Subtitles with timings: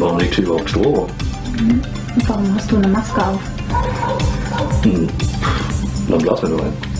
[0.00, 1.06] warum liegt hier überhaupt Strom?
[2.14, 3.40] Und warum hast du eine Maske auf?
[4.82, 5.08] Hm.
[6.08, 6.91] Dann blasen wir nur ein.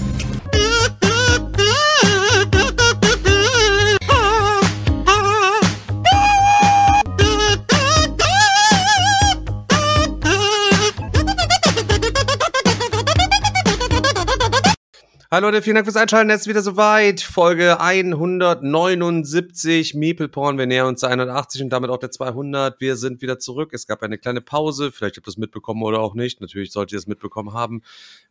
[15.33, 16.29] Hallo Leute, vielen Dank fürs Einschalten.
[16.29, 17.23] Es ist wieder soweit.
[17.23, 20.59] Folge 179 Meeple Porn.
[20.59, 22.79] Wir nähern uns der 180 und damit auch der 200.
[22.83, 23.71] Wir sind wieder zurück.
[23.73, 24.93] Es gab eine kleine Pause.
[24.93, 26.43] Vielleicht habt ihr es mitbekommen oder auch nicht.
[26.43, 27.81] Natürlich solltet ihr es mitbekommen haben.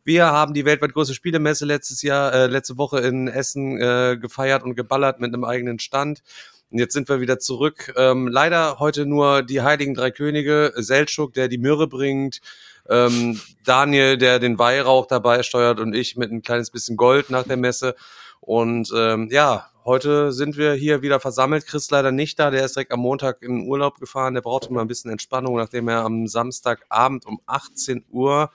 [0.04, 4.62] Wir haben die weltweit größte Spielemesse letztes Jahr, äh, letzte Woche in Essen äh, gefeiert
[4.62, 6.22] und geballert mit einem eigenen Stand.
[6.70, 7.92] Und jetzt sind wir wieder zurück.
[7.96, 10.72] Ähm, leider heute nur die Heiligen Drei Könige.
[10.76, 12.40] Seltschuk, der die Myrrhe bringt
[12.88, 17.44] ähm, Daniel, der den Weihrauch dabei steuert und ich mit ein kleines bisschen Gold nach
[17.44, 17.94] der Messe.
[18.40, 21.66] Und ähm, ja, heute sind wir hier wieder versammelt.
[21.66, 24.34] Chris leider nicht da, der ist direkt am Montag in den Urlaub gefahren.
[24.34, 28.50] Der brauchte mal ein bisschen Entspannung, nachdem er am Samstagabend um 18 Uhr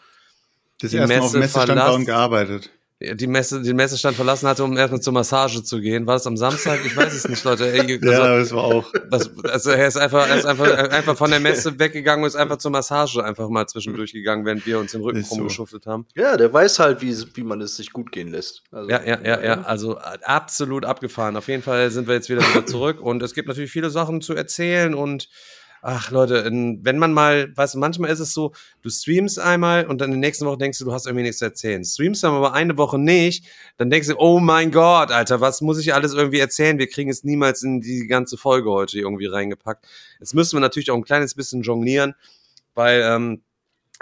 [0.81, 2.05] Das Die erste Mal auf Messe Messestand verlassen.
[2.05, 2.72] gearbeitet.
[2.99, 6.07] Die Messe, den Messestand verlassen hatte, um erstmal zur Massage zu gehen.
[6.07, 6.79] War das am Samstag?
[6.83, 7.71] Ich weiß es nicht, Leute.
[7.71, 8.91] Ey, also, Ja, das war auch.
[9.11, 12.35] das, also er ist einfach, er ist einfach, einfach von der Messe weggegangen und ist
[12.35, 15.35] einfach zur Massage einfach mal zwischendurch gegangen, während wir uns den Rücken so.
[15.35, 16.07] rumgeschuftet haben.
[16.15, 18.63] Ja, der weiß halt, wie, wie man es sich gut gehen lässt.
[18.71, 19.61] Also, Ja, ja, ja, ja.
[19.61, 21.37] Also äh, absolut abgefahren.
[21.37, 24.21] Auf jeden Fall sind wir jetzt wieder wieder zurück und es gibt natürlich viele Sachen
[24.21, 25.29] zu erzählen und
[25.89, 30.02] ach Leute, wenn man mal, weißt du, manchmal ist es so, du streamst einmal und
[30.02, 31.81] dann in der nächsten Woche denkst du, du hast irgendwie nichts zu erzählen.
[31.85, 33.45] Streamst dann aber eine Woche nicht,
[33.77, 36.77] dann denkst du, oh mein Gott, Alter, was muss ich alles irgendwie erzählen?
[36.77, 39.87] Wir kriegen es niemals in die ganze Folge heute irgendwie reingepackt.
[40.20, 42.15] Jetzt müssen wir natürlich auch ein kleines bisschen jonglieren,
[42.73, 43.43] weil ähm,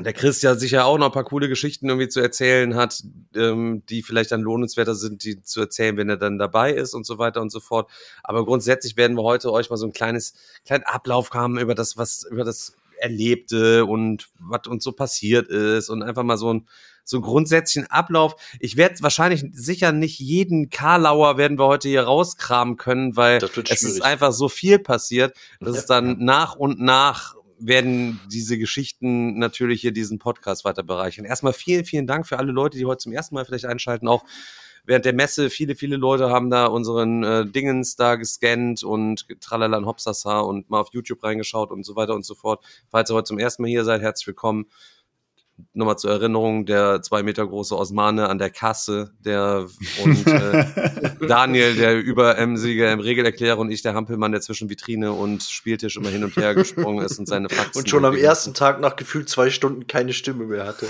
[0.02, 3.04] der Chris ja sicher auch noch ein paar coole Geschichten irgendwie zu erzählen hat,
[3.36, 7.06] ähm, die vielleicht dann lohnenswerter sind, die zu erzählen, wenn er dann dabei ist und
[7.06, 7.90] so weiter und so fort.
[8.24, 10.34] Aber grundsätzlich werden wir heute euch mal so ein kleines,
[10.66, 15.90] kleinen Ablauf haben über das, was, über das Erlebte und was uns so passiert ist
[15.90, 16.68] und einfach mal so ein,
[17.08, 18.36] so einen grundsätzlichen Ablauf.
[18.60, 23.84] Ich werde wahrscheinlich sicher nicht jeden Karlauer werden wir heute hier rauskramen können, weil es
[23.84, 25.80] ist einfach so viel passiert, dass Ja.
[25.82, 31.26] es dann nach und nach werden diese Geschichten natürlich hier diesen Podcast weiter bereichern.
[31.26, 34.26] Erstmal vielen, vielen Dank für alle Leute, die heute zum ersten Mal vielleicht einschalten, auch
[34.86, 35.50] während der Messe.
[35.50, 40.70] Viele, viele Leute haben da unseren äh, Dingens da gescannt und tralala und hopsasa und
[40.70, 42.64] mal auf YouTube reingeschaut und so weiter und so fort.
[42.90, 44.68] Falls ihr heute zum ersten Mal hier seid, herzlich willkommen.
[45.74, 49.66] Nochmal zur Erinnerung, der zwei Meter große Osmane an der Kasse, der
[50.04, 50.66] und äh,
[51.28, 55.96] Daniel, der über M-Sieger im Regelerklärer und ich, der Hampelmann, der zwischen Vitrine und Spieltisch
[55.96, 57.80] immer hin und her gesprungen ist und seine Faxen.
[57.80, 60.88] Und schon am ersten Tag nach gefühlt zwei Stunden keine Stimme mehr hatte.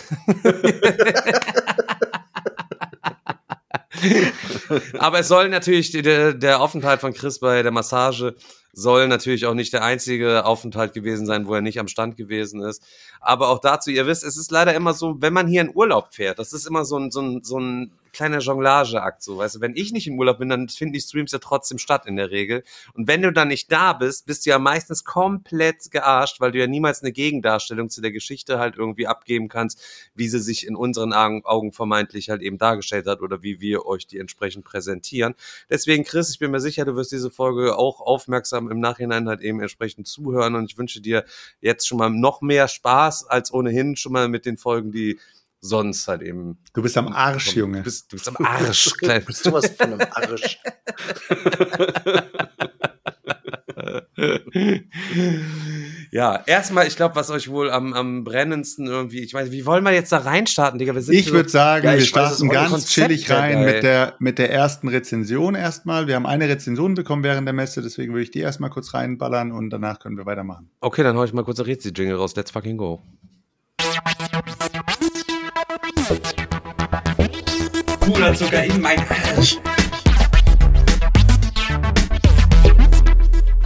[4.97, 8.35] Aber es soll natürlich, der, der Aufenthalt von Chris bei der Massage
[8.75, 12.62] soll natürlich auch nicht der einzige Aufenthalt gewesen sein, wo er nicht am Stand gewesen
[12.62, 12.84] ist.
[13.22, 16.13] Aber auch dazu, ihr wisst, es ist leider immer so, wenn man hier in Urlaub
[16.13, 19.61] fährt, das ist immer so ein, so ein, so ein kleiner Jonglageakt, so, weißt du,
[19.61, 22.31] wenn ich nicht im Urlaub bin, dann finden die Streams ja trotzdem statt in der
[22.31, 22.63] Regel.
[22.93, 26.59] Und wenn du dann nicht da bist, bist du ja meistens komplett gearscht, weil du
[26.59, 29.81] ja niemals eine Gegendarstellung zu der Geschichte halt irgendwie abgeben kannst,
[30.15, 34.07] wie sie sich in unseren Augen, vermeintlich halt eben dargestellt hat oder wie wir euch
[34.07, 35.35] die entsprechend präsentieren.
[35.69, 39.41] Deswegen, Chris, ich bin mir sicher, du wirst diese Folge auch aufmerksam im Nachhinein halt
[39.41, 41.25] eben entsprechend zuhören und ich wünsche dir
[41.59, 45.19] jetzt schon mal noch mehr Spaß als ohnehin schon mal mit den Folgen, die
[45.67, 46.57] sonst halt eben.
[46.73, 47.81] Du bist am Arsch, Du Junge.
[47.81, 48.93] bist, du bist am Arsch.
[48.97, 49.23] klein.
[49.25, 50.59] Bist du was von einem Arsch?
[56.11, 59.83] ja, erstmal, ich glaube, was euch wohl am, am brennendsten irgendwie, ich weiß, wie wollen
[59.83, 60.95] wir jetzt da reinstarten, Digga?
[60.95, 63.73] Wir sind Ich so- würde sagen, Ja, wir starten ganz Konzept chillig rein geil.
[63.73, 66.07] mit der, mit der ersten Rezension erstmal.
[66.07, 69.51] Wir haben eine Rezension bekommen während der Messe, deswegen würde ich die erstmal kurz reinballern
[69.51, 70.69] und danach können wir weitermachen.
[70.81, 72.35] Okay, dann hau ich mal kurz ein Rezi-Jingle raus.
[72.35, 73.01] Let's fucking go.
[78.15, 79.57] Puderzucker in mein Arsch.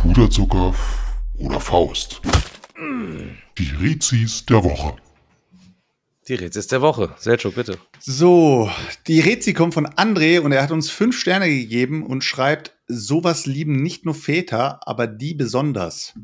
[0.01, 0.73] Puderzucker
[1.37, 2.19] oder Faust.
[3.59, 4.95] Die Rezis der Woche.
[6.27, 7.13] Die Rezis der Woche.
[7.19, 7.77] Selchuk, bitte.
[7.99, 8.71] So,
[9.05, 13.45] die Rezi kommt von André und er hat uns fünf Sterne gegeben und schreibt, sowas
[13.45, 16.15] lieben nicht nur Väter, aber die besonders.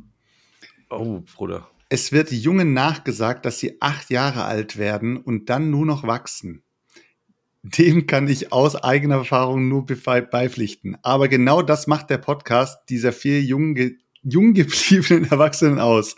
[0.89, 1.69] Oh, Bruder.
[1.89, 6.63] Es wird Jungen nachgesagt, dass sie acht Jahre alt werden und dann nur noch wachsen.
[7.67, 10.99] Dem kann ich aus eigener Erfahrung nur beipflichten.
[11.01, 16.15] Aber genau das macht der Podcast dieser vier jungen, ge jung gebliebenen Erwachsenen aus.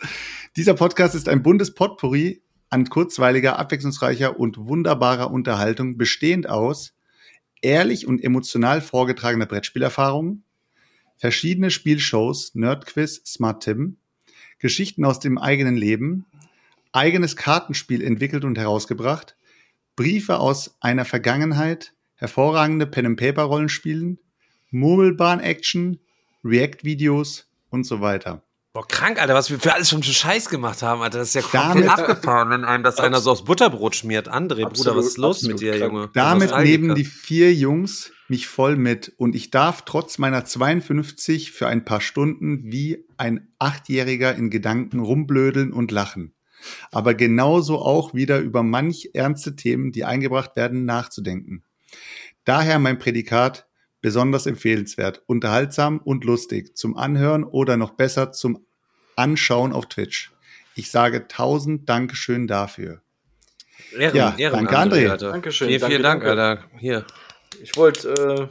[0.56, 6.92] Dieser Podcast ist ein buntes Potpourri an kurzweiliger, abwechslungsreicher und wunderbarer Unterhaltung, bestehend aus
[7.62, 10.44] ehrlich und emotional vorgetragener Brettspielerfahrungen,
[11.16, 13.96] verschiedene Spielshows, Nerdquiz, Smart Tim,
[14.58, 16.26] Geschichten aus dem eigenen Leben,
[16.92, 19.37] eigenes Kartenspiel entwickelt und herausgebracht,
[19.98, 24.20] Briefe aus einer Vergangenheit, hervorragende Pen-and-Paper-Rollenspielen,
[24.70, 25.98] Murmelbahn-Action,
[26.44, 28.44] React-Videos und so weiter.
[28.72, 31.18] Boah, krank, Alter, was wir für alles schon für Scheiß gemacht haben, Alter.
[31.18, 34.28] Das ist ja komplett abgefahren, wenn einem das einer so aufs Butterbrot schmiert.
[34.32, 35.92] André, Bruder, Absolut, was ist los mit absolut dir, krank.
[35.92, 36.10] Junge?
[36.14, 41.66] Damit nehmen die vier Jungs mich voll mit und ich darf trotz meiner 52 für
[41.66, 46.34] ein paar Stunden wie ein Achtjähriger in Gedanken rumblödeln und lachen.
[46.90, 51.62] Aber genauso auch wieder über manch ernste Themen, die eingebracht werden, nachzudenken.
[52.44, 53.66] Daher mein Prädikat
[54.00, 58.64] besonders empfehlenswert, unterhaltsam und lustig zum Anhören oder noch besser zum
[59.16, 60.32] Anschauen auf Twitch.
[60.74, 63.02] Ich sage tausend Dankeschön dafür.
[63.96, 65.10] Ehren, Ja, Ehren, danke, André.
[65.10, 65.32] Alter.
[65.32, 66.62] Dankeschön, Vielen, vielen danke, Dank, danke.
[66.62, 66.78] Alter.
[66.78, 67.04] Hier,
[67.62, 68.48] Ich wollte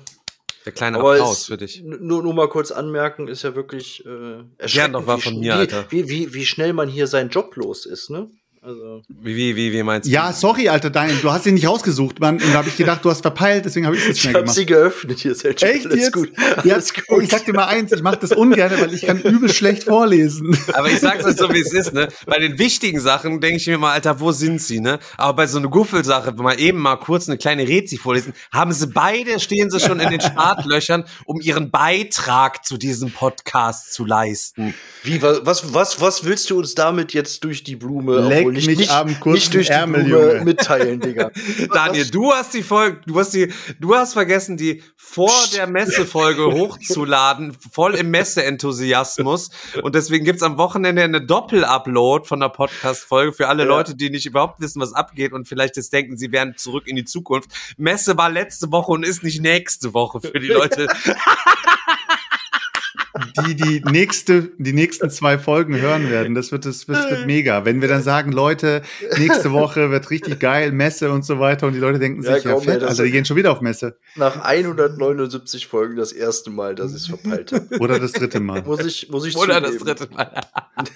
[0.68, 1.82] der kleine aber Applaus für dich.
[1.82, 5.40] nur, nur mal kurz anmerken, ist ja wirklich äh, Gern doch war wie von schn-
[5.40, 5.86] mir, wie, Alter.
[5.90, 8.30] Wie, wie, wie schnell man hier seinen Job los ist, ne?
[8.68, 10.12] Also, Wie, wie, wie, wie meinst du?
[10.12, 12.36] Ja, sorry, Alter Daniel, du hast ihn nicht rausgesucht, Mann.
[12.36, 14.44] Und da habe ich gedacht, du hast verpeilt, deswegen habe ich es ich schnell habe
[14.44, 14.56] gemacht.
[14.58, 16.12] sie geöffnet, hier ist Echt alles jetzt?
[16.12, 16.32] gut.
[16.66, 17.24] Ja, Alles gut.
[17.24, 20.58] ich sag dir mal eins, ich mache das ungern, weil ich kann übel schlecht vorlesen.
[20.74, 22.10] Aber ich sag's euch so, wie es ist, ne?
[22.26, 25.00] Bei den wichtigen Sachen denke ich mir mal, Alter, wo sind sie, ne?
[25.16, 28.88] Aber bei so einer Guffelsache, mal eben mal kurz eine kleine Rezi vorlesen, haben sie
[28.88, 34.74] beide, stehen sie schon in den Startlöchern, um ihren Beitrag zu diesem Podcast zu leisten.
[35.04, 38.68] Wie, wa- was, was, was willst du uns damit jetzt durch die Blume, Leck nicht,
[38.68, 41.32] mich nicht, am kurzen nicht durch die Ärmel, Blume mitteilen, Digga?
[41.74, 46.46] Daniel, du hast die Folge, du hast die, du hast vergessen, die vor der Messefolge
[46.52, 49.50] hochzuladen, voll im Messeenthusiasmus.
[49.82, 53.70] Und deswegen gibt's am Wochenende eine Doppel-Upload von der Podcast-Folge für alle Ja.
[53.70, 56.96] Leute, die nicht überhaupt wissen, was abgeht und vielleicht jetzt denken, sie wären zurück in
[56.96, 57.50] die Zukunft.
[57.78, 60.88] Messe war letzte Woche und ist nicht nächste Woche für die Leute.
[63.46, 66.36] Die die nächste, die nächsten zwei Folgen hören werden.
[66.36, 67.66] Das wird, das wird, wird mega.
[67.66, 68.82] Wenn wir dann sagen, Leute,
[69.18, 72.44] nächste Woche wird richtig geil, Messe und so weiter und die Leute denken Ja, sich,
[72.46, 73.98] ja, komm, ey, fett, das- Alter, die gehen schon wieder auf Messe.
[74.16, 77.78] Nach 179 Folgen das erste Mal, dass ich es verpeilt habe.
[77.80, 78.64] Oder das dritte Mal.
[78.64, 79.96] Muss ich, muss ich Oder das zugeben.
[79.98, 80.42] dritte Mal.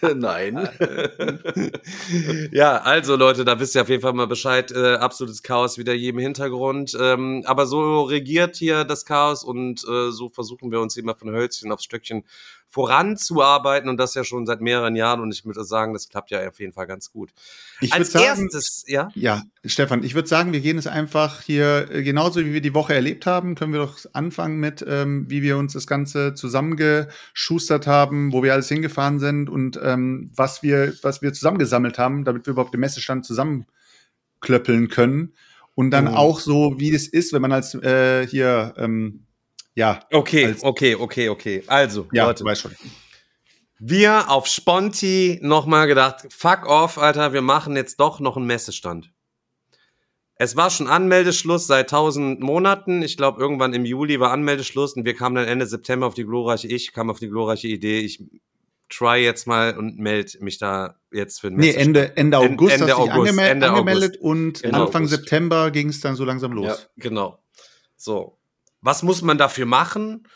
[0.16, 0.70] Nein.
[2.52, 4.72] ja, also Leute, da wisst ihr auf jeden Fall mal Bescheid.
[4.72, 6.98] Äh, absolutes Chaos wieder jedem Hintergrund.
[7.00, 11.32] Ähm, aber so regiert hier das Chaos und äh, so versuchen wir uns immer von
[11.32, 12.24] Hölzchen aufs Stöckchen
[12.72, 15.20] voranzuarbeiten und das ja schon seit mehreren Jahren.
[15.20, 17.32] Und ich würde sagen, das klappt ja auf jeden Fall ganz gut.
[17.82, 19.10] Ich Als sagen, erstes, ja.
[19.14, 22.74] Ja, Stefan, ich würde sagen, wir gehen es einfach hier äh, genauso, wie wir die
[22.74, 27.88] Woche erlebt haben, können wir doch anfangen mit, ähm, wie wir uns das Ganze zusammengeschustert
[27.88, 32.46] haben, wo wir alles hingefahren sind und ähm, was wir, was wir zusammengesammelt haben, damit
[32.46, 35.34] wir überhaupt den Messestand zusammenklöppeln können.
[35.76, 36.14] Und dann Mhm.
[36.16, 39.26] auch so, wie es ist, wenn man als äh, hier, ähm,
[39.76, 41.64] ja, Okay, Als- okay, okay, okay.
[41.68, 42.76] Also, ja, Leute, du weißt schon.
[43.80, 49.12] wir auf Sponti nochmal gedacht, fuck off, Alter, wir machen jetzt doch noch einen Messestand.
[50.36, 53.04] Es war schon Anmeldeschluss seit tausend Monaten.
[53.04, 56.26] Ich glaube, irgendwann im Juli war Anmeldeschluss und wir kamen dann Ende September auf die
[56.26, 58.24] glorreiche, ich kam auf die glorreiche Idee, ich
[58.90, 61.88] try jetzt mal und melde mich da jetzt für den Nee, Messestand.
[61.88, 65.16] Ende, Ende Ende August hast du dich August, angeme Ende angemeldet und Ende Anfang August.
[65.16, 66.66] September ging es dann so langsam los.
[66.66, 66.76] Ja.
[66.98, 67.38] Genau.
[67.96, 68.38] So.
[68.82, 70.28] Was muss man dafür machen?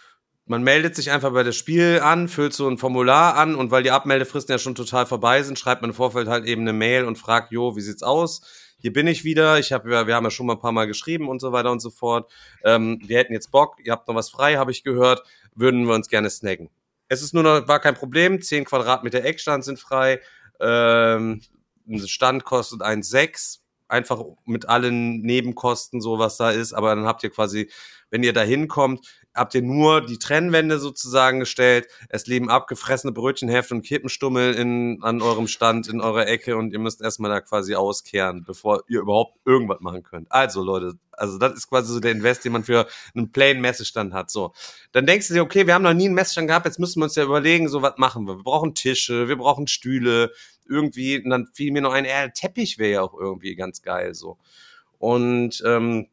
[0.45, 3.81] Man meldet sich einfach bei das Spiel an, füllt so ein Formular an und weil
[3.81, 7.05] die Abmeldefristen ja schon total vorbei sind, schreibt man im Vorfeld halt eben eine Mail
[7.05, 8.41] und fragt, jo, wie sieht's aus?
[8.77, 9.57] Hier bin ich wieder.
[9.57, 11.79] Ich habe, wir haben ja schon mal ein paar Mal geschrieben und so weiter und
[11.79, 12.31] so fort.
[12.63, 13.77] Ähm, wir hätten jetzt Bock.
[13.83, 15.23] Ihr habt noch was frei, habe ich gehört.
[15.55, 16.69] Würden wir uns gerne snacken.
[17.07, 18.41] Es ist nur noch, war kein Problem.
[18.41, 20.21] 10 Quadratmeter Eckstand sind frei.
[20.59, 21.41] Ähm,
[21.87, 23.59] ein Stand kostet 1,6.
[23.87, 26.73] Einfach mit allen Nebenkosten, so was da ist.
[26.73, 27.71] Aber dann habt ihr quasi,
[28.15, 31.89] wenn ihr da hinkommt, habt ihr nur die Trennwände sozusagen gestellt.
[32.07, 36.79] Es leben abgefressene Brötchenhefte und Kippenstummel in, an eurem Stand, in eurer Ecke und ihr
[36.79, 40.31] müsst erstmal da quasi auskehren, bevor ihr überhaupt irgendwas machen könnt.
[40.31, 44.13] Also Leute, also das ist quasi so der Invest, den man für einen plain Messestand
[44.13, 44.31] hat.
[44.31, 44.53] So,
[44.93, 47.03] dann denkst du dir, okay, wir haben noch nie einen Messestand gehabt, jetzt müssen wir
[47.03, 48.37] uns ja überlegen, so was machen wir.
[48.37, 50.31] Wir brauchen Tische, wir brauchen Stühle,
[50.69, 51.21] irgendwie.
[51.21, 54.37] Und dann fiel mir noch ein, äh, Teppich wäre ja auch irgendwie ganz geil so.
[54.99, 56.07] Und ähm,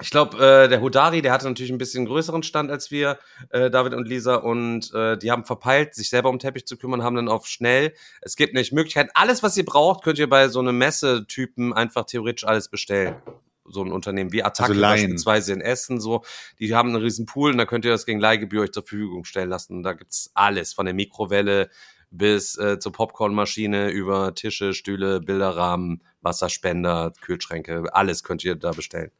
[0.00, 3.18] ich glaube, äh, der Hudari, der hatte natürlich ein bisschen größeren Stand als wir,
[3.50, 7.02] äh, David und Lisa, und äh, die haben verpeilt, sich selber um Teppich zu kümmern,
[7.02, 7.92] haben dann auf schnell.
[8.22, 12.06] Es gibt nämlich Möglichkeiten, alles, was ihr braucht, könnt ihr bei so einem Messetypen einfach
[12.06, 13.16] theoretisch alles bestellen.
[13.64, 16.24] So ein Unternehmen wie Attacke Also beispielsweise in Essen, so,
[16.58, 19.24] die haben einen riesen Pool und da könnt ihr das gegen Leihgebühr euch zur Verfügung
[19.24, 19.76] stellen lassen.
[19.76, 21.70] Und da gibt's alles, von der Mikrowelle
[22.10, 29.10] bis äh, zur Popcornmaschine über Tische, Stühle, Bilderrahmen, Wasserspender, Kühlschränke, alles könnt ihr da bestellen.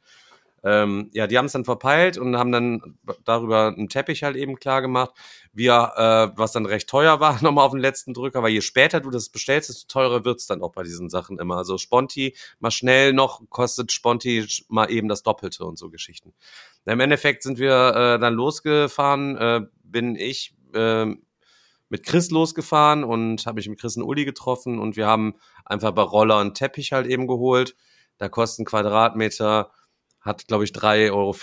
[0.64, 4.57] Ähm, ja, die haben es dann verpeilt und haben dann darüber einen Teppich halt eben
[4.57, 5.11] klar gemacht.
[5.52, 9.00] Wir, äh, was dann recht teuer war, nochmal auf den letzten Drücker, weil je später
[9.00, 11.57] du das bestellst, desto teurer wird's dann auch bei diesen Sachen immer.
[11.57, 16.33] Also Sponti mal schnell noch, kostet Sponti mal eben das Doppelte und so Geschichten.
[16.85, 21.07] Im Endeffekt sind wir äh, dann losgefahren, äh, bin ich äh,
[21.88, 25.90] mit Chris losgefahren und habe mich mit Chris und Uli getroffen und wir haben einfach
[25.90, 27.76] bei Roller einen Teppich halt eben geholt.
[28.16, 29.71] Da kosten Quadratmeter
[30.23, 31.35] hat, glaube ich, 3,50 Euro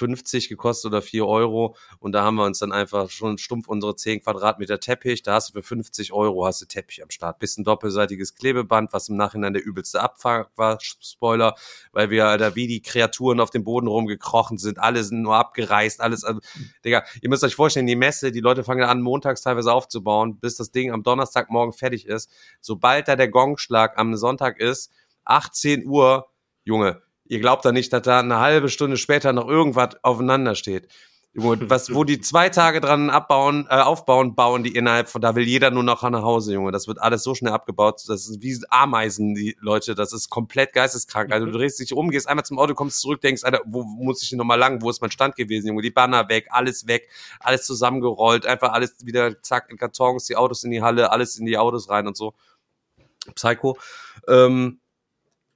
[0.50, 1.75] gekostet oder 4 Euro.
[2.00, 5.21] Und da haben wir uns dann einfach schon stumpf unsere 10 Quadratmeter Teppich.
[5.21, 7.39] Da hast du für 50 Euro hast du Teppich am Start.
[7.39, 10.79] Bisschen doppelseitiges Klebeband, was im Nachhinein der übelste Abfuck war.
[10.81, 11.55] Spoiler,
[11.91, 14.79] weil wir, Alter, wie die Kreaturen auf dem Boden rumgekrochen sind.
[14.79, 16.24] Alle sind nur abgereißt, alles.
[16.24, 16.39] Also,
[16.86, 20.55] Digga, ihr müsst euch vorstellen, die Messe, die Leute fangen an, montags teilweise aufzubauen, bis
[20.55, 22.31] das Ding am Donnerstagmorgen fertig ist.
[22.62, 24.91] Sobald da der Gongschlag am Sonntag ist,
[25.25, 26.29] 18 Uhr,
[26.63, 30.89] Junge, ihr glaubt da nicht, dass da eine halbe Stunde später noch irgendwas aufeinander steht.
[31.33, 35.36] Junge, was, wo die zwei Tage dran abbauen, äh, aufbauen, bauen die innerhalb von, da
[35.36, 36.71] will jeder nur noch nach Hause, Junge.
[36.71, 38.01] Das wird alles so schnell abgebaut.
[38.07, 39.93] Das ist wie Ameisen, die Leute.
[39.93, 41.31] Das ist komplett geisteskrank.
[41.31, 44.03] Also du drehst dich um, gehst einmal zum Auto, kommst zurück, denkst, Alter, wo, wo
[44.03, 44.81] muss ich denn nochmal lang?
[44.81, 45.83] Wo ist mein Stand gewesen, Junge?
[45.83, 47.09] Die Banner weg, alles weg,
[47.39, 51.45] alles zusammengerollt, einfach alles wieder zack in Kartons, die Autos in die Halle, alles in
[51.45, 52.33] die Autos rein und so.
[53.36, 53.77] Psycho.
[54.27, 54.78] Ähm,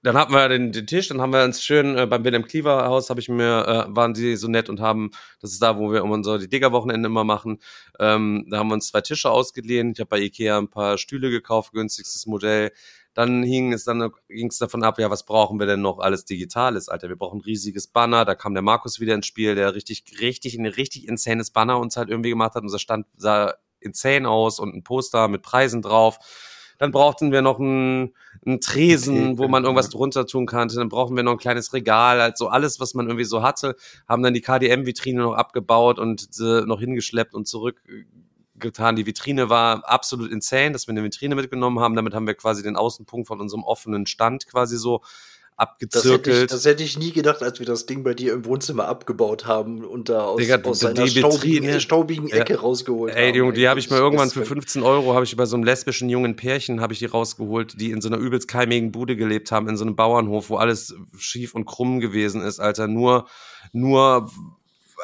[0.03, 2.87] dann hatten wir den, den Tisch, dann haben wir uns schön äh, beim Wilhelm Cleaver
[2.87, 5.91] Haus, habe ich mir, äh, waren die so nett und haben, das ist da, wo
[5.93, 7.59] wir unser die Digger-Wochenende immer machen,
[7.99, 9.91] ähm, da haben wir uns zwei Tische ausgeliehen.
[9.93, 12.71] Ich habe bei Ikea ein paar Stühle gekauft, günstigstes Modell.
[13.13, 16.25] Dann hing es dann ging es davon ab, ja, was brauchen wir denn noch alles
[16.25, 17.09] Digitales, Alter?
[17.09, 18.25] Wir brauchen ein riesiges Banner.
[18.25, 21.95] Da kam der Markus wieder ins Spiel, der richtig, richtig, ein richtig insanes Banner uns
[21.95, 22.63] halt irgendwie gemacht hat.
[22.63, 26.17] Unser Stand sah insane aus und ein Poster mit Preisen drauf.
[26.79, 30.75] Dann brauchten wir noch einen, einen Tresen, Okay, wo man irgendwas drunter tun konnte.
[30.75, 32.21] Dann brauchen wir noch ein kleines Regal.
[32.21, 33.75] Also alles, was man irgendwie so hatte,
[34.07, 38.95] haben dann die KDM-Vitrine noch abgebaut und sie noch hingeschleppt und zurückgetan.
[38.95, 41.95] Die Vitrine war absolut insane, dass wir eine Vitrine mitgenommen haben.
[41.95, 45.01] Damit haben wir quasi den Außenpunkt von unserem offenen Stand quasi so
[45.57, 46.51] Das hätte, ich, abgezirkelt.
[46.51, 49.83] das hätte ich nie gedacht, als wir das Ding bei dir im Wohnzimmer abgebaut haben
[49.85, 52.37] und da aus, Digga, aus seiner staubigen, staubigen Ja.
[52.37, 53.35] Ecke rausgeholt Ey, haben.
[53.37, 55.63] Junge, die habe ich mal irgendwann für Das- 15 Euro, habe ich bei so einem
[55.63, 59.51] lesbischen jungen Pärchen, habe ich die rausgeholt, die in so einer übelst keimigen Bude gelebt
[59.51, 62.87] haben, in so einem Bauernhof, wo alles schief und krumm gewesen ist, Alter.
[62.87, 63.27] Nur,
[63.71, 64.29] nur,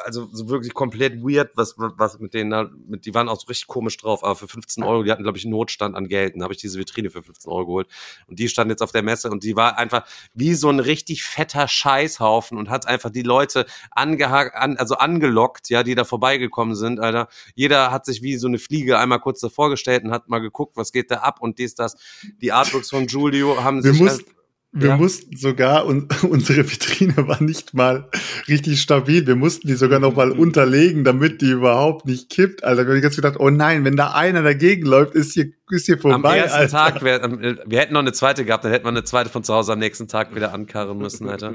[0.04, 3.46] also so wirklich komplett weird, was, was mit denen da, mit, die waren auch so
[3.46, 6.34] richtig komisch drauf, aber für 15 Euro, die hatten, glaube ich, einen Notstand an Geld.
[6.34, 7.88] Dann habe ich diese Vitrine für 15 Euro geholt.
[8.26, 11.22] Und die stand jetzt auf der Messe und die war einfach wie so ein richtig
[11.22, 16.74] fetter Scheißhaufen und hat einfach die Leute angehakt, an, also angelockt, ja, die da vorbeigekommen
[16.74, 17.28] sind, Alter.
[17.54, 20.76] Jeder hat sich wie so eine Fliege einmal kurz davor gestellt und hat mal geguckt,
[20.76, 21.96] was geht da ab und dies, das.
[22.40, 24.00] Die Artworks von Julio haben Wir sich.
[24.00, 24.24] mussten,
[24.72, 24.96] wir ja.
[24.96, 28.08] mussten sogar, und unsere Vitrine war nicht mal
[28.46, 29.26] richtig stabil.
[29.26, 32.62] Wir mussten die sogar noch mal unterlegen, damit die überhaupt nicht kippt.
[32.62, 35.86] Alter, wir haben ganz gedacht, oh nein, wenn da einer dagegen läuft, ist hier, ist
[35.86, 36.38] hier am vorbei.
[36.38, 36.70] ersten Alter.
[36.92, 39.28] Tag, wär, am- äh, wir hätten noch eine zweite gehabt, dann hätten wir eine zweite
[39.28, 41.54] von zu Hause am nächsten Tag wieder ankarren müssen, Alter.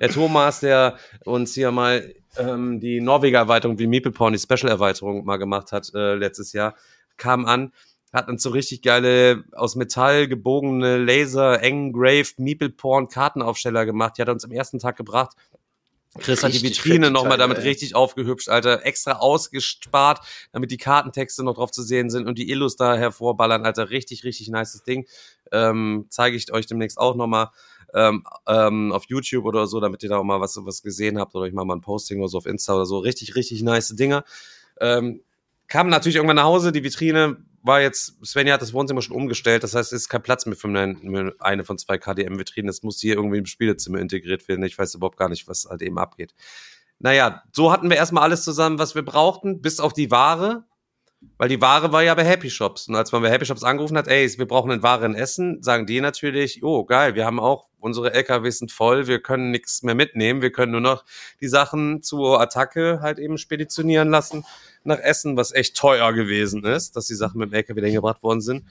[0.00, 5.36] Der Thomas, der uns hier mal ähm, die Norweger-Erweiterung wie Meeple Porn, die Special-Erweiterung mal
[5.36, 6.74] gemacht hat äh, letztes Jahr,
[7.16, 7.72] kam an,
[8.16, 14.14] hat uns so richtig geile, aus Metall gebogene Laser, engraved Meeple Porn Kartenaufsteller gemacht.
[14.16, 15.36] Die hat er uns am ersten Tag gebracht.
[16.18, 17.64] Chris hat die Richtig Vitrine nochmal damit ey.
[17.64, 18.86] richtig aufgehübscht, Alter.
[18.86, 20.20] Extra ausgespart,
[20.50, 23.90] damit die Kartentexte noch drauf zu sehen sind und die Illus da hervorballern, Alter.
[23.90, 25.06] Richtig, richtig nices Ding.
[25.52, 27.50] Ähm, Zeige ich euch demnächst auch nochmal
[27.92, 31.34] ähm, ähm, auf YouTube oder so, damit ihr da auch mal was, was gesehen habt.
[31.34, 32.98] Oder ich mache mal ein Posting oder so auf Insta oder so.
[32.98, 34.24] Richtig, richtig nice Dinger.
[34.80, 35.20] Ähm,
[35.68, 39.64] kam natürlich irgendwann nach Hause, die Vitrine war jetzt, Svenja hat das Wohnzimmer schon umgestellt,
[39.64, 43.14] das heißt, es ist kein Platz mehr für eine, von zwei KDM-Vitrinen, es muss hier
[43.14, 46.34] irgendwie im Spielezimmer integriert werden, ich weiß überhaupt gar nicht, was halt eben abgeht.
[46.98, 50.64] Naja, so hatten wir erstmal alles zusammen, was wir brauchten, bis auf die Ware,
[51.38, 52.88] weil die Ware war ja bei Happy Shops.
[52.88, 55.62] Und als man bei Happy Shops angerufen hat, ey, wir brauchen eine Ware in Essen,
[55.62, 59.82] sagen die natürlich, oh, geil, wir haben auch, unsere LKWs sind voll, wir können nichts
[59.82, 61.04] mehr mitnehmen, wir können nur noch
[61.40, 64.44] die Sachen zur Attacke halt eben speditionieren lassen
[64.82, 68.22] nach Essen, was echt teuer gewesen ist, dass die Sachen mit dem LKW dahin gebracht
[68.22, 68.64] worden sind.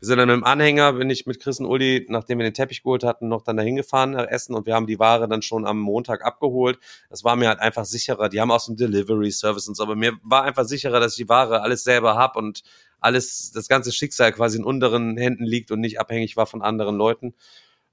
[0.00, 2.54] Wir sind dann mit dem Anhänger, bin ich mit Chris und Uli, nachdem wir den
[2.54, 5.42] Teppich geholt hatten, noch dann dahin gefahren nach Essen und wir haben die Ware dann
[5.42, 6.78] schon am Montag abgeholt.
[7.10, 8.28] Das war mir halt einfach sicherer.
[8.28, 11.12] Die haben auch so einen Delivery Service und so, aber mir war einfach sicherer, dass
[11.12, 12.62] ich die Ware alles selber hab und
[13.00, 16.96] alles, das ganze Schicksal quasi in unteren Händen liegt und nicht abhängig war von anderen
[16.96, 17.34] Leuten.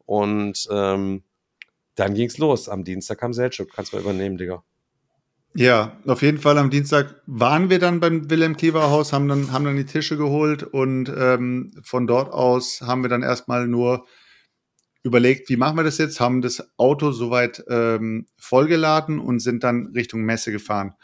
[0.06, 1.24] Und ähm,
[1.96, 2.70] dann ging's los.
[2.70, 3.72] Am Dienstag kam Selchuk.
[3.74, 4.64] Kannst du mal übernehmen, Digga.
[5.58, 9.54] Ja, auf jeden Fall am Dienstag waren wir dann beim Wilhelm Kiewer Haus, haben dann,
[9.54, 14.06] haben dann die Tische geholt und ähm, von dort aus haben wir dann erstmal nur
[15.04, 19.94] überlegt, wie machen wir das jetzt, haben das Auto soweit ähm, vollgeladen und sind dann
[19.96, 20.96] Richtung Messe gefahren.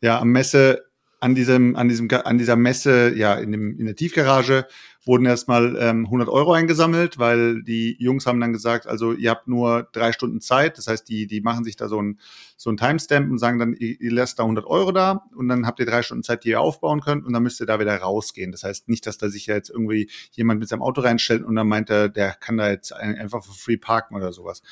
[0.00, 0.84] Ja, am Messe,
[1.18, 4.66] an diesem, an diesem, an dieser Messe, ja, in dem, in der Tiefgarage
[5.06, 9.46] wurden erstmal ähm, 100 Euro eingesammelt, weil die Jungs haben dann gesagt, also ihr habt
[9.46, 10.78] nur drei Stunden Zeit.
[10.78, 12.18] Das heißt, die, die machen sich da so ein,
[12.56, 15.64] so ein Timestamp und sagen dann, ihr, ihr lasst da 100 Euro da und dann
[15.64, 17.96] habt ihr drei Stunden Zeit, die ihr aufbauen könnt und dann müsst ihr da wieder
[17.96, 18.50] rausgehen.
[18.50, 21.68] Das heißt nicht, dass da sich jetzt irgendwie jemand mit seinem Auto reinstellt und dann
[21.68, 24.62] meint er, der kann da jetzt einfach für free parken oder sowas.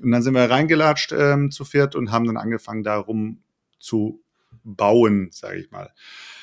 [0.00, 3.42] Und dann sind wir reingelatscht ähm, zu viert und haben dann angefangen, da rum
[3.78, 4.22] zu
[4.64, 5.92] bauen, sage ich mal.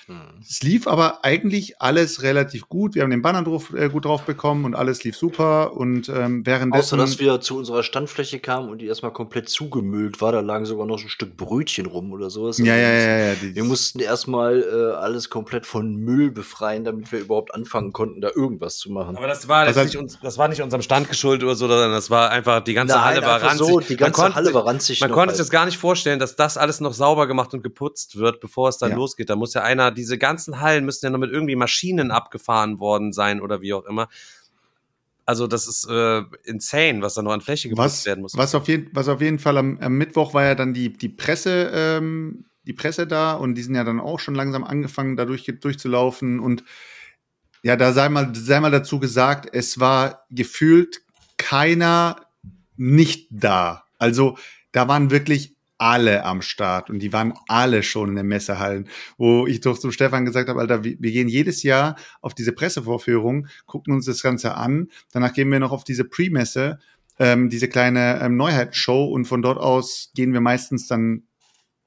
[0.07, 0.41] Mhm.
[0.41, 2.95] Es lief aber eigentlich alles relativ gut.
[2.95, 5.73] Wir haben den Banner drauf, äh, gut drauf bekommen und alles lief super.
[5.75, 6.95] Und ähm, währenddessen.
[6.95, 10.31] Außer, dass wir zu unserer Standfläche kamen und die erstmal komplett zugemüllt war.
[10.31, 12.57] Da lagen sogar noch so ein Stück Brötchen rum oder sowas.
[12.57, 13.35] Ja, ja, ja, ja.
[13.41, 18.29] Wir mussten erstmal äh, alles komplett von Müll befreien, damit wir überhaupt anfangen konnten, da
[18.35, 19.17] irgendwas zu machen.
[19.17, 21.67] Aber das war, das, also, nicht, uns, das war nicht unserem Stand geschuldet oder so,
[21.67, 23.67] sondern das war einfach, die ganze Nein, Halle war ranzig.
[23.67, 25.01] So, die ganze man Halle war ranzig.
[25.01, 25.47] Man konnte sich halt.
[25.47, 28.77] das gar nicht vorstellen, dass das alles noch sauber gemacht und geputzt wird, bevor es
[28.77, 28.95] dann ja.
[28.95, 29.29] losgeht.
[29.29, 32.79] Da muss ja einer diese ganzen Hallen Hallen müssen ja noch mit irgendwie Maschinen abgefahren
[32.79, 34.07] worden sein oder wie auch immer.
[35.25, 38.35] Also das ist äh, insane, was da noch an Fläche geputzt werden muss.
[38.35, 41.09] Was auf, jeden, was auf jeden Fall am, am Mittwoch war ja dann die, die
[41.09, 45.25] Presse, ähm, die Presse da und die sind ja dann auch schon langsam angefangen, da
[45.25, 46.39] durch, durchzulaufen.
[46.39, 46.63] Und
[47.63, 51.01] ja, da sei mal, sei mal dazu gesagt, es war gefühlt
[51.37, 52.25] keiner
[52.75, 53.83] nicht da.
[53.99, 54.37] Also
[54.71, 59.47] da waren wirklich alle am Start und die waren alle schon in den Messehallen, wo
[59.47, 63.95] ich doch zum Stefan gesagt habe, Alter, wir, gehen jedes Jahr auf diese Pressevorführung, gucken
[63.95, 66.77] uns das Ganze an, danach gehen wir noch auf diese Pre-Messe,
[67.17, 71.23] ähm, diese kleine ähm, Neuheitenshow und von dort aus gehen wir meistens dann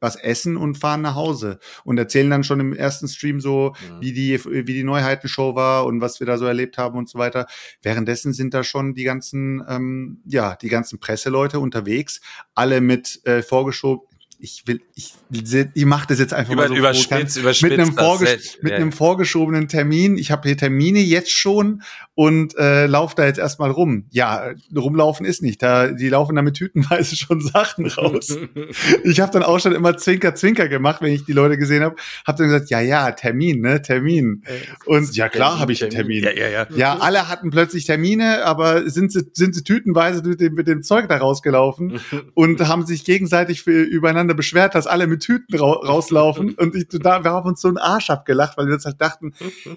[0.04, 4.00] was essen und fahren nach Hause und erzählen dann schon im ersten Stream so, mhm.
[4.00, 7.18] wie die, wie die Neuheitenshow war und was wir da so erlebt haben und so
[7.18, 7.46] weiter.
[7.82, 12.20] Währenddessen sind da schon die ganzen, ähm, ja, die ganzen Presseleute unterwegs,
[12.54, 14.06] alle mit äh, vorgeschoben,
[14.44, 17.94] ich will, ich, ich mache das jetzt einfach Über, mal so überspitzt, überspitzt mit einem,
[17.94, 18.76] vorgesch mit ja.
[18.76, 20.18] einem vorgeschobenen Termin.
[20.18, 21.82] Ich habe hier Termine jetzt schon
[22.14, 24.04] und äh, laufe da jetzt erstmal rum.
[24.10, 25.62] Ja, rumlaufen ist nicht.
[25.62, 28.36] Da die laufen da mit Tütenweise schon Sachen raus.
[29.04, 31.96] ich habe dann auch schon immer Zwinker Zwinker gemacht, wenn ich die Leute gesehen habe.
[32.26, 34.44] Habe dann gesagt, ja ja Termin, ne Termin.
[34.84, 36.22] Und ja klar habe ich einen Termin.
[36.22, 36.66] Ja, ja, ja.
[36.76, 40.82] ja, alle hatten plötzlich Termine, aber sind sie sind sie tütenweise mit dem, mit dem
[40.82, 41.98] Zeug da rausgelaufen
[42.34, 46.74] und haben sich gegenseitig für, übereinander Stunde beschwert, dass alle mit Tüten ra rauslaufen und
[46.74, 49.32] ich, da, wir haben uns so einen Arsch abgelacht, weil wir uns halt dachten,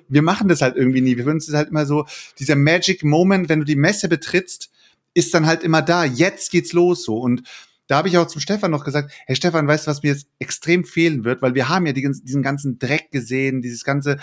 [0.07, 1.17] wir machen das halt irgendwie nie.
[1.17, 2.05] Wir würden uns halt immer so,
[2.39, 4.69] dieser Magic Moment, wenn du die Messe betrittst,
[5.13, 6.03] ist dann halt immer da.
[6.05, 7.43] Jetzt geht's los so und
[7.87, 10.27] da habe ich auch zum Stefan noch gesagt, hey Stefan, weißt du, was mir jetzt
[10.39, 14.17] extrem fehlen wird, weil wir haben ja die, diesen ganzen Dreck gesehen, dieses ganze,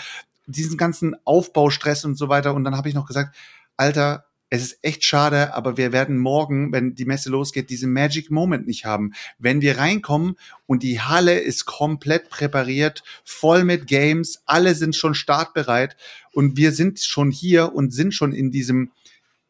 [0.45, 2.53] diesen ganzen Aufbaustress und so weiter.
[2.53, 3.35] Und dann habe ich noch gesagt,
[3.75, 8.29] Alter, es ist echt schade, aber wir werden morgen, wenn die Messe losgeht, diesen Magic
[8.29, 9.13] Moment nicht haben.
[9.39, 10.35] Wenn wir reinkommen
[10.67, 15.97] und die Halle ist komplett präpariert, voll mit Games, alle sind schon startbereit
[16.31, 18.91] und wir sind schon hier und sind schon in diesem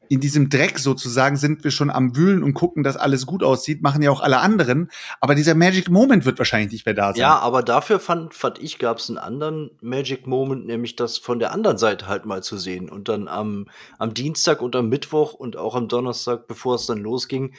[0.09, 3.81] in diesem Dreck sozusagen sind wir schon am Wühlen und gucken, dass alles gut aussieht,
[3.81, 4.89] machen ja auch alle anderen.
[5.21, 7.21] Aber dieser Magic Moment wird wahrscheinlich nicht mehr da sein.
[7.21, 11.39] Ja, aber dafür fand, fand ich, gab es einen anderen Magic Moment, nämlich das von
[11.39, 12.89] der anderen Seite halt mal zu sehen.
[12.89, 16.99] Und dann am, am Dienstag und am Mittwoch und auch am Donnerstag, bevor es dann
[16.99, 17.53] losging,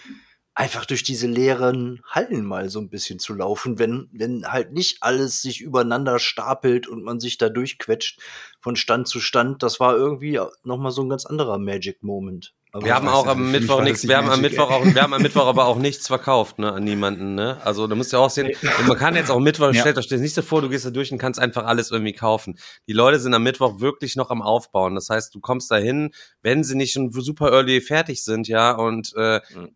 [0.57, 5.03] einfach durch diese leeren Hallen mal so ein bisschen zu laufen, wenn, wenn halt nicht
[5.03, 8.21] alles sich übereinander stapelt und man sich da durchquetscht
[8.59, 9.63] von Stand zu Stand.
[9.63, 12.55] Das war irgendwie nochmal so ein ganz anderer Magic Moment.
[12.73, 15.23] Aber wir haben auch am Mittwoch nichts, wir haben am Mittwoch auch, wir haben am
[15.23, 17.59] Mittwoch aber auch nichts verkauft, ne, an niemanden, ne?
[17.65, 18.53] Also, da musst du auch sehen,
[18.87, 19.81] man kann jetzt auch Mittwoch, ja.
[19.81, 22.13] stellt euch das nicht so vor, du gehst da durch und kannst einfach alles irgendwie
[22.13, 22.59] kaufen.
[22.87, 24.95] Die Leute sind am Mittwoch wirklich noch am Aufbauen.
[24.95, 26.11] Das heißt, du kommst dahin,
[26.43, 29.71] wenn sie nicht schon super early fertig sind, ja, und äh, mhm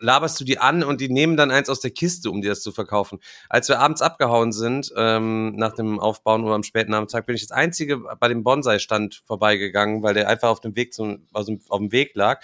[0.00, 2.62] laberst du die an und die nehmen dann eins aus der Kiste, um dir das
[2.62, 3.18] zu verkaufen.
[3.48, 7.42] Als wir abends abgehauen sind, ähm, nach dem Aufbauen oder am späten Nachmittag, bin ich
[7.42, 11.78] das einzige bei dem Bonsai-Stand vorbeigegangen, weil der einfach auf dem Weg zum, also auf
[11.78, 12.42] dem Weg lag.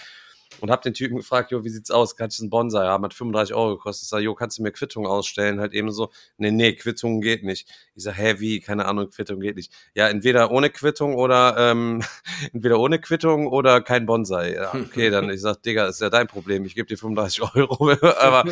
[0.61, 2.15] Und habe den Typen gefragt, jo, wie sieht's aus?
[2.15, 3.03] Kann ich einen Bonsai haben?
[3.03, 4.03] Hat 35 Euro gekostet.
[4.03, 5.59] Ich sag, jo, kannst du mir Quittung ausstellen?
[5.59, 7.67] Halt eben so, nee, nee, Quittung geht nicht.
[7.95, 8.59] Ich sag, hä, wie?
[8.59, 9.71] Keine Ahnung, Quittung geht nicht.
[9.93, 12.03] Ja, entweder ohne Quittung oder ähm,
[12.53, 14.53] entweder ohne Quittung oder kein Bonsai.
[14.53, 16.65] Ja, okay, dann ich sag, Digga, ist ja dein Problem.
[16.65, 17.91] Ich gebe dir 35 Euro.
[18.19, 18.45] Aber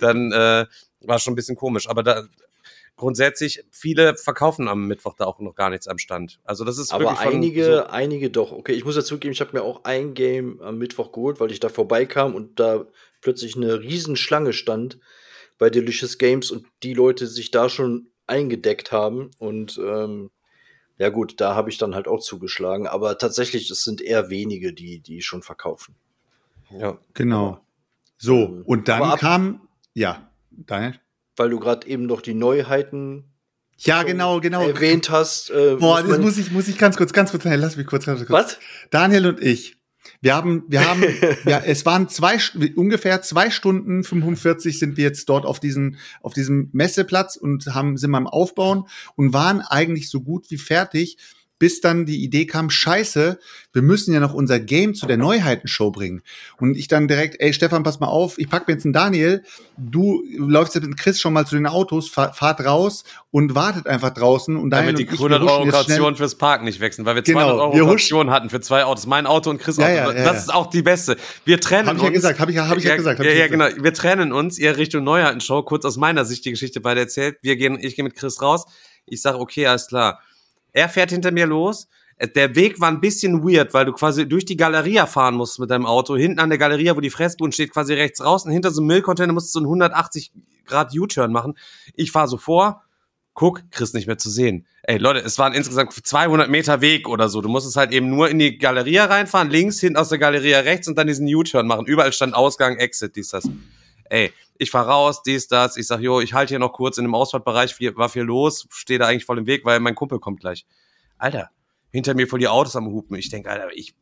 [0.00, 0.66] dann äh,
[1.00, 1.88] war schon ein bisschen komisch.
[1.88, 2.24] Aber da
[2.96, 6.40] grundsätzlich, viele verkaufen am Mittwoch da auch noch gar nichts am Stand.
[6.44, 8.52] Also das ist Aber einige, so, einige doch.
[8.52, 11.50] Okay, ich muss ja zugeben, ich habe mir auch ein Game am Mittwoch geholt, weil
[11.50, 12.86] ich da vorbeikam und da
[13.20, 14.98] plötzlich eine Riesenschlange stand
[15.58, 19.30] bei Delicious Games und die Leute sich da schon eingedeckt haben.
[19.38, 20.30] Und ähm,
[20.98, 22.86] ja gut, da habe ich dann halt auch zugeschlagen.
[22.86, 25.94] Aber tatsächlich, es sind eher wenige, die, die schon verkaufen.
[26.70, 26.98] ja.
[27.14, 27.60] Genau.
[28.18, 31.00] So, Ähm, und dann kam, ja, Daniel?
[31.36, 33.24] Weil du gerade eben noch die Neuheiten
[33.78, 34.66] Ja, genau, genau.
[34.66, 35.50] erwähnt hast.
[35.50, 38.20] Äh, Boah, das muss ich, muss ich ganz kurz, ganz kurz, lass mich kurz, ganz
[38.26, 38.30] kurz.
[38.30, 38.58] Was?
[38.90, 39.76] Daniel und ich,
[40.20, 41.02] wir haben, wir haben,
[41.46, 42.38] ja, es waren zwei,
[42.76, 47.96] ungefähr zwei Stunden 45 sind wir jetzt dort auf diesen, auf diesem Messeplatz und haben,
[47.96, 48.84] sind wir am Aufbauen
[49.16, 51.18] und waren eigentlich so gut wie fertig,
[51.62, 53.38] bis dann die Idee kam, scheiße,
[53.72, 56.22] wir müssen ja noch unser Game zu der Neuheitenshow bringen.
[56.58, 59.44] Und ich dann direkt, ey Stefan, pass mal auf, ich pack mir jetzt einen Daniel,
[59.78, 63.86] du läufst jetzt mit Chris schon mal zu den Autos, fahr, fahrt raus und wartet
[63.86, 66.80] einfach draußen und Damit die und ich, wir 100 huschen Euro Kaution fürs Parken nicht
[66.80, 69.06] wechseln, weil wir Genau, 200 Euro wir huschen- Kaution hatten für zwei Autos.
[69.06, 69.86] Mein Auto und Chris Auto.
[69.88, 71.16] Ja, ja, ja, das ist auch die beste.
[71.44, 72.16] Wir trennen Hab ich ja uns.
[72.16, 73.66] gesagt, hab ich ja- hab ich ja gesagt, hab Ja, ich ja, genau.
[73.80, 75.62] Wir trennen uns, ihr Richtung Neuheitenshow.
[75.62, 77.36] Kurz aus meiner Sicht die Geschichte beide erzählt.
[77.42, 78.64] Wir gehen, ich gehe mit Chris raus.
[79.06, 80.20] Ich sage, okay, alles klar.
[80.72, 81.88] Er fährt hinter mir los.
[82.16, 85.58] Äh, Der Weg war ein bisschen weird, weil du quasi durch die Galeria fahren musst
[85.58, 86.16] mit deinem Auto.
[86.16, 88.44] Hinten an der Galeria, wo die Fressbuden steht, quasi rechts raus.
[88.44, 90.32] Und hinter so einem Müllcontainer musst du so einen 180
[90.66, 91.54] Grad U-Turn machen.
[91.94, 92.82] Ich fahre so vor,
[93.34, 94.66] guck, Chris nicht mehr zu sehen.
[94.84, 97.40] Ey, Leute, es waren insgesamt 200 Meter Weg oder so.
[97.40, 100.88] Du musstest halt eben nur in die Galeria reinfahren, links, hinten aus der Galeria rechts
[100.88, 101.86] und dann diesen U-Turn machen.
[101.86, 103.48] Überall stand Ausgang, Exit, dies, das.
[104.12, 105.78] Ey, ich fahr raus, dies, das.
[105.78, 108.68] Ich sag, jo, ich halte hier noch kurz in dem Ausfahrtbereich, viel, war viel los,
[108.70, 110.66] stehe da eigentlich voll im Weg, weil mein Kumpel kommt gleich.
[111.16, 111.48] Alter,
[111.90, 113.16] hinter mir voll die Autos am Hupen.
[113.16, 113.94] Ich denk, Alter, ich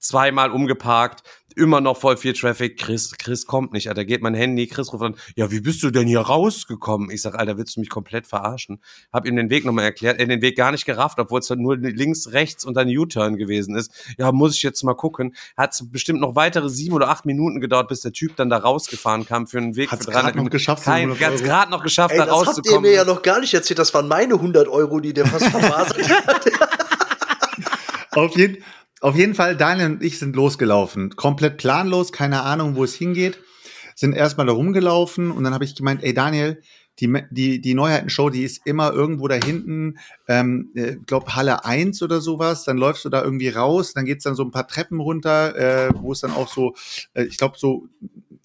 [0.00, 1.22] zweimal umgeparkt,
[1.56, 2.78] immer noch voll viel Traffic.
[2.78, 5.90] Chris, Chris kommt nicht, Alter, geht mein Handy, Chris ruft an, ja, wie bist du
[5.90, 7.10] denn hier rausgekommen?
[7.10, 8.80] Ich sag, Alter, willst du mich komplett verarschen?
[9.12, 11.48] Hab ihm den Weg nochmal erklärt, er hat den Weg gar nicht gerafft, obwohl es
[11.48, 13.92] dann nur links, rechts und dann U-Turn gewesen ist.
[14.16, 15.34] Ja, muss ich jetzt mal gucken.
[15.56, 19.26] Hat bestimmt noch weitere sieben oder acht Minuten gedauert, bis der Typ dann da rausgefahren
[19.26, 21.48] kam für einen Weg Hat's 300 noch geschafft, Kein, 700 ganz Euro.
[21.48, 22.82] gerade noch geschafft, Ey, da das habt ihr rauszukommen.
[22.82, 23.78] mir ja noch gar nicht erzählt.
[23.80, 26.46] Das waren meine 100 Euro, die der fast vermasert hat.
[28.12, 28.64] Auf jeden,
[29.00, 31.16] auf jeden Fall, Daniel und ich sind losgelaufen.
[31.16, 33.38] Komplett planlos, keine Ahnung, wo es hingeht.
[33.94, 36.62] Sind erstmal da rumgelaufen und dann habe ich gemeint, ey Daniel,
[37.00, 42.02] die, die, die Neuheitenshow, die ist immer irgendwo da hinten, ähm, äh, glaub Halle 1
[42.02, 42.64] oder sowas.
[42.64, 45.90] Dann läufst du da irgendwie raus, dann geht's dann so ein paar Treppen runter, äh,
[45.94, 46.74] wo es dann auch so,
[47.14, 47.88] äh, ich glaube so,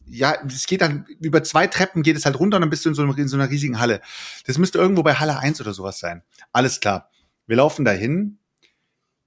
[0.07, 2.89] ja, es geht dann über zwei Treppen geht es halt runter und dann bist du
[2.89, 4.01] in so, einem, in so einer riesigen Halle.
[4.45, 6.21] Das müsste irgendwo bei Halle 1 oder sowas sein.
[6.53, 7.09] Alles klar.
[7.47, 8.37] Wir laufen da hin,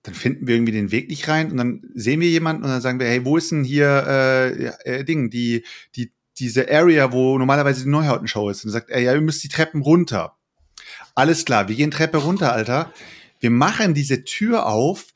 [0.02, 2.80] dann finden wir irgendwie den Weg nicht rein und dann sehen wir jemanden und dann
[2.80, 5.64] sagen wir, hey, wo ist denn hier äh, äh, Ding, die,
[5.96, 8.64] die, diese Area, wo normalerweise die Neuhautenshow ist?
[8.64, 10.36] Und sagt er, ja, ihr müsst die Treppen runter.
[11.14, 12.92] Alles klar, wir gehen Treppe runter, Alter.
[13.40, 15.06] Wir machen diese Tür auf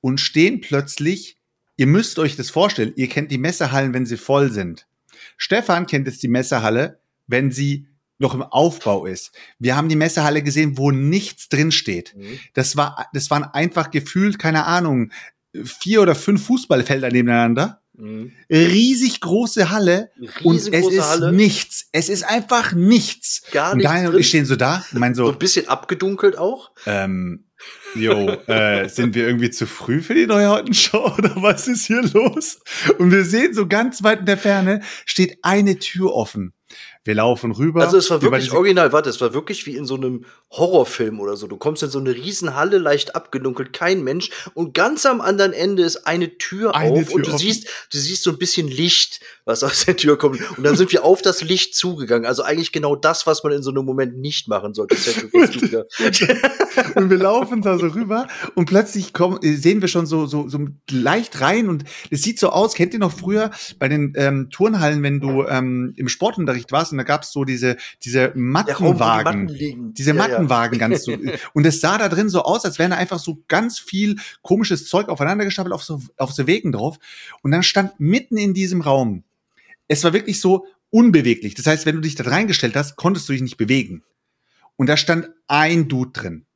[0.00, 1.36] und stehen plötzlich,
[1.76, 4.86] ihr müsst euch das vorstellen, ihr kennt die Messehallen, wenn sie voll sind.
[5.36, 7.86] Stefan kennt jetzt die Messehalle, wenn sie
[8.20, 9.32] noch im Aufbau ist.
[9.58, 12.14] Wir haben die Messehalle gesehen, wo nichts drin steht.
[12.54, 15.10] Das war, das waren einfach gefühlt, keine Ahnung,
[15.64, 17.80] vier oder fünf Fußballfelder nebeneinander.
[17.94, 18.32] Mhm.
[18.50, 20.10] Riesig große Halle
[20.42, 21.32] und es ist Halle.
[21.32, 21.88] nichts.
[21.92, 23.42] Es ist einfach nichts.
[23.52, 24.20] Gar und nichts Daniel und drin.
[24.20, 26.70] ich stehen so da meinen So so, ein bisschen abgedunkelt auch.
[26.86, 27.44] ähm,
[27.94, 32.60] jo, äh, sind wir irgendwie zu früh für die Neuhautenshow oder was ist hier los?
[32.98, 36.54] Und wir sehen so ganz weit in der Ferne steht eine Tür offen.
[37.02, 37.80] Wir laufen rüber.
[37.80, 41.34] Also es war wirklich original, warte, es war wirklich wie in so einem Horrorfilm oder
[41.34, 41.46] so.
[41.46, 45.82] Du kommst in so eine Riesenhalle, leicht abgedunkelt, kein Mensch und ganz am anderen Ende
[45.82, 47.38] ist eine Tür Eine auf Tür und du offen.
[47.38, 50.92] siehst, du siehst so ein bisschen Licht, was aus der Tür kommt und dann sind
[50.92, 52.26] wir auf das Licht zugegangen.
[52.26, 54.94] Also eigentlich genau das, was man in so einem Moment nicht machen sollte.
[56.96, 60.58] Und wir laufen da so rüber und plötzlich kommen, sehen wir schon so, so, so
[60.90, 65.02] leicht rein und es sieht so aus, kennt ihr noch früher bei den ähm, Turnhallen,
[65.02, 68.40] wenn du ähm, im Sportunterricht warst und da gab's so diese, diese Raum, wo die
[68.40, 69.44] Mattenwagen.
[69.44, 69.94] Matten.
[69.94, 70.22] Diese Ja, ja.
[70.22, 71.16] Mattenwagen ganz so.
[71.52, 74.88] Und es sah da drin so aus, als wären da einfach so ganz viel komisches
[74.88, 76.98] Zeug aufeinander gestapelt auf so, auf so Wegen drauf.
[77.42, 79.24] Und dann stand mitten in diesem Raum,
[79.88, 81.54] es war wirklich so unbeweglich.
[81.54, 84.02] Das heißt, wenn du dich da reingestellt hast, konntest du dich nicht bewegen.
[84.76, 86.46] Und da stand ein Dude drin.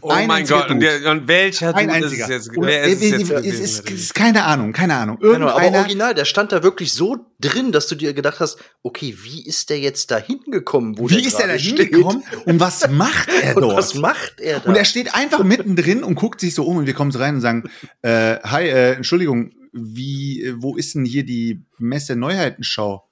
[0.00, 2.24] Oh Ein mein Gott, und, der, und welcher Ein Dude ist einziger.
[2.24, 2.56] es jetzt?
[2.56, 3.62] Und, Wer äh, ist es jetzt es, gewesen?
[3.64, 5.18] ist, ist keine Ahnung, keine Ahnung.
[5.22, 9.44] Aber original, der stand da wirklich so drin, dass du dir gedacht hast, okay, wie
[9.44, 10.96] ist der jetzt da hingekommen?
[10.98, 13.76] Wo wie ist der da hingekommen und was macht er Und dort?
[13.76, 14.68] was macht er da?
[14.70, 17.34] Und er steht einfach mittendrin und guckt sich so um und wir kommen so rein
[17.34, 17.64] und sagen,
[18.02, 23.08] äh, hi, äh, Entschuldigung, wie, äh, wo ist denn hier die Messe Neuheitenschau?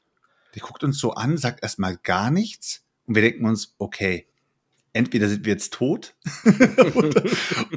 [0.54, 4.26] Der guckt uns so an, sagt erstmal gar nichts und wir denken uns, okay,
[4.94, 6.14] entweder sind wir jetzt tot
[6.94, 7.22] oder,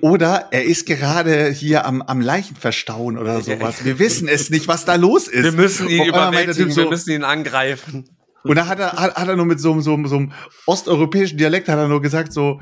[0.01, 3.86] oder er ist gerade hier am, am Leichen verstauen oder sowas.
[3.86, 5.43] Wir wissen es nicht, was da los ist.
[5.43, 8.10] wir müssen ihn überwältigen, so- wir müssen ihn angreifen.
[8.43, 10.34] und da hat er, hat, hat er nur mit so, einem- so, einem- so einem
[10.65, 12.62] osteuropäischen Dialekt hat er nur gesagt so,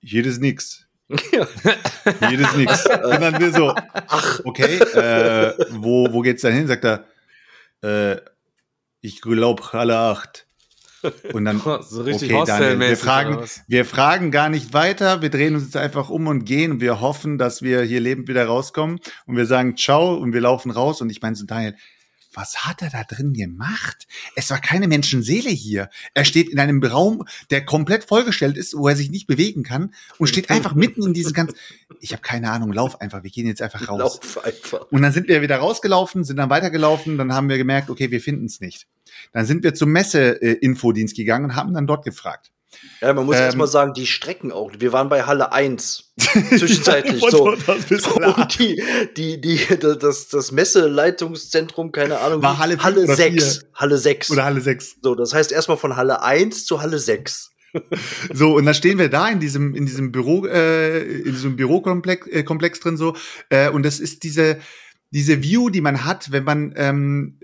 [0.00, 0.82] jedes nix.
[1.32, 1.46] Ja.
[2.30, 2.84] Jedes nix.
[2.86, 3.72] Und dann wir so,
[4.08, 6.66] ach, okay, äh, wo, wo geht's dann hin?
[6.66, 7.06] Sagt er,
[7.82, 8.20] äh,
[9.00, 10.45] ich glaube Halle 8.
[11.32, 15.54] Und dann, So richtig okay, Daniel, wir fragen, wir fragen gar nicht weiter, wir drehen
[15.54, 16.72] uns jetzt einfach um und gehen.
[16.72, 19.00] Und wir hoffen, dass wir hier lebend wieder rauskommen.
[19.26, 21.00] Und wir sagen Ciao und wir laufen raus.
[21.00, 21.74] Und ich meine so, Daniel,
[22.36, 24.06] was hat er da drin gemacht?
[24.34, 25.88] Es war keine Menschenseele hier.
[26.14, 29.94] Er steht in einem Raum, der komplett vollgestellt ist, wo er sich nicht bewegen kann
[30.18, 31.56] und steht einfach mitten in diesem ganzen.
[32.00, 33.22] Ich habe keine Ahnung, lauf einfach.
[33.22, 33.98] Wir gehen jetzt einfach raus.
[33.98, 34.86] Lauf einfach.
[34.90, 38.20] Und dann sind wir wieder rausgelaufen, sind dann weitergelaufen, dann haben wir gemerkt, okay, wir
[38.20, 38.86] finden es nicht.
[39.32, 42.50] Dann sind wir zum Messe-Infodienst gegangen und haben dann dort gefragt.
[43.00, 44.72] Ja, man muss Ähm, erst mal sagen, die Strecken auch.
[44.78, 46.12] Wir waren bei Halle 1
[46.58, 47.22] zwischenzeitlich.
[47.28, 47.44] so.
[47.50, 48.82] Und die,
[49.16, 53.66] die, die, das, das Messeleitungszentrum, keine Ahnung, War Halle Halle oder 6.
[53.74, 54.30] Halle 6.
[54.30, 54.96] Oder Halle 6.
[55.02, 57.50] So, das heißt erstmal von Halle 1 zu Halle 6.
[58.32, 62.26] So, und dann stehen wir da in diesem, in diesem Büro, äh, in diesem Bürokomplex
[62.28, 63.14] äh, Komplex drin so.
[63.50, 64.58] Äh, und das ist diese,
[65.10, 67.38] diese View, die man hat, wenn man, ähm,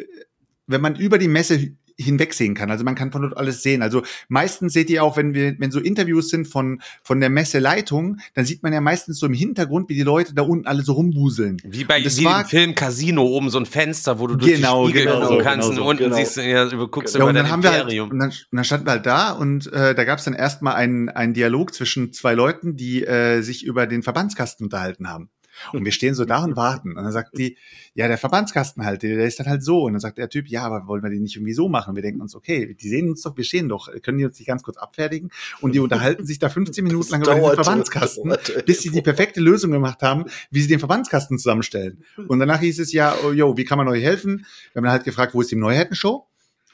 [0.66, 2.70] wenn man über die Messe hinwegsehen kann.
[2.70, 3.82] Also man kann von dort alles sehen.
[3.82, 8.18] Also meistens seht ihr auch, wenn wir, wenn so Interviews sind von, von der Messeleitung,
[8.34, 10.92] dann sieht man ja meistens so im Hintergrund, wie die Leute da unten alle so
[10.92, 11.58] rumwuseln.
[11.64, 15.06] Wie bei im Film Casino oben so ein Fenster, wo du durch Genau, die Spiegel
[15.06, 16.16] genau gucken so, kannst genau und unten genau.
[16.16, 18.10] siehst du, ja, guckst Ja, über und dann dein haben wir halt, Imperium.
[18.10, 20.74] und dann, und dann standen wir halt da und äh, da gab es dann erstmal
[20.74, 25.30] einen, einen Dialog zwischen zwei Leuten, die äh, sich über den Verbandskasten unterhalten haben.
[25.72, 26.96] Und wir stehen so da und warten.
[26.96, 27.56] Und dann sagt die,
[27.94, 29.82] ja, der Verbandskasten halt, der, der ist dann halt so.
[29.82, 31.94] Und dann sagt der Typ, ja, aber wollen wir den nicht irgendwie so machen?
[31.94, 34.48] Wir denken uns, okay, die sehen uns doch, wir stehen doch, können die uns nicht
[34.48, 35.30] ganz kurz abfertigen?
[35.60, 38.62] Und die unterhalten sich da 15 Minuten lang über den Verbandskasten, dauerte.
[38.66, 42.04] bis sie die perfekte Lösung gemacht haben, wie sie den Verbandskasten zusammenstellen.
[42.28, 44.46] Und danach hieß es ja, oh, yo, wie kann man euch helfen?
[44.72, 46.26] Wir haben dann halt gefragt, wo ist die Neuheitenshow?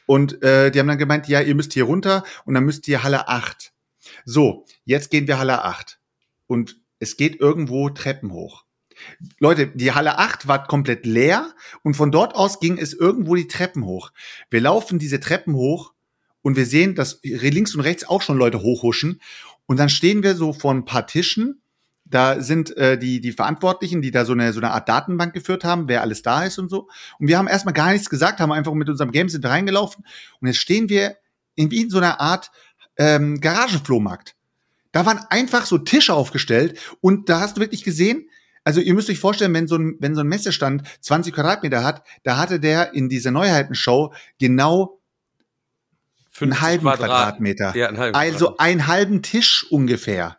[0.06, 3.02] Und äh, die haben dann gemeint, ja, ihr müsst hier runter und dann müsst ihr
[3.02, 3.72] Halle 8.
[4.24, 5.98] So, jetzt gehen wir Halle 8.
[6.46, 8.64] Und es geht irgendwo Treppen hoch.
[9.38, 13.48] Leute, die Halle 8 war komplett leer und von dort aus ging es irgendwo die
[13.48, 14.12] Treppen hoch.
[14.50, 15.92] Wir laufen diese Treppen hoch
[16.42, 19.20] und wir sehen, dass links und rechts auch schon Leute hochhuschen.
[19.66, 21.60] Und dann stehen wir so vor ein paar Tischen.
[22.04, 25.62] Da sind äh, die, die Verantwortlichen, die da so eine, so eine Art Datenbank geführt
[25.64, 26.88] haben, wer alles da ist und so.
[27.18, 30.06] Und wir haben erstmal gar nichts gesagt, haben einfach mit unserem Game sind reingelaufen.
[30.40, 31.16] Und jetzt stehen wir
[31.54, 32.50] in in so einer Art
[32.96, 34.36] ähm, Garagenflohmarkt.
[34.92, 38.28] Da waren einfach so Tische aufgestellt und da hast du wirklich gesehen,
[38.68, 42.02] also ihr müsst euch vorstellen, wenn so ein, wenn so ein Messestand 20 Quadratmeter hat,
[42.22, 45.00] da hatte der in dieser Neuheitenshow genau
[46.38, 47.74] einen 50 halben Quadrat- Quadratmeter.
[47.74, 48.60] Ja, einen halben also Quadrat.
[48.60, 50.36] einen halben Tisch ungefähr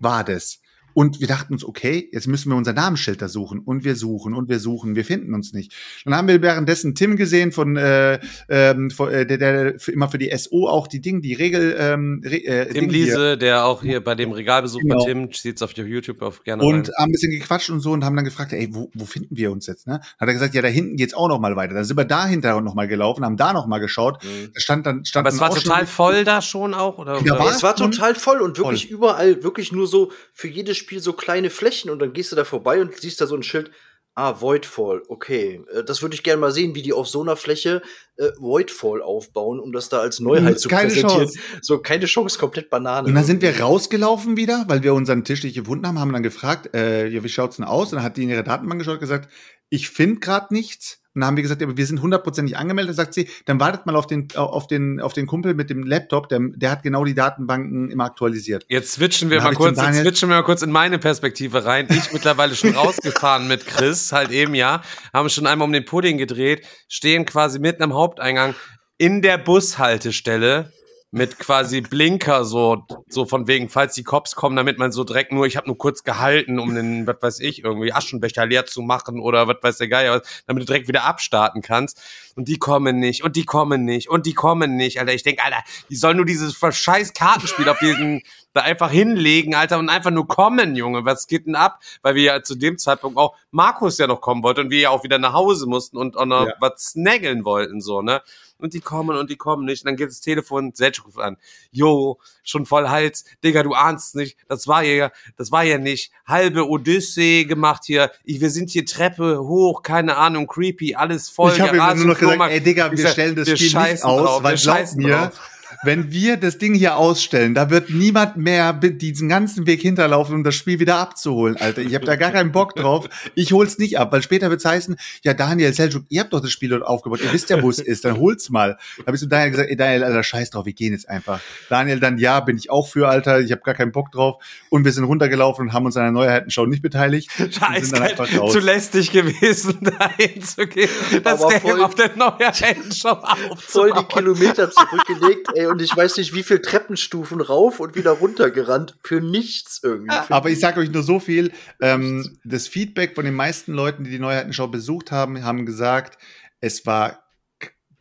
[0.00, 0.58] war das.
[0.98, 3.60] Und wir dachten uns, okay, jetzt müssen wir unser Namensschild da suchen.
[3.60, 5.72] Und wir suchen und wir suchen, wir finden uns nicht.
[6.04, 10.08] Dann haben wir währenddessen Tim gesehen von, äh, ähm, von äh, der, der für, immer
[10.08, 13.04] für die SO auch die Ding, die Regel, ähm, äh, Tim Ding hier.
[13.04, 14.96] Liese, der auch hier bei dem Regalbesuch Genau.
[14.98, 16.94] bei Tim, sieht's auf YouTube auf gerne Und rein.
[16.98, 19.52] haben ein bisschen gequatscht und so und haben dann gefragt, ey, wo, wo finden wir
[19.52, 19.86] uns jetzt?
[19.86, 20.00] Ne?
[20.00, 21.74] Hat er gesagt, ja, da hinten geht's auch noch mal weiter.
[21.74, 24.18] Dann sind wir dahinter noch mal gelaufen, haben da noch mal geschaut.
[24.52, 27.22] Da stand dann, stand Aber es dann war total voll da schon auch, oder?
[27.24, 28.94] Ja, war es war total voll und wirklich voll.
[28.96, 32.44] überall, wirklich nur so für jedes Spiel so kleine Flächen und dann gehst du da
[32.44, 33.70] vorbei und siehst da so ein Schild.
[34.14, 35.62] Ah, Voidfall, okay.
[35.72, 37.82] Äh, Das würde ich gerne mal sehen, wie die auf so einer Fläche
[38.16, 41.26] äh, Voidfall aufbauen, um das da als Neuheit zu Keine präsentieren.
[41.26, 41.38] Chance.
[41.62, 43.06] So, keine Chance, komplett Banane.
[43.06, 46.24] Und dann sind wir rausgelaufen wieder, weil wir unseren Tisch nicht gefunden haben, haben dann
[46.24, 47.92] gefragt, äh, ja, wie schaut's denn aus?
[47.92, 49.30] Und dann hat die in ihre Datenbank geschaut und gesagt,
[49.70, 51.00] ich finde gerade nichts.
[51.14, 52.90] Und dann haben wir gesagt, aber wir sind hundertprozentig angemeldet.
[52.90, 55.82] Dann sagt sie, dann wartet mal auf den, auf den, auf den Kumpel mit dem
[55.82, 58.64] Laptop, der, der hat genau die Datenbanken immer aktualisiert.
[58.68, 61.88] Jetzt switchen wir Dann mal kurz, jetzt switchen wir mal kurz in meine Perspektive rein.
[61.90, 66.18] Ich mittlerweile schon rausgefahren mit Chris, halt eben ja, haben schon einmal um den Pudding
[66.18, 68.54] gedreht, stehen quasi mitten am Haupteingang
[68.96, 70.72] in der Bushaltestelle
[71.10, 75.32] mit quasi Blinker so so von wegen, falls die Cops kommen, damit man so direkt
[75.32, 78.82] nur, ich habe nur kurz gehalten, um den, was weiß ich, irgendwie Aschenbecher leer zu
[78.82, 82.00] machen oder was weiß der Geier, damit du direkt wieder abstarten kannst.
[82.36, 85.14] Und die kommen nicht und die kommen nicht und die kommen nicht, Alter.
[85.14, 89.78] Ich denk, Alter, die sollen nur dieses scheiß Kartenspiel auf diesen da einfach hinlegen, Alter,
[89.78, 91.04] und einfach nur kommen, Junge.
[91.04, 91.80] Was geht denn ab?
[92.02, 94.90] Weil wir ja zu dem Zeitpunkt auch Markus ja noch kommen wollten und wir ja
[94.90, 96.54] auch wieder nach Hause mussten und auch noch Ja.
[96.60, 98.22] was snaggeln wollten, so, ne?
[98.58, 99.84] Und die kommen und die kommen nicht.
[99.84, 101.36] Und dann geht das Telefon, Selchuk ruft an.
[101.70, 103.24] Jo, schon voll Hals.
[103.44, 104.36] Digga, du ahnst nicht.
[104.48, 106.10] Das war ja, das war ja nicht.
[106.26, 108.10] Halbe Odyssee gemacht hier.
[108.24, 111.52] Ich, wir sind hier Treppe hoch, keine Ahnung, creepy, alles voll.
[111.52, 114.22] ich habe nur noch gesagt, ey Digga, wir sag, stellen das wir Spiel nicht aus,
[114.22, 115.57] drauf, weil wir glaub mir, drauf.
[115.84, 120.44] Wenn wir das Ding hier ausstellen, da wird niemand mehr diesen ganzen Weg hinterlaufen, um
[120.44, 121.82] das Spiel wieder abzuholen, Alter.
[121.82, 123.08] Ich habe da gar keinen Bock drauf.
[123.34, 126.50] Ich hol's nicht ab, weil später wird's heißen, ja Daniel, Seljuk, ihr habt doch das
[126.50, 128.76] Spiel dort aufgebaut, ihr wisst ja, wo es ist, dann hol's mal.
[128.98, 131.40] Da habe ich zu Daniel gesagt, ey Daniel, Alter, scheiß drauf, wir gehen jetzt einfach.
[131.68, 134.42] Daniel dann, ja, bin ich auch für, Alter, ich habe gar keinen Bock drauf.
[134.70, 137.30] Und wir sind runtergelaufen und haben uns an der Neuheitenschau nicht beteiligt.
[137.62, 138.52] einfach raus.
[138.52, 140.88] zu lästig gewesen, da hinzugehen,
[141.22, 143.16] das Aber Game voll- auf der neuen Show
[143.56, 144.08] voll die aufzubauen.
[144.08, 148.96] Kilometer zurückgelegt, ey, und ich weiß nicht, wie viel Treppenstufen rauf und wieder runter gerannt.
[149.02, 150.14] Für nichts irgendwie.
[150.26, 151.52] Für Aber ich sage euch nur so viel.
[151.80, 156.18] Ähm, das Feedback von den meisten Leuten, die die Neuheitenschau besucht haben, haben gesagt,
[156.60, 157.28] es war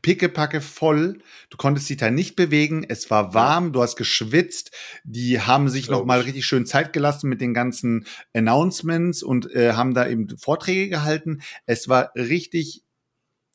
[0.01, 1.19] pickepacke voll.
[1.49, 2.86] Du konntest dich da nicht bewegen.
[2.88, 3.73] Es war warm.
[3.73, 4.71] Du hast geschwitzt.
[5.03, 6.27] Die haben sich noch mal ich.
[6.27, 11.41] richtig schön Zeit gelassen mit den ganzen Announcements und äh, haben da eben Vorträge gehalten.
[11.65, 12.84] Es war richtig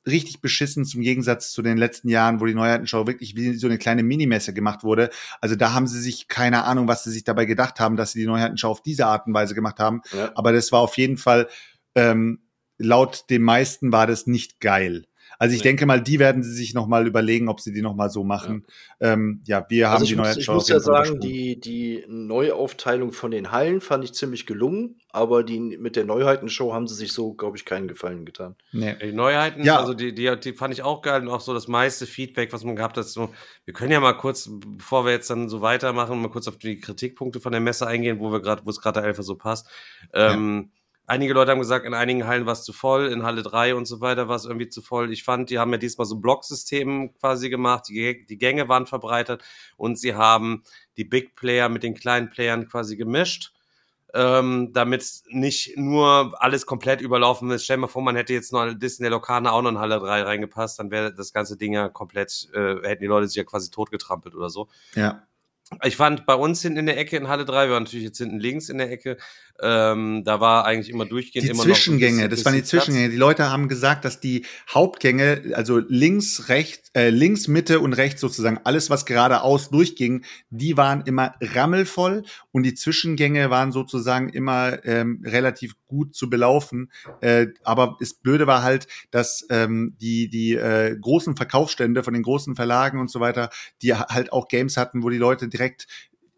[0.06, 3.78] richtig beschissen zum Gegensatz zu den letzten Jahren, wo die Neuheitenschau wirklich wie so eine
[3.78, 5.10] kleine Minimesse gemacht wurde.
[5.40, 8.20] Also da haben sie sich keine Ahnung, was sie sich dabei gedacht haben, dass sie
[8.20, 10.02] die Neuheitenschau auf diese Art und Weise gemacht haben.
[10.12, 10.32] Ja.
[10.34, 11.48] Aber das war auf jeden Fall,
[11.94, 12.40] ähm,
[12.78, 15.04] laut den meisten war das nicht geil.
[15.42, 15.70] Also ich Nee.
[15.70, 18.22] denke mal, die werden sie sich noch mal überlegen, ob sie die noch mal so
[18.22, 18.64] machen.
[19.00, 22.04] Ja, ähm, ja wir haben Also ich die muss, ich muss ja sagen, die, die
[22.06, 26.94] Neuaufteilung von den Hallen fand ich ziemlich gelungen, aber die mit der Neuheitenshow haben sie
[26.94, 28.54] sich so, glaube ich, keinen Gefallen getan.
[28.70, 28.94] Nee.
[29.02, 29.80] Die Neuheiten, Ja.
[29.80, 32.62] also die, die, die fand ich auch geil und auch so das meiste Feedback, was
[32.62, 33.06] man gehabt hat.
[33.08, 33.30] So,
[33.64, 36.78] wir können ja mal kurz, bevor wir jetzt dann so weitermachen, mal kurz auf die
[36.78, 39.66] Kritikpunkte von der Messe eingehen, wo wir gerade, wo es gerade der Elfer so passt.
[40.14, 40.70] Ähm,
[41.12, 43.84] Einige Leute haben gesagt, in einigen Hallen war es zu voll, in Halle 3 und
[43.84, 45.12] so weiter war es irgendwie zu voll.
[45.12, 48.86] Ich fand, die haben ja diesmal so ein Blocksystem quasi gemacht, die, die Gänge waren
[48.86, 49.44] verbreitert
[49.76, 50.62] und sie haben
[50.96, 53.52] die Big Player mit den kleinen Playern quasi gemischt
[54.14, 57.64] ähm, damit nicht nur alles komplett überlaufen ist.
[57.64, 60.22] Stell dir mal vor, man hätte jetzt noch Disney Lokane auch noch in Halle 3
[60.22, 63.70] reingepasst, dann wäre das ganze Ding ja komplett, äh, hätten die Leute sich ja quasi
[63.70, 64.68] totgetrampelt oder so.
[64.94, 65.22] Ja.
[65.84, 68.18] Ich fand bei uns hinten in der Ecke in Halle 3, wir waren natürlich jetzt
[68.18, 69.16] hinten links in der Ecke,
[69.60, 72.78] ähm, da war eigentlich immer durchgehend Die immer noch Zwischengänge, bisschen- das waren die bisschen
[72.78, 72.84] Platz.
[72.86, 73.10] Zwischengänge.
[73.10, 78.20] Die Leute haben gesagt, dass die Hauptgänge, also links, rechts, äh, links, Mitte und rechts
[78.20, 84.84] sozusagen, alles, was geradeaus durchging, die waren immer rammelvoll und die Zwischengänge waren sozusagen immer
[84.84, 86.90] ähm, relativ gut zu belaufen.
[87.20, 92.22] Äh, aber das Blöde war halt, dass ähm, die, die äh, großen Verkaufsstände von den
[92.22, 93.50] großen Verlagen und so weiter,
[93.82, 95.86] die halt auch Games hatten, wo die Leute direkt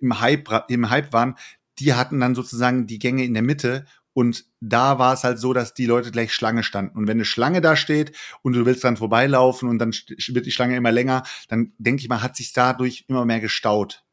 [0.00, 1.36] im Hype, im Hype waren,
[1.78, 5.52] die hatten dann sozusagen die Gänge in der Mitte und da war es halt so,
[5.52, 6.98] dass die Leute gleich Schlange standen.
[6.98, 10.52] Und wenn eine Schlange da steht und du willst dann vorbeilaufen und dann wird die
[10.52, 14.04] Schlange immer länger, dann denke ich mal, hat sich dadurch immer mehr gestaut.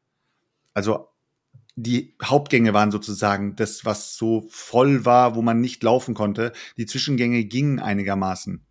[0.74, 1.11] Also
[1.74, 6.52] die Hauptgänge waren sozusagen das, was so voll war, wo man nicht laufen konnte.
[6.76, 8.64] Die Zwischengänge gingen einigermaßen.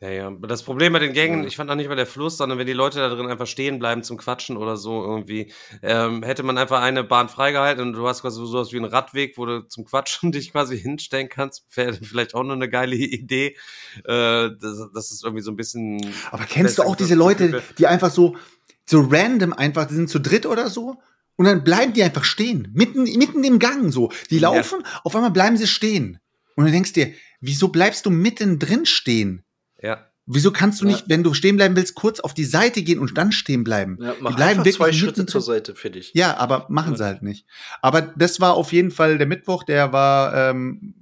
[0.00, 0.30] Ja, ja.
[0.30, 2.74] Das Problem bei den Gängen, ich fand auch nicht mal der Fluss, sondern wenn die
[2.74, 5.50] Leute da drin einfach stehen bleiben zum Quatschen oder so irgendwie,
[5.82, 8.84] ähm, hätte man einfach eine Bahn freigehalten und du hast quasi so sowas wie einen
[8.84, 11.64] Radweg, wo du zum Quatschen dich quasi hinstellen kannst.
[11.74, 13.56] Wäre vielleicht auch noch eine geile Idee.
[14.04, 16.00] Äh, das, das ist irgendwie so ein bisschen.
[16.30, 18.36] Aber kennst du auch diese Leute, die einfach so,
[18.84, 20.98] so random einfach, die sind zu dritt oder so?
[21.36, 22.68] Und dann bleiben die einfach stehen.
[22.74, 24.10] Mitten, mitten im Gang so.
[24.30, 24.52] Die Ja.
[24.54, 26.18] laufen, auf einmal bleiben sie stehen.
[26.56, 29.42] Und du denkst dir, wieso bleibst du mitten drin stehen?
[29.82, 30.06] Ja.
[30.26, 30.92] Wieso kannst du Ja.
[30.92, 33.98] nicht, wenn du stehen bleiben willst, kurz auf die Seite gehen und dann stehen bleiben?
[34.00, 36.12] Ja, die mach bleiben einfach wirklich zwei Schritte zur Seite für dich.
[36.14, 37.46] Ja, aber machen sie halt nicht.
[37.82, 40.94] Aber das war auf jeden Fall der Mittwoch, der war ähm,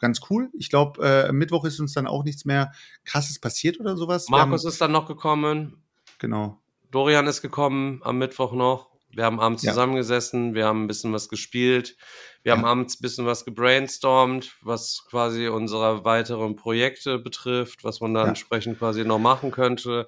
[0.00, 0.48] ganz cool.
[0.52, 2.70] Ich glaube, äh, am Mittwoch ist uns dann auch nichts mehr
[3.04, 4.28] krasses passiert oder sowas.
[4.28, 5.78] Markus haben, ist dann noch gekommen.
[6.18, 6.60] genau.
[6.92, 8.90] Dorian ist gekommen am Mittwoch noch.
[9.18, 9.72] Wir haben abends Ja.
[9.72, 11.96] zusammengesessen, wir haben ein bisschen was gespielt.
[12.44, 12.68] Wir haben Ja.
[12.68, 18.28] abends ein bisschen was gebrainstormt, was quasi unsere weiteren Projekte betrifft, was man da Ja.
[18.28, 20.06] entsprechend quasi noch machen könnte.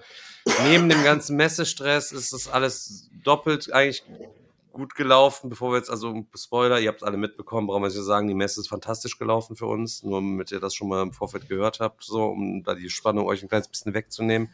[0.68, 4.04] Neben dem ganzen Messestress ist das alles doppelt eigentlich
[4.70, 8.28] gut gelaufen, bevor wir jetzt, also Spoiler, ihr habt alle mitbekommen, brauchen wir nicht sagen,
[8.28, 11.48] die Messe ist fantastisch gelaufen für uns, nur damit ihr das schon mal im Vorfeld
[11.48, 14.50] gehört habt, so, um da die Spannung euch ein kleines bisschen wegzunehmen.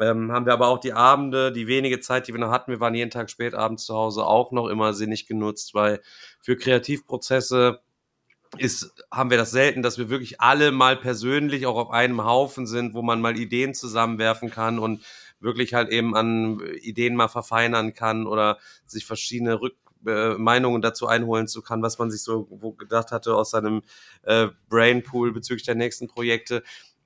[0.00, 2.80] Ähm, haben wir aber auch die Abende, die wenige Zeit, die wir noch hatten, wir
[2.80, 6.00] waren jeden Tag spät abends zu Hause, auch noch immer sinnig genutzt, weil
[6.40, 7.80] für Kreativprozesse
[8.58, 12.66] ist, haben wir das selten, dass wir wirklich alle mal persönlich auch auf einem Haufen
[12.66, 15.04] sind, wo man mal Ideen zusammenwerfen kann und
[15.38, 21.06] wirklich halt eben an Ideen mal verfeinern kann oder sich verschiedene Rück äh, Meinungen dazu
[21.06, 23.82] einholen zu kann, was man sich so wo gedacht hatte aus seinem
[24.22, 26.62] äh, Brainpool bezüglich der nächsten Projekte.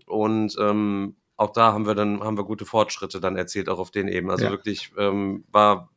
[0.07, 3.91] Und ähm, auch da haben wir dann haben wir gute Fortschritte dann erzählt, auch auf
[3.91, 4.31] den eben.
[4.31, 4.51] Also Ja.
[4.51, 5.91] wirklich ähm, war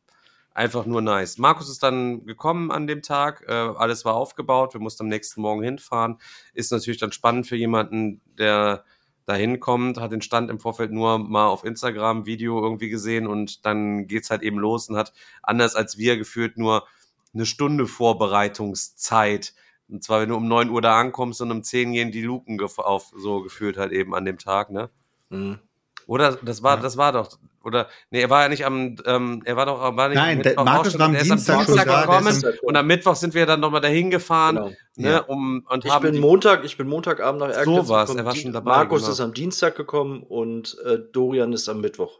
[0.53, 1.37] einfach nur nice.
[1.37, 5.41] Markus ist dann gekommen an dem Tag, äh, alles war aufgebaut, wir mussten am nächsten
[5.41, 6.17] Morgen hinfahren.
[6.53, 8.83] Ist natürlich dann spannend für jemanden, der
[9.27, 13.65] da hinkommt, hat den Stand im Vorfeld nur mal auf Instagram Video irgendwie gesehen und
[13.65, 15.13] dann geht's halt eben los und hat
[15.43, 16.87] anders als wir gefühlt nur
[17.33, 19.53] eine Stunde Vorbereitungszeit.
[19.89, 22.59] Und zwar, wenn du um 9 Uhr da ankommst und um 10 gehen die Luken
[22.77, 24.89] auf, so gefühlt halt eben an dem Tag, ne?
[25.29, 25.59] Mhm.
[26.05, 26.81] Oder das war, Ja.
[26.83, 30.07] das war doch, oder nee, er war ja nicht am, ähm, er war doch, war
[30.07, 32.87] nicht Nein, am Mittwoch Markus war am Dienstag da, der gekommen ist am- und am
[32.87, 34.71] Mittwoch sind wir dann nochmal dahin gefahren, Genau.
[34.95, 35.19] ne, Ja.
[35.23, 38.19] um und Ich haben bin Montag, ich bin Montagabend nach Erkelenz So war's, gekommen.
[38.19, 39.11] er war schon dabei, Markus genau.
[39.11, 42.19] ist am Dienstag gekommen und äh, Dorian ist am Mittwoch.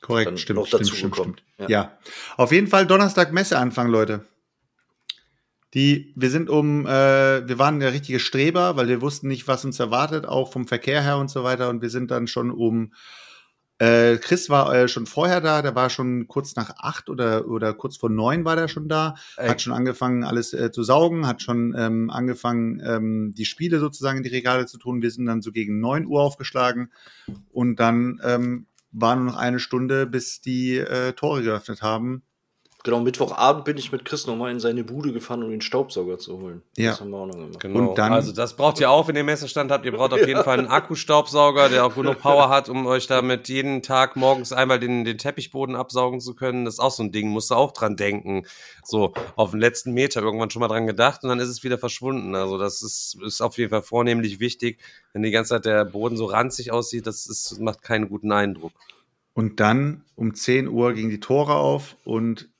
[0.00, 1.42] Korrekt, stimmt, noch stimmt, dazu stimmt, stimmt.
[1.58, 1.68] Ja.
[1.68, 1.92] Ja.
[2.36, 4.26] Auf jeden Fall Donnerstag Messeanfang, Leute.
[5.74, 9.64] Die, wir sind um, äh, wir waren der richtige Streber, weil wir wussten nicht, was
[9.64, 11.68] uns erwartet, auch vom Verkehr her und so weiter.
[11.68, 12.92] Und wir sind dann schon um,
[13.78, 17.74] äh, Chris war äh, schon vorher da, der war schon kurz nach acht oder, oder
[17.74, 19.48] kurz vor neun war der schon da, Ey.
[19.48, 24.18] hat schon angefangen, alles äh, zu saugen, hat schon ähm, angefangen, ähm, die Spiele sozusagen
[24.18, 25.02] in die Regale zu tun.
[25.02, 26.92] Wir sind dann so gegen neun Uhr aufgeschlagen
[27.50, 32.22] und dann ähm, war nur noch eine Stunde, bis die äh, Tore geöffnet haben.
[32.84, 36.38] Genau, Mittwochabend bin ich mit Chris nochmal in seine Bude gefahren, um den Staubsauger zu
[36.38, 36.60] holen.
[36.76, 36.90] Ja.
[36.90, 37.60] Das haben wir auch noch gemacht.
[37.60, 37.88] Genau.
[37.88, 39.86] Und dann- also das braucht ihr auch, wenn ihr Messestand habt.
[39.86, 43.48] Ihr braucht auf jeden Fall einen Akkustaubsauger, der auch genug Power hat, um euch damit
[43.48, 46.66] jeden Tag morgens einmal den, den Teppichboden absaugen zu können.
[46.66, 48.44] Das ist auch so ein Ding, musst du auch dran denken.
[48.84, 51.78] So, auf den letzten Meter irgendwann schon mal dran gedacht und dann ist es wieder
[51.78, 52.34] verschwunden.
[52.34, 54.78] Also das ist, ist auf jeden Fall vornehmlich wichtig.
[55.14, 58.72] Wenn die ganze Zeit der Boden so ranzig aussieht, das ist, macht keinen guten Eindruck.
[59.32, 62.50] Und dann um 10 Uhr gingen die Tore auf und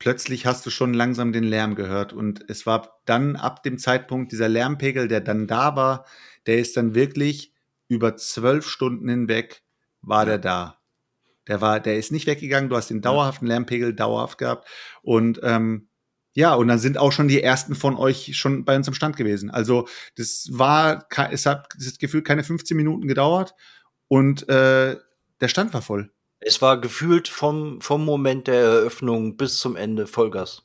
[0.00, 2.12] plötzlich hast du schon langsam den Lärm gehört.
[2.12, 6.04] Und es war dann ab dem Zeitpunkt dieser Lärmpegel, der dann da war,
[6.46, 7.52] der ist dann wirklich
[7.86, 9.62] über zwölf Stunden hinweg
[10.02, 10.78] war der da.
[11.46, 12.70] Der war, der ist nicht weggegangen.
[12.70, 14.66] Du hast den dauerhaften Lärmpegel dauerhaft gehabt.
[15.02, 15.88] Und ähm,
[16.32, 19.16] ja, und dann sind auch schon die ersten von euch schon bei uns am Stand
[19.16, 19.50] gewesen.
[19.50, 19.86] Also
[20.16, 23.54] das war, es hat das Gefühl keine 15 Minuten gedauert
[24.08, 24.96] und äh,
[25.40, 26.10] der Stand war voll.
[26.40, 30.62] Es war gefühlt vom, vom Moment der Eröffnung bis zum Ende Vollgas.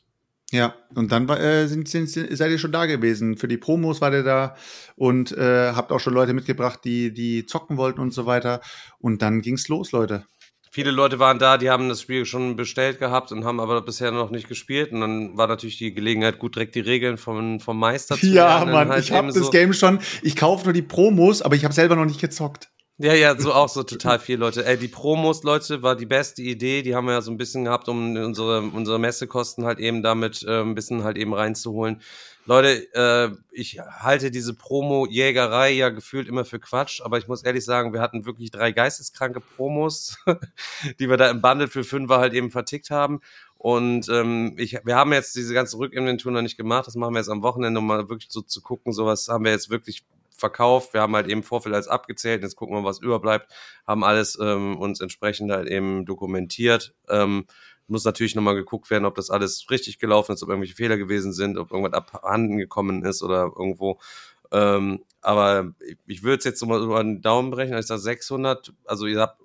[0.51, 3.35] Ja, und dann war, äh, sind, sind, sind, seid ihr schon da gewesen.
[3.35, 4.55] Für die Promos war der da
[4.95, 8.61] und äh, habt auch schon Leute mitgebracht, die, die zocken wollten und so weiter.
[8.99, 10.25] Und dann ging's los, Leute.
[10.71, 14.11] Viele Leute waren da, die haben das Spiel schon bestellt gehabt und haben aber bisher
[14.11, 14.91] noch nicht gespielt.
[14.91, 18.57] Und dann war natürlich die Gelegenheit, gut direkt die Regeln vom, vom Meister zu Ja,
[18.57, 18.73] lernen.
[18.73, 19.49] Mann, Halt ich habe das so.
[19.49, 19.99] Game schon.
[20.21, 22.69] Ich kaufe nur die Promos, aber ich habe selber noch nicht gezockt.
[22.97, 24.65] Ja, ja, so auch so total viel Leute.
[24.65, 26.81] Ey, die Promos, Leute, war die beste Idee.
[26.81, 30.43] Die haben wir ja so ein bisschen gehabt, um unsere, unsere Messekosten halt eben damit
[30.43, 32.01] äh, ein bisschen halt eben reinzuholen.
[32.45, 37.65] Leute, äh, ich halte diese Promo-Jägerei ja gefühlt immer für Quatsch, aber ich muss ehrlich
[37.65, 40.17] sagen, wir hatten wirklich drei geisteskranke Promos,
[40.99, 43.19] die wir da im Bundle für Fünfer halt eben vertickt haben.
[43.57, 46.87] Und ähm, ich, wir haben jetzt diese ganze Rückinventur noch nicht gemacht.
[46.87, 48.93] Das machen wir jetzt am Wochenende, um mal wirklich so zu gucken.
[48.93, 50.05] Sowas haben wir jetzt wirklich
[50.37, 50.93] verkauft.
[50.93, 52.43] Wir haben halt eben Vorfeld als abgezählt.
[52.43, 53.51] Jetzt gucken wir, was überbleibt.
[53.85, 56.93] Haben alles ähm, uns entsprechend halt eben dokumentiert.
[57.09, 57.45] Ähm,
[57.87, 61.33] muss natürlich nochmal geguckt werden, ob das alles richtig gelaufen ist, ob irgendwelche Fehler gewesen
[61.33, 63.99] sind, ob irgendwas abhanden gekommen ist oder irgendwo.
[64.51, 65.73] Ähm, aber
[66.05, 67.77] ich, würde es jetzt so mal über den Daumen brechen.
[67.77, 69.39] Ich sage 600, also ihr habt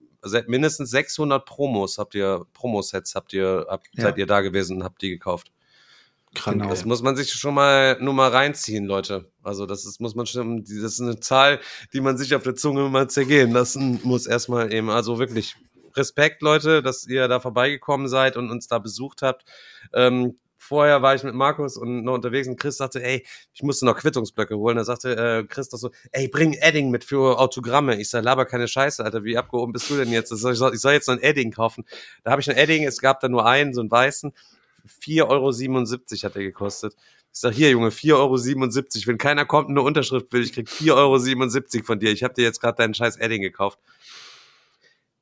[0.47, 4.05] mindestens 600 Promos habt ihr, Promosets habt ihr, habt, Ja.
[4.05, 5.51] seid ihr da gewesen und habt die gekauft.
[6.35, 6.59] Krank.
[6.59, 6.71] Genau.
[6.71, 9.31] Das muss man sich schon mal nur mal reinziehen, Leute.
[9.43, 11.61] Also das ist, muss man schon, das ist eine Zahl,
[11.93, 14.91] die man sich auf der Zunge mal zergehen lassen muss erstmal eben.
[14.91, 15.57] Also wirklich
[15.97, 19.45] Respekt, Leute, dass ihr da vorbeigekommen seid und uns da besucht habt.
[19.93, 23.87] Ähm, vorher war ich mit Markus und noch unterwegs und Chris sagte, ey, ich musste
[23.87, 24.77] noch Quittungsblöcke holen.
[24.77, 28.01] Da sagte äh, Chris doch so, ey, bring Edding mit für Autogramme.
[28.01, 30.31] Ich sag, laber keine Scheiße, Alter, wie abgehoben bist du denn jetzt?
[30.31, 31.85] Ich soll, ich soll jetzt noch ein Edding kaufen.
[32.23, 34.33] Da habe ich ein Edding, es gab da nur einen, so einen weißen.
[34.87, 35.53] 4,77 Euro
[36.25, 36.95] hat er gekostet.
[37.33, 39.07] Ich sag, hier, Junge, 4,77 Euro.
[39.07, 40.95] Wenn keiner kommt und eine Unterschrift will, ich krieg 4,77
[41.77, 42.11] Euro von dir.
[42.11, 43.79] Ich habe dir jetzt gerade deinen scheiß Edding gekauft.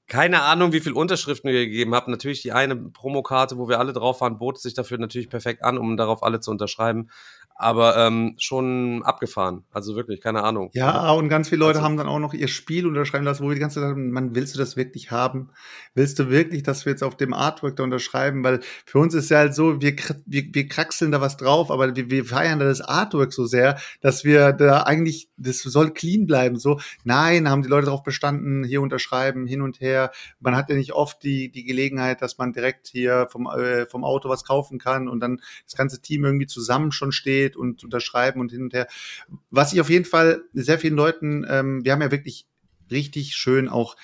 [0.06, 2.08] Keine Ahnung, wie viel Unterschriften ihr gegeben habt.
[2.08, 5.76] Natürlich die eine Promokarte, wo wir alle drauf waren, bot sich dafür natürlich perfekt an,
[5.76, 7.10] um darauf alle zu unterschreiben.
[7.58, 9.64] Aber ähm, schon abgefahren.
[9.72, 10.70] Also wirklich, keine Ahnung.
[10.74, 13.48] Ja, und ganz viele Leute Also- haben dann auch noch ihr Spiel unterschreiben lassen, wo
[13.48, 15.50] wir die ganze Zeit sagen, man, willst du das wirklich haben?
[15.94, 18.44] Willst du wirklich, dass wir jetzt auf dem Artwork da unterschreiben?
[18.44, 19.96] Weil für uns ist ja halt so, wir,
[20.26, 23.78] wir, wir kraxeln da was drauf, aber wir, wir feiern da das Artwork so sehr,
[24.00, 26.60] dass wir da eigentlich, das soll clean bleiben.
[26.60, 30.12] So, nein, haben die Leute darauf bestanden, hier unterschreiben, hin und her.
[30.38, 34.04] Man hat ja nicht oft die, die Gelegenheit, dass man direkt hier vom, äh, vom
[34.04, 38.40] Auto was kaufen kann und dann das ganze Team irgendwie zusammen schon steht und unterschreiben
[38.40, 38.86] und hin und her.
[39.50, 42.46] Was ich auf jeden Fall sehr vielen Leuten, ähm, wir haben ja wirklich
[42.90, 43.96] richtig schön auch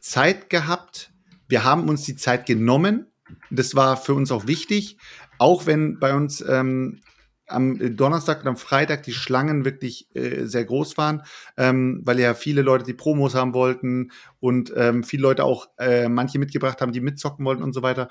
[0.00, 1.12] Zeit gehabt.
[1.48, 3.06] Wir haben uns die Zeit genommen.
[3.50, 4.98] Das war für uns auch wichtig,
[5.38, 7.00] auch wenn bei uns ähm,
[7.46, 11.22] am Donnerstag und am Freitag die Schlangen wirklich äh, sehr groß waren,
[11.56, 16.08] ähm, weil ja viele Leute die Promos haben wollten und ähm, viele Leute auch äh,
[16.08, 18.08] manche mitgebracht haben, die mitzocken wollten und so weiter.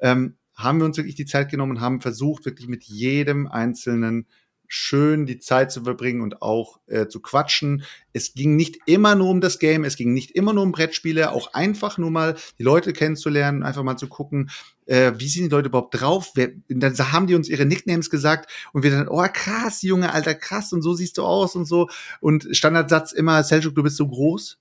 [0.00, 4.26] Ähm, haben wir uns wirklich die Zeit genommen und haben versucht, wirklich mit jedem Einzelnen
[4.66, 7.84] schön die Zeit zu verbringen und auch äh, zu quatschen.
[8.12, 11.32] Es ging nicht immer nur um das Game, es ging nicht immer nur um Brettspiele,
[11.32, 14.50] auch einfach nur mal die Leute kennenzulernen, einfach mal zu gucken,
[14.86, 16.32] äh, wie sind die Leute überhaupt drauf?
[16.34, 20.34] Wer, dann haben die uns ihre Nicknames gesagt und wir dann, oh krass, Junge, Alter,
[20.34, 21.88] krass und so siehst du aus und so.
[22.20, 24.58] Und Standardsatz immer, Seljuk, du bist so groß.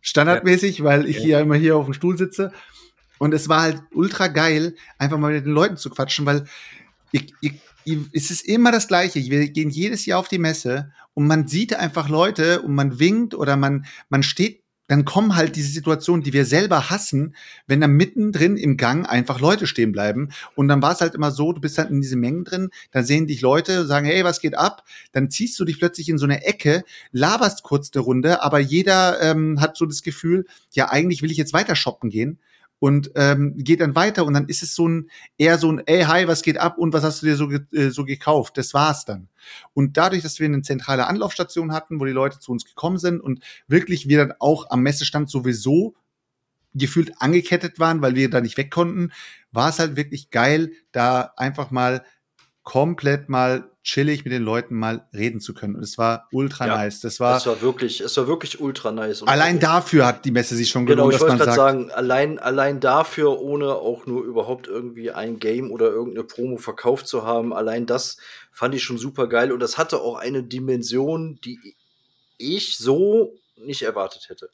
[0.00, 2.52] Standardmäßig, weil ich hier immer hier auf dem Stuhl sitze.
[3.22, 6.44] Und es war halt ultra geil, einfach mal mit den Leuten zu quatschen, weil
[7.12, 7.52] ich, ich,
[7.84, 9.20] ich, es ist immer das Gleiche.
[9.20, 13.36] Wir gehen jedes Jahr auf die Messe und man sieht einfach Leute und man winkt
[13.36, 17.36] oder man, man steht, dann kommen halt diese Situationen, die wir selber hassen,
[17.68, 20.30] wenn da mittendrin im Gang einfach Leute stehen bleiben.
[20.56, 23.04] Und dann war es halt immer so, du bist halt in diese Mengen drin, dann
[23.04, 24.82] sehen dich Leute, sagen, hey, was geht ab?
[25.12, 29.22] Dann ziehst du dich plötzlich in so eine Ecke, laberst kurz eine Runde, aber jeder
[29.22, 32.40] ähm, hat so das Gefühl, ja, eigentlich will ich jetzt weiter shoppen gehen
[32.82, 35.08] und ähm, geht dann weiter und dann ist es so ein
[35.38, 37.90] eher so ein ey hi was geht ab und was hast du dir so äh,
[37.90, 38.58] so gekauft?
[38.58, 39.28] Das war's dann.
[39.72, 43.20] Und dadurch dass wir eine zentrale Anlaufstation hatten wo die Leute zu uns gekommen sind
[43.20, 45.94] und wirklich wir dann auch am Messestand sowieso
[46.74, 49.12] gefühlt angekettet waren weil wir da nicht weg konnten
[49.52, 52.04] war es halt wirklich geil da einfach mal
[52.64, 56.76] komplett mal chillig mit den Leuten mal reden zu können und es war ultra Ja,
[56.76, 59.22] nice das war es war wirklich, es war wirklich ultra nice.
[59.22, 61.56] Und allein dafür hat die Messe sich schon Genau, gelohnt ich dass man gerade sagt
[61.56, 67.08] sagen, allein, allein dafür, ohne auch nur überhaupt irgendwie ein Game oder irgendeine Promo verkauft
[67.08, 68.18] zu haben, allein das
[68.52, 71.58] fand ich schon super geil und das hatte auch eine Dimension, die
[72.38, 74.50] ich so nicht erwartet hätte.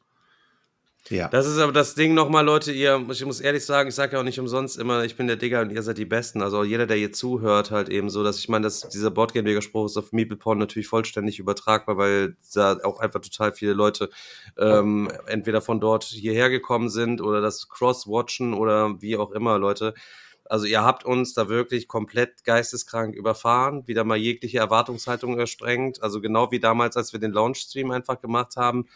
[1.10, 4.14] Ja Das ist aber das Ding nochmal, Leute, ihr, ich muss ehrlich sagen, ich sage
[4.14, 6.42] ja auch nicht umsonst immer, ich bin der Digger und ihr seid die Besten.
[6.42, 9.96] Also jeder, der hier zuhört, halt eben so, dass ich meine, dass dieser Boardgame-Digger-Spruch ist
[9.96, 14.10] auf MeeplePorn natürlich vollständig übertragbar, weil da auch einfach total viele Leute
[14.56, 19.94] ähm, entweder von dort hierher gekommen sind oder das Cross-Watchen oder wie auch immer, Leute.
[20.48, 26.02] Also ihr habt uns da wirklich komplett geisteskrank überfahren, wieder mal jegliche Erwartungshaltung ersprengt.
[26.02, 28.86] Also genau wie damals, als wir den Launch-Stream einfach gemacht haben.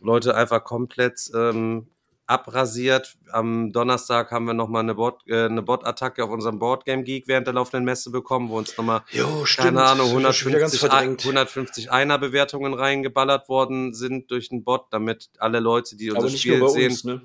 [0.00, 1.88] Leute einfach komplett ähm,
[2.28, 3.16] abrasiert.
[3.32, 7.46] Am Donnerstag haben wir nochmal eine Bot, äh, eine Bot-Attacke auf unserem Boardgame Geek während
[7.46, 10.60] der laufenden Messe bekommen, wo uns nochmal, Jo, keine Ahnung, Das hab ich schon wieder
[10.60, 11.20] ganz 150, verdrängt.
[11.22, 16.68] 150 Einer-Bewertungen reingeballert worden sind durch den Bot, damit alle Leute, die unser Aber Spiel
[16.68, 17.22] sehen, uns, ne?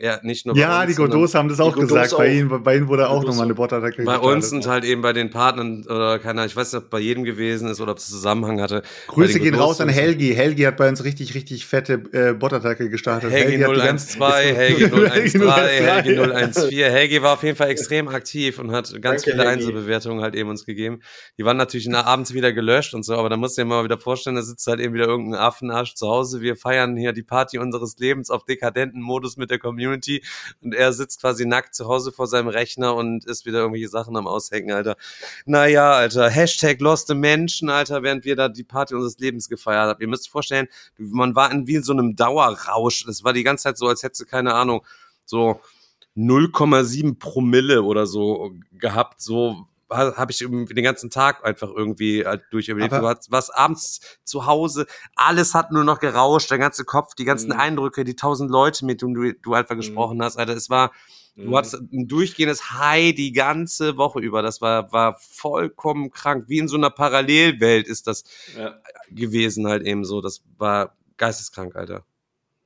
[0.00, 2.10] Ja, nicht nur bei Ja, uns, die Godos haben das auch gesagt.
[2.16, 2.32] Bei auch.
[2.32, 3.56] ihnen, bei ihnen wurde auch nochmal eine auch.
[3.58, 6.90] Botattacke bei uns und halt eben bei den Partnern oder keiner, ich weiß nicht, ob
[6.90, 8.82] bei jedem gewesen ist oder ob es Zusammenhang hatte.
[9.08, 9.88] Bei Grüße gehen Godos raus an.
[9.90, 10.34] Helgi.
[10.34, 13.30] Helgi hat bei uns richtig, richtig fette äh, Botattacke gestartet.
[13.30, 16.70] Helgi ganz- 012, Helgi 013, Helgi 014.
[16.78, 16.86] ja.
[16.88, 19.48] Helgi war auf jeden Fall extrem aktiv und hat ganz Danke, viele Helgi.
[19.64, 21.00] Einzelbewertungen halt eben uns gegeben.
[21.38, 23.84] Die waren natürlich na- abends wieder gelöscht und so, aber da musst du dir mal
[23.84, 26.40] wieder vorstellen, da sitzt halt eben wieder irgendein Affenarsch zu Hause.
[26.40, 30.92] Wir feiern hier die Party unseres Lebens auf dekadenten Modus mit der Community und er
[30.92, 34.72] sitzt quasi nackt zu Hause vor seinem Rechner und ist wieder irgendwelche Sachen am Aushängen,
[34.72, 34.96] Alter.
[35.46, 40.00] Naja, Alter, Hashtag loste Menschen, Alter, während wir da die Party unseres Lebens gefeiert haben.
[40.00, 40.68] Ihr müsst euch vorstellen,
[40.98, 43.04] man war in wie in so einem Dauerrausch.
[43.06, 44.84] Das war die ganze Zeit so, als hättest du, keine Ahnung,
[45.24, 45.60] so
[46.16, 49.20] 0,7 Promille oder so gehabt.
[49.20, 52.92] So habe ich irgendwie den ganzen Tag einfach irgendwie halt durcherlebt.
[52.92, 54.86] Aber- Du warst, warst abends zu Hause,
[55.16, 57.58] alles hat nur noch gerauscht, der ganze Kopf, die ganzen Mhm.
[57.60, 60.54] Eindrücke, die tausend Leute, mit denen du, du einfach gesprochen hast, Alter.
[60.54, 60.92] Es war,
[61.36, 61.44] Mhm.
[61.50, 64.42] Du hattest ein durchgehendes High die ganze Woche über.
[64.42, 66.46] Das war, war vollkommen krank.
[66.48, 68.24] Wie in so einer Parallelwelt ist das
[68.58, 68.74] Ja.
[69.10, 70.20] gewesen halt eben so.
[70.20, 72.04] Das war geisteskrank, Alter.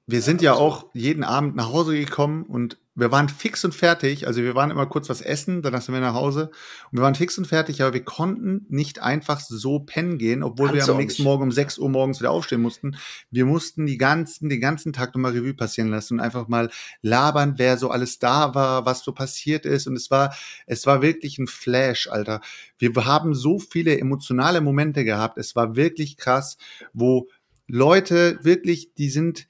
[0.07, 4.27] Wir sind ja auch jeden Abend nach Hause gekommen und wir waren fix und fertig.
[4.27, 6.51] Also wir waren immer kurz was essen, danach sind wir nach Hause.
[6.91, 10.69] Und wir waren fix und fertig, aber wir konnten nicht einfach so pennen gehen, obwohl
[10.69, 11.27] Kannst wir am nächsten nicht.
[11.27, 12.97] Morgen um 6 Uhr morgens wieder aufstehen mussten.
[13.31, 16.71] Wir mussten die ganzen, den ganzen Tag nochmal Revue passieren lassen und einfach mal
[17.03, 19.89] labern, wer so alles da war, was so passiert ist.
[19.89, 20.35] Und es war,
[20.67, 22.43] es war wirklich ein Flash, Alter.
[22.79, 25.39] Wir haben so viele emotionale Momente gehabt.
[25.39, 26.59] Es war wirklich krass,
[26.93, 27.29] wo
[27.67, 29.49] Leute wirklich, die sind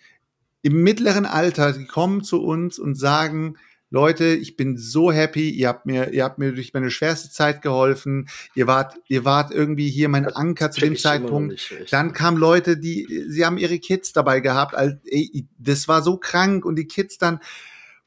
[0.65, 3.59] im mittleren Alter, die kommen zu uns und sagen,
[3.91, 7.61] Leute, ich bin so happy, ihr habt mir, ihr habt mir durch meine schwerste Zeit
[7.61, 11.53] geholfen, ihr wart, ihr wart irgendwie hier mein Anker zu dem Zeitpunkt.
[11.53, 11.93] nicht.
[11.93, 16.65] Dann kamen Leute, die, sie haben ihre Kids dabei gehabt, ey, das war so krank
[16.65, 17.41] und die Kids dann,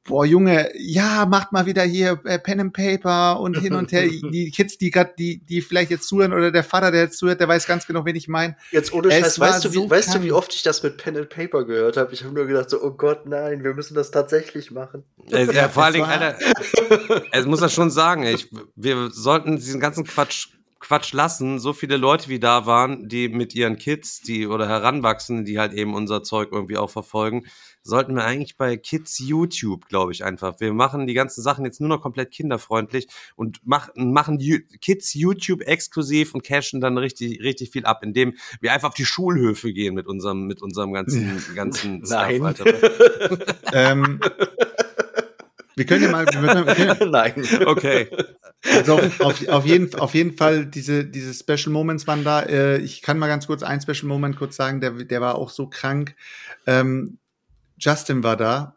[0.07, 4.07] boah Junge, ja, macht mal wieder hier äh, Pen and Paper und hin und her.
[4.31, 7.39] Die Kids, die gerade, die, die vielleicht jetzt zuhören oder der Vater, der jetzt zuhört,
[7.39, 8.55] der weiß ganz genau, wen ich meine.
[8.71, 11.17] Jetzt ohne Scheiß, weißt, du, wie, so weißt du, wie oft ich das mit Pen
[11.17, 12.13] and Paper gehört habe?
[12.13, 15.03] Ich habe nur gedacht, so, oh Gott, nein, wir müssen das tatsächlich machen.
[15.31, 16.37] Äh, ja, vor allen es Dingen, Alter,
[17.31, 20.47] es muss das schon sagen, ich, wir sollten diesen ganzen Quatsch,
[20.79, 21.59] Quatsch lassen.
[21.59, 25.73] So viele Leute wie da waren, die mit ihren Kids, die oder heranwachsen, die halt
[25.73, 27.45] eben unser Zeug irgendwie auch verfolgen,
[27.83, 30.59] sollten wir eigentlich bei Kids YouTube, glaube ich, einfach.
[30.59, 34.39] Wir machen die ganzen Sachen jetzt nur noch komplett kinderfreundlich und machen, machen
[34.81, 39.05] Kids YouTube exklusiv und cashen dann richtig, richtig viel ab, indem wir einfach auf die
[39.05, 42.43] Schulhöfe gehen mit unserem, mit unserem ganzen, ganzen Nein.
[42.43, 42.65] Alter.
[43.73, 44.19] Ähm,
[45.77, 47.33] wir können ja mal, wir können, können, nein.
[47.65, 48.09] Okay.
[48.73, 52.41] Also auf, auf, jeden, auf jeden Fall, diese, diese Special Moments waren da.
[52.41, 55.51] Äh, ich kann mal ganz kurz ein Special Moment kurz sagen, der, der war auch
[55.51, 56.15] so krank.
[56.65, 57.19] Ähm,
[57.77, 58.75] Justin war da.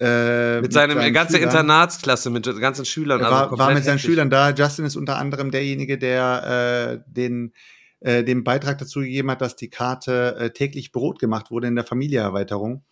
[0.00, 1.50] Äh, Mit seinem seinen ganze Schülern.
[1.50, 3.20] Internatsklasse, mit den ganzen Schülern.
[3.20, 4.10] Er also war, war komplett mit seinen heftig.
[4.10, 4.50] Schülern da.
[4.50, 7.52] Justin ist unter anderem derjenige, der äh, den,
[8.00, 11.76] äh, den Beitrag dazu gegeben hat, dass die Karte äh, täglich Brot gemacht wurde in
[11.76, 12.82] der Familieerweiterung.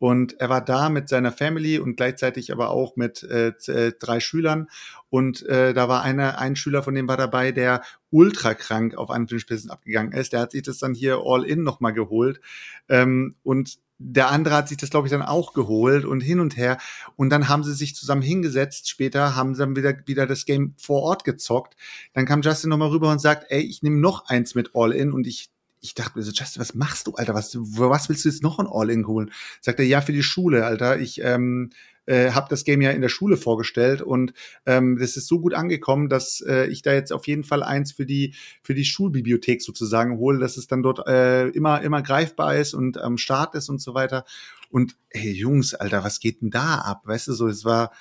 [0.00, 4.18] Und er war da mit seiner Family und gleichzeitig aber auch mit äh, äh, drei
[4.18, 4.68] Schülern.
[5.10, 9.10] Und äh, da war einer, ein Schüler von dem war dabei, der ultra krank auf
[9.38, 10.32] Spitzen abgegangen ist.
[10.32, 12.40] Der hat sich das dann hier all in nochmal geholt.
[12.88, 16.56] Ähm, und der andere hat sich das, glaube ich, dann auch geholt und hin und
[16.56, 16.78] her.
[17.16, 18.88] Und dann haben sie sich zusammen hingesetzt.
[18.88, 21.76] Später haben sie dann wieder, wieder das Game vor Ort gezockt.
[22.14, 25.12] Dann kam Justin nochmal rüber und sagt, ey, ich nehme noch eins mit All-In.
[25.12, 27.34] Und ich, ich dachte mir so, Justin, was machst du, Alter?
[27.34, 29.30] Was, was willst du jetzt noch ein All-In holen?
[29.60, 31.00] Sagt er, ja, für die Schule, Alter.
[31.00, 31.70] Ich ähm,
[32.06, 34.32] äh, habe das Game ja in der Schule vorgestellt und
[34.66, 37.92] ähm, das ist so gut angekommen, dass äh, ich da jetzt auf jeden Fall eins
[37.92, 42.56] für die für die Schulbibliothek sozusagen hole, dass es dann dort äh, immer immer greifbar
[42.56, 44.24] ist und am Start ist und so weiter.
[44.70, 47.02] Und hey Jungs, Alter, was geht denn da ab?
[47.04, 47.92] Weißt du so, es war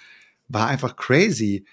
[0.47, 1.65] war einfach crazy.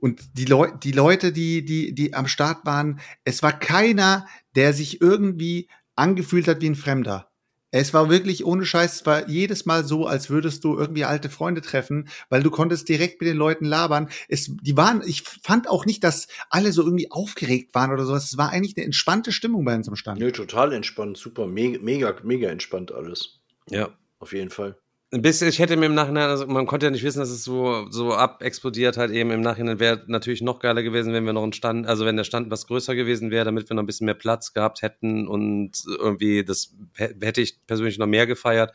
[0.00, 4.72] Und die, Leu die Leute, die, die, die am Start waren, es war keiner, der
[4.72, 7.28] sich irgendwie angefühlt hat wie ein Fremder.
[7.70, 11.28] Es war wirklich ohne Scheiß, es war jedes Mal so, als würdest du irgendwie alte
[11.28, 14.08] Freunde treffen, weil du konntest direkt mit den Leuten labern.
[14.28, 18.24] Es, die waren, ich fand auch nicht, dass alle so irgendwie aufgeregt waren oder sowas.
[18.24, 20.18] Es war eigentlich eine entspannte Stimmung bei uns am Stand.
[20.18, 23.40] Nö, total entspannt, super, mega, mega, mega entspannt alles.
[23.68, 23.90] Ja.
[24.18, 24.78] Auf jeden Fall.
[25.10, 27.42] Ein bisschen, ich hätte mir im Nachhinein, also man konnte ja nicht wissen, dass es
[27.42, 29.30] so, so abexplodiert halt eben.
[29.30, 32.24] Im Nachhinein wäre natürlich noch geiler gewesen, wenn wir noch einen Stand, also wenn der
[32.24, 35.82] Stand was größer gewesen wäre, damit wir noch ein bisschen mehr Platz gehabt hätten und
[35.86, 38.74] irgendwie, das hä- hätte ich persönlich noch mehr gefeiert,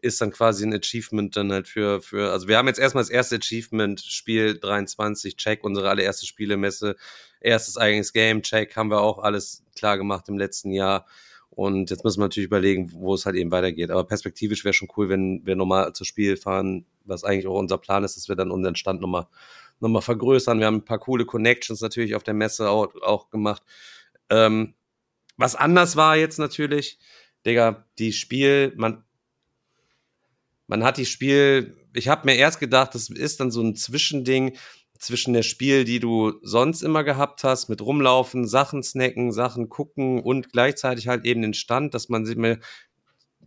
[0.00, 3.10] ist dann quasi ein Achievement dann halt für, für, also wir haben jetzt erstmal das
[3.10, 6.96] erste Achievement, Spiel 23, Check, unsere allererste Spielemesse,
[7.40, 11.04] erstes eigenes Game, Check, haben wir auch alles klar gemacht im letzten Jahr.
[11.54, 13.90] Und jetzt müssen wir natürlich überlegen, wo es halt eben weitergeht.
[13.90, 17.78] Aber perspektivisch wäre schon cool, wenn wir nochmal zu Spiel fahren, was eigentlich auch unser
[17.78, 19.26] Plan ist, dass wir dann unseren Stand nochmal
[19.80, 20.58] noch mal vergrößern.
[20.58, 23.62] Wir haben ein paar coole Connections natürlich auf der Messe auch, auch gemacht.
[24.30, 24.74] Ähm,
[25.36, 26.98] was anders war jetzt natürlich,
[27.44, 29.04] Digga, die Spiel, man,
[30.66, 34.56] man hat die Spiel, ich habe mir erst gedacht, das ist dann so ein Zwischending
[34.98, 40.20] zwischen der Spiel, die du sonst immer gehabt hast, mit rumlaufen, Sachen snacken, Sachen gucken
[40.20, 42.60] und gleichzeitig halt eben den Stand, dass man sich mal,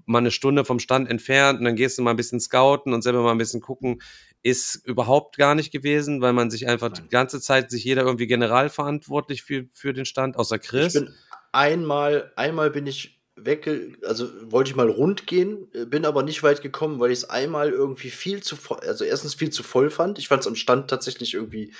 [0.05, 3.01] mal eine Stunde vom Stand entfernt und dann gehst du mal ein bisschen scouten und
[3.01, 4.01] selber mal ein bisschen gucken,
[4.43, 8.27] ist überhaupt gar nicht gewesen, weil man sich einfach die ganze Zeit sich jeder irgendwie
[8.27, 10.95] general verantwortlich für, für den Stand, außer Chris.
[10.95, 11.13] Ich bin
[11.51, 13.67] einmal, einmal bin ich weg,
[14.03, 17.29] also wollte ich mal rund gehen, äh, bin aber nicht weit gekommen, weil ich es
[17.29, 20.19] einmal irgendwie viel zu voll, also erstens viel zu voll fand.
[20.19, 21.73] Ich fand es am Stand tatsächlich irgendwie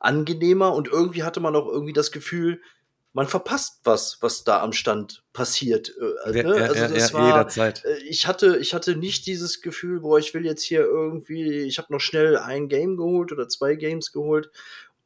[0.00, 2.60] angenehmer und irgendwie hatte man auch irgendwie das Gefühl,
[3.12, 5.90] man verpasst was, was da am Stand passiert.
[6.26, 6.58] Äh, Ja, ne?
[6.58, 7.84] ja, also ja, das ja, war, jederzeit.
[7.86, 11.78] äh, ich hatte, ich hatte nicht dieses Gefühl, boah, ich will jetzt hier irgendwie, ich
[11.78, 14.50] habe noch schnell ein Game geholt oder zwei Games geholt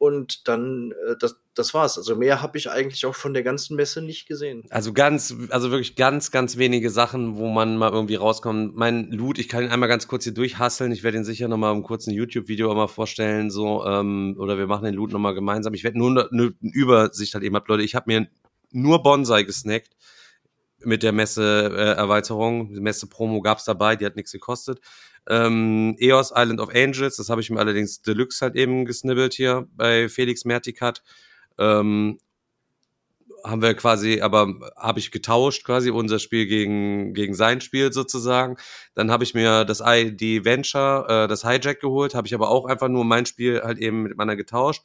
[0.01, 1.99] und dann, äh, das, das war's.
[1.99, 4.63] Also mehr habe ich eigentlich auch von der ganzen Messe nicht gesehen.
[4.71, 8.75] Also ganz, also wirklich ganz, ganz wenige Sachen, wo man mal irgendwie rauskommt.
[8.75, 10.91] Mein Loot, ich kann ihn einmal ganz kurz hier durchhasseln.
[10.91, 14.85] Ich werde ihn sicher nochmal im kurzen YouTube-Video mal vorstellen, so, ähm, oder wir machen
[14.85, 15.75] den Loot nochmal gemeinsam.
[15.75, 17.83] Ich werde nur eine, eine Übersicht halt eben ab, Leute.
[17.83, 18.27] Ich habe mir
[18.71, 19.91] nur Bonsai gesnackt
[20.83, 22.75] mit der Messe-Erweiterung.
[22.75, 24.79] Äh, Messe-Promo gab's dabei, die hat nichts gekostet.
[25.29, 29.67] Ähm, EOS Island of Angels, das habe ich mir allerdings Deluxe halt eben gesnibbelt hier
[29.75, 31.03] bei Felix Mertikat.
[31.59, 32.17] Ähm,
[33.43, 38.57] haben wir quasi, aber habe ich getauscht quasi unser Spiel gegen gegen sein Spiel sozusagen.
[38.93, 42.65] Dann habe ich mir das ID Venture, äh, das Hijack geholt, habe ich aber auch
[42.65, 44.83] einfach nur mein Spiel halt eben mit meiner getauscht.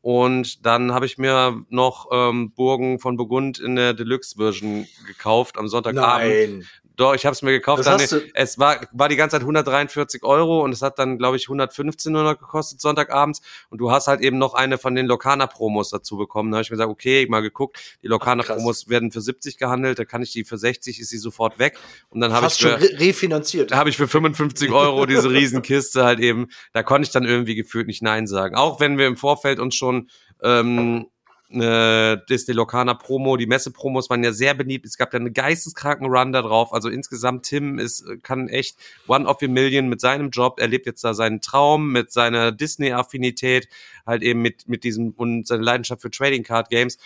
[0.00, 5.68] Und dann habe ich mir noch ähm, Burgen von Burgund in der Deluxe-Version gekauft am
[5.68, 6.30] Sonntagabend.
[6.30, 6.68] Nein.
[6.98, 7.86] Doch, ich habe es mir gekauft.
[7.86, 11.36] Dann, du- es war, war die ganze Zeit 143 Euro und es hat dann, glaube
[11.36, 13.40] ich, 115 nur noch gekostet Sonntagabends.
[13.70, 16.50] Und du hast halt eben noch eine von den Lokana-Promos dazu bekommen.
[16.50, 20.04] Da habe ich mir gesagt, okay, mal geguckt, die Lokana-Promos werden für 70 gehandelt, da
[20.04, 21.78] kann ich die für 60, ist sie sofort weg.
[22.10, 23.70] Und dann habe ich schon für, re refinanziert.
[23.70, 27.54] da habe ich für 55 Euro diese Riesenkiste halt eben, da konnte ich dann irgendwie
[27.54, 28.56] gefühlt nicht Nein sagen.
[28.56, 30.10] Auch wenn wir im Vorfeld uns schon
[30.42, 31.06] ähm,
[31.50, 34.84] äh, Disney Locana Promo, die Messe-Promos waren ja sehr beliebt.
[34.84, 36.72] Es gab ja einen geisteskranken Run da drauf.
[36.72, 40.60] Also insgesamt, Tim ist, kann echt One of a Million mit seinem Job.
[40.60, 43.68] Er lebt jetzt da seinen Traum mit seiner Disney-Affinität,
[44.06, 46.98] halt eben mit, mit diesem und seine Leidenschaft für Trading Card Games.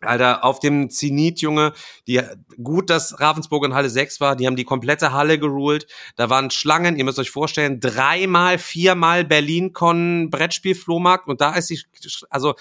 [0.00, 1.72] Alter, auf dem Zenit, Junge,
[2.06, 2.20] die,
[2.62, 5.88] gut, dass Ravensburg in Halle 6 war, die haben die komplette Halle geruled.
[6.14, 11.80] Da waren Schlangen, ihr müsst euch vorstellen, dreimal, viermal Berlin-Con Brettspiel-Flohmarkt und da ist die,
[12.30, 12.54] also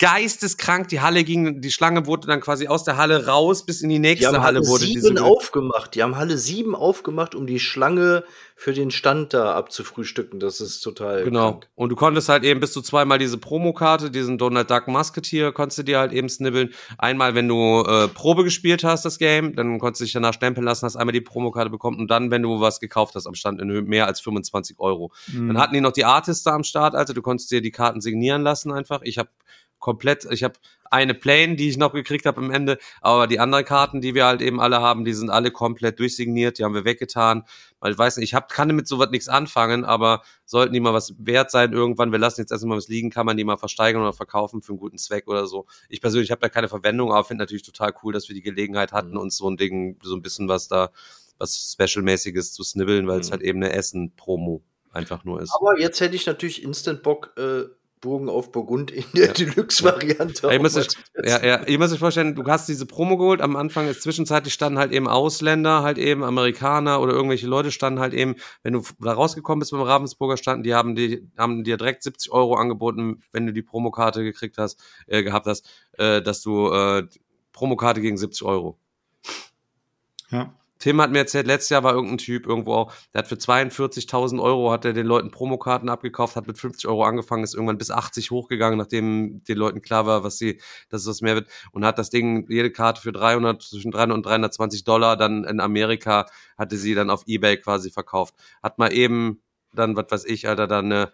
[0.00, 3.90] geisteskrank, die Halle ging, die Schlange wurde dann quasi aus der Halle raus bis in
[3.90, 5.94] die Die nächste haben Halle Halle wurde sieben diese aufgemacht.
[5.94, 8.24] Die haben Halle sieben aufgemacht, um die Schlange
[8.56, 10.40] für den Stand da abzufrühstücken.
[10.40, 11.50] Das ist total Genau.
[11.52, 11.68] krank.
[11.74, 15.78] Und du konntest halt eben bis zu zweimal diese Promokarte, diesen Donald Duck Musketeer, konntest
[15.80, 16.72] du dir halt eben snibbeln.
[16.96, 20.64] Einmal, wenn du äh, Probe gespielt hast, das Game, dann konntest du dich danach stempeln
[20.64, 23.60] lassen, hast einmal die Promokarte bekommen und dann, wenn du was gekauft hast am Stand
[23.60, 25.12] in Höhe mehr als 25 Euro.
[25.32, 28.00] Dann hatten die noch die Artists da am Start, also du konntest dir die Karten
[28.00, 29.00] signieren lassen einfach.
[29.02, 29.28] Ich habe
[29.80, 30.54] komplett, ich habe
[30.92, 34.26] eine Plane, die ich noch gekriegt habe am Ende, aber die anderen Karten, die wir
[34.26, 37.44] halt eben alle haben, die sind alle komplett durchsigniert, die haben wir weggetan.
[37.78, 40.92] Weil ich weiß nicht, ich hab, kann damit sowas nichts anfangen, aber sollten die mal
[40.92, 44.02] was wert sein irgendwann, wir lassen jetzt erstmal was liegen, kann man die mal versteigern
[44.02, 45.66] oder verkaufen für einen guten Zweck oder so.
[45.88, 48.92] Ich persönlich habe da keine Verwendung, aber finde natürlich total cool, dass wir die Gelegenheit
[48.92, 50.90] hatten, uns so ein Ding, so ein bisschen was da,
[51.38, 53.32] was Special-mäßiges zu snibbeln, weil es Mhm.
[53.32, 54.62] halt eben eine Essen-Promo
[54.92, 55.54] einfach nur ist.
[55.54, 57.62] Aber jetzt hätte ich natürlich Instant Bock, äh,
[58.00, 59.32] Burgen auf Burgund in der Ja.
[59.32, 60.46] Deluxe-Variante.
[60.46, 60.88] Ja, ihr, müsst euch,
[61.22, 64.54] ja, ja, ihr müsst euch vorstellen, du hast diese Promo geholt, am Anfang ist zwischenzeitlich
[64.54, 68.82] standen halt eben Ausländer, halt eben Amerikaner oder irgendwelche Leute standen halt eben, wenn du
[69.00, 73.22] da rausgekommen bist beim Ravensburger standen, die haben, die haben dir direkt 70 Euro angeboten,
[73.32, 77.06] wenn du die Promokarte gekriegt hast, äh, gehabt hast, äh, dass du äh,
[77.52, 78.78] Promokarte gegen 70 Euro.
[80.30, 80.54] Ja.
[80.80, 84.42] Tim hat mir erzählt, letztes Jahr war irgendein Typ irgendwo auch, der hat für 42.000
[84.42, 87.90] Euro hat er den Leuten Promokarten abgekauft, hat mit 50 Euro angefangen, ist irgendwann bis
[87.90, 91.84] 80 hochgegangen, nachdem den Leuten klar war, was sie, dass es was mehr wird und
[91.84, 96.26] hat das Ding, jede Karte für 300, zwischen 300 und 320 Dollar dann in Amerika,
[96.56, 98.34] hatte sie dann auf Ebay quasi verkauft.
[98.62, 101.12] Hat mal eben dann, was weiß ich, Alter, dann eine,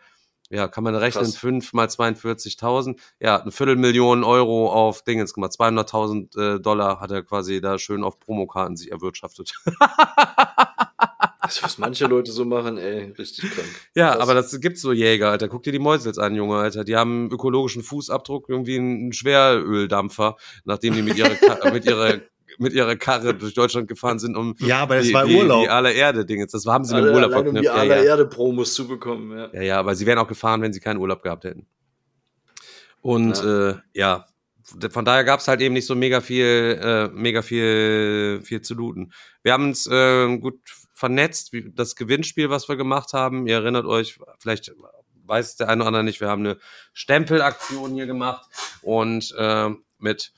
[0.51, 1.37] ja, kann man rechnen, Krass.
[1.37, 7.23] 5 mal 42.000, ja, eine Viertelmillion Euro auf Dingens gemacht, 200.000 äh, Dollar hat er
[7.23, 9.53] quasi da schön auf Promokarten sich erwirtschaftet.
[11.47, 13.69] Das, was manche Leute so machen, ey, richtig krank.
[13.95, 14.21] Ja, Krass.
[14.21, 15.49] aber das gibt's so Jäger, Alter.
[15.49, 16.83] Guck dir die Mäusels an, Junge, Alter.
[16.83, 21.31] Die haben einen ökologischen Fußabdruck, irgendwie einen Schweröldampfer, nachdem die mit ihrer,
[21.73, 22.21] mit ihrer,
[22.59, 25.63] mit ihrer Karre durch Deutschland gefahren sind, um Ja, aber das die, war die, Urlaub.
[25.63, 26.47] die aller Erde Dinge.
[26.47, 27.77] Das haben sie mit dem Urlaub allein um die verknüpft.
[27.77, 28.11] Ja, aller ja.
[28.11, 29.51] Erde Promos zu bekommen, ja.
[29.53, 31.67] ja, ja, aber sie wären auch gefahren, wenn sie keinen Urlaub gehabt hätten.
[33.01, 33.69] Und Ja.
[33.71, 34.27] äh, ja,
[34.91, 39.13] von daher gab's halt eben nicht so mega viel, äh, mega viel, viel zu looten.
[39.43, 40.59] Wir haben uns äh, gut
[40.93, 43.47] vernetzt, wie das Gewinnspiel, was wir gemacht haben.
[43.47, 44.73] Ihr erinnert euch, vielleicht
[45.27, 46.59] weiß es der eine oder andere nicht, wir haben eine
[46.93, 48.49] Stempelaktion hier gemacht
[48.83, 50.33] und äh, mit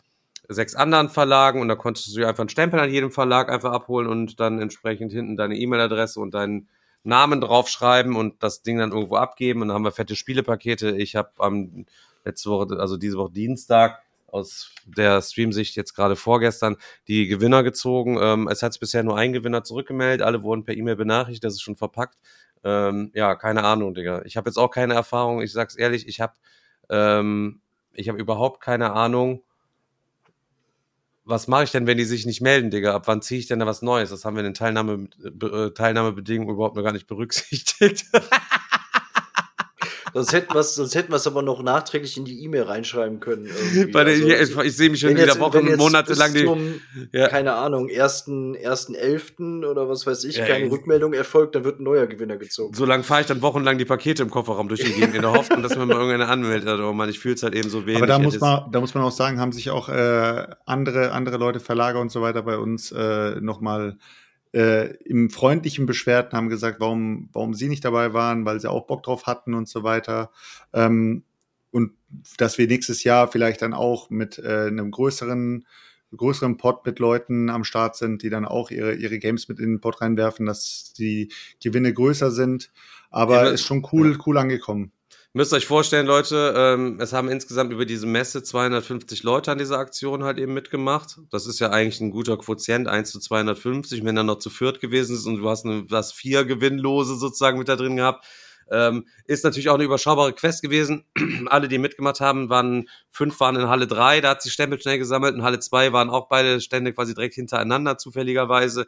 [0.49, 4.09] sechs anderen Verlagen und da konntest du einfach einen Stempel an jedem Verlag einfach abholen
[4.09, 6.69] und dann entsprechend hinten deine E-Mail-Adresse und deinen
[7.05, 10.97] Namen draufschreiben und das Ding dann irgendwo abgeben und dann haben wir fette Spielepakete.
[10.97, 11.87] Ich habe am
[12.25, 16.77] letzte Woche, also diese Woche Dienstag aus der Streamsicht jetzt gerade vorgestern
[17.07, 18.19] die Gewinner gezogen.
[18.21, 20.27] Ähm, es hat bisher nur ein Gewinner zurückgemeldet.
[20.27, 22.19] Alle wurden per E-Mail benachrichtigt, das ist schon verpackt.
[22.65, 24.23] Ähm, ja, keine Ahnung, Digga.
[24.25, 25.41] Ich habe jetzt auch keine Erfahrung.
[25.41, 26.35] Ich sag's ehrlich, ich habe
[26.91, 27.61] ähm,
[27.93, 29.43] ich habe überhaupt keine Ahnung.
[31.29, 32.95] Was mache ich denn, wenn die sich nicht melden, Digga?
[32.95, 34.09] Ab wann ziehe ich denn da was Neues?
[34.09, 38.07] Das haben wir in den Teilnahme, äh, Teilnahmebedingungen überhaupt noch gar nicht berücksichtigt.
[40.15, 43.49] Sonst hätten wir es sonst hätten wir's aber noch nachträglich in die E-Mail reinschreiben können.
[43.75, 46.45] der, Also, ich, ich sehe mich schon wieder jetzt- Wochen, Monate lang die.
[46.45, 46.81] Zum,
[47.13, 47.29] Ja.
[47.29, 50.71] Keine Ahnung, ersten, ersten elften oder was weiß ich, Ja, keine ja.
[50.71, 52.75] Rückmeldung erfolgt, dann wird ein neuer Gewinner gezogen.
[52.75, 55.33] So lange fahre ich dann wochenlang die Pakete im Kofferraum durch die Gegend in der
[55.33, 56.81] Hoffnung, dass mir mal irgendeiner anmeldet.
[56.81, 57.99] Oh Mann, ich fühle es halt eben so wenig.
[57.99, 61.37] Aber da muss man, da muss man auch sagen, haben sich auch äh, andere, andere
[61.37, 63.97] Leute, Verlager und so weiter bei uns äh, nochmal
[64.53, 68.87] äh, im freundlichen Beschwerden haben gesagt, warum, warum sie nicht dabei waren, weil sie auch
[68.87, 70.31] Bock drauf hatten und so weiter.
[70.73, 71.25] Ähm,
[71.71, 71.93] und
[72.37, 75.67] dass wir nächstes Jahr vielleicht dann auch mit äh, einem größeren,
[76.17, 79.75] größeren Pot mit Leuten am Start sind, die dann auch ihre, ihre Games mit in
[79.75, 81.31] den Pot reinwerfen, dass die
[81.63, 82.71] Gewinne größer sind.
[83.11, 84.93] Aber Ja, ist schon cool, cool angekommen.
[85.35, 89.79] Müsst euch vorstellen, Leute, ähm, es haben insgesamt über diese Messe 250 Leute an dieser
[89.79, 91.19] Aktion halt eben mitgemacht.
[91.31, 94.05] Das ist ja eigentlich ein guter Quotient, 1 zu 250.
[94.05, 97.17] Wenn er noch zu viert gewesen ist und du hast, eine, du hast vier Gewinnlose
[97.17, 98.27] sozusagen mit da drin gehabt,
[98.71, 101.05] ähm, ist natürlich auch eine überschaubare Quest gewesen.
[101.47, 104.99] Alle, die mitgemacht haben, waren, fünf waren in Halle 3, da hat sich Stempel schnell
[104.99, 105.35] gesammelt.
[105.35, 108.87] In Halle 2 waren auch beide Stände quasi direkt hintereinander, zufälligerweise.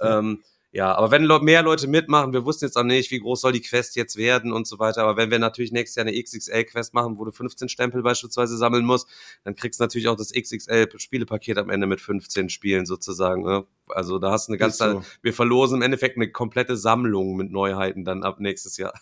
[0.00, 0.44] Ähm, ja,
[0.86, 3.96] aber wenn mehr Leute mitmachen, wir wussten jetzt auch nicht, wie groß soll die Quest
[3.96, 7.24] jetzt werden und so weiter, aber wenn wir natürlich nächstes Jahr eine XXL-Quest machen, wo
[7.24, 9.08] du 15 Stempel beispielsweise sammeln musst,
[9.44, 13.42] dann kriegst du natürlich auch das XXL-Spielepaket am Ende mit 15 Spielen sozusagen.
[13.44, 13.64] Ne?
[13.88, 15.02] Also da hast du eine ganze, so.
[15.22, 18.92] wir verlosen im Endeffekt eine komplette Sammlung mit Neuheiten dann ab nächstes Jahr.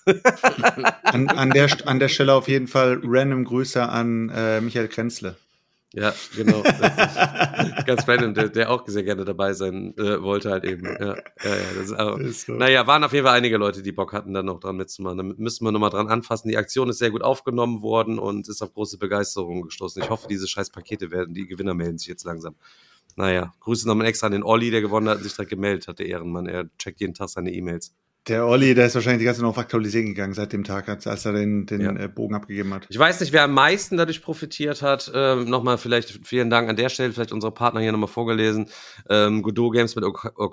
[1.03, 5.37] An, an, der, an der Stelle auf jeden Fall random Grüße an äh, Michael Krenzle.
[5.97, 6.63] Ja, genau.
[7.87, 10.85] Ganz random, der, der auch sehr gerne dabei sein äh, wollte halt eben.
[10.85, 12.53] Ja, ja, ja, das ist auch, Ist so.
[12.53, 15.17] Naja, waren auf jeden Fall einige Leute, die Bock hatten, dann noch dran mitzumachen.
[15.17, 16.51] Da müssen wir nochmal dran anfassen.
[16.51, 20.03] Die Aktion ist sehr gut aufgenommen worden und ist auf große Begeisterung gestoßen.
[20.03, 22.57] Ich hoffe, diese scheiß Pakete werden, die Gewinner melden sich jetzt langsam.
[23.17, 25.99] Naja, Grüße nochmal extra an den Olli, der gewonnen hat und sich direkt gemeldet hat,
[25.99, 26.47] der Ehrenmann.
[26.47, 27.95] Er checkt jeden Tag seine E-Mails.
[28.29, 30.89] Der Olli, der ist wahrscheinlich die ganze Zeit noch auf Aktualisieren gegangen seit dem Tag,
[30.89, 31.93] als als er den, den Ja.
[31.97, 32.87] äh, Bogen abgegeben hat.
[32.89, 35.11] Ich weiß nicht, wer am meisten dadurch profitiert hat.
[35.15, 38.69] Ähm, nochmal vielleicht vielen Dank an der Stelle, vielleicht unsere Partner hier nochmal vorgelesen.
[39.09, 40.05] Ähm, Godot Games mit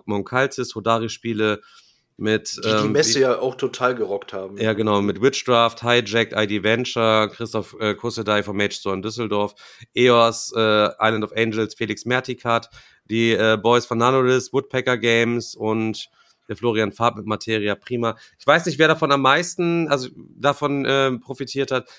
[0.05, 1.61] Monkaltis, Hodari-Spiele
[2.15, 4.57] mit Die die ähm, Messe ja auch total gerockt haben.
[4.57, 9.55] Ja, genau, mit Witchdraft, Hijacked, ID Venture, Christoph äh, Kussedai vom Mage Store in Düsseldorf,
[9.95, 12.69] EOS, äh, Island of Angels, Felix Mertikat,
[13.05, 16.09] die äh, Boys von Nanolith, Woodpecker Games und
[16.47, 18.15] der Florian Farb mit Materia Prima.
[18.39, 21.89] Ich weiß nicht, wer davon am meisten, also davon äh, profitiert hat.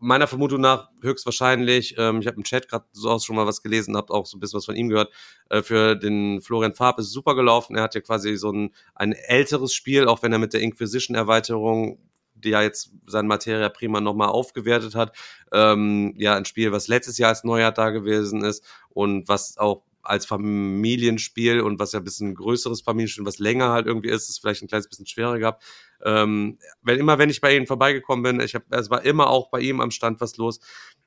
[0.00, 3.96] Meiner Vermutung nach höchstwahrscheinlich, ähm, ich habe im Chat gerade so schon mal was gelesen,
[3.96, 5.12] habe auch so ein bisschen was von ihm gehört.
[5.48, 7.76] Äh, für den Florian Farb ist super gelaufen.
[7.76, 11.98] Er hat ja quasi so ein, ein älteres Spiel, auch wenn er mit der Inquisition-Erweiterung
[12.38, 15.16] die ja jetzt sein Materia Prima nochmal aufgewertet hat.
[15.52, 19.82] Ähm, ja, ein Spiel, was letztes Jahr als Neujahr da gewesen ist und was auch
[20.08, 24.40] als Familienspiel und was ja ein bisschen größeres Familienspiel, was länger halt irgendwie ist, ist
[24.40, 25.64] vielleicht ein kleines bisschen schwerer gehabt.
[26.04, 29.50] Ähm, wenn immer, wenn ich bei ihnen vorbeigekommen bin, ich habe, es war immer auch
[29.50, 30.60] bei ihm am Stand was los.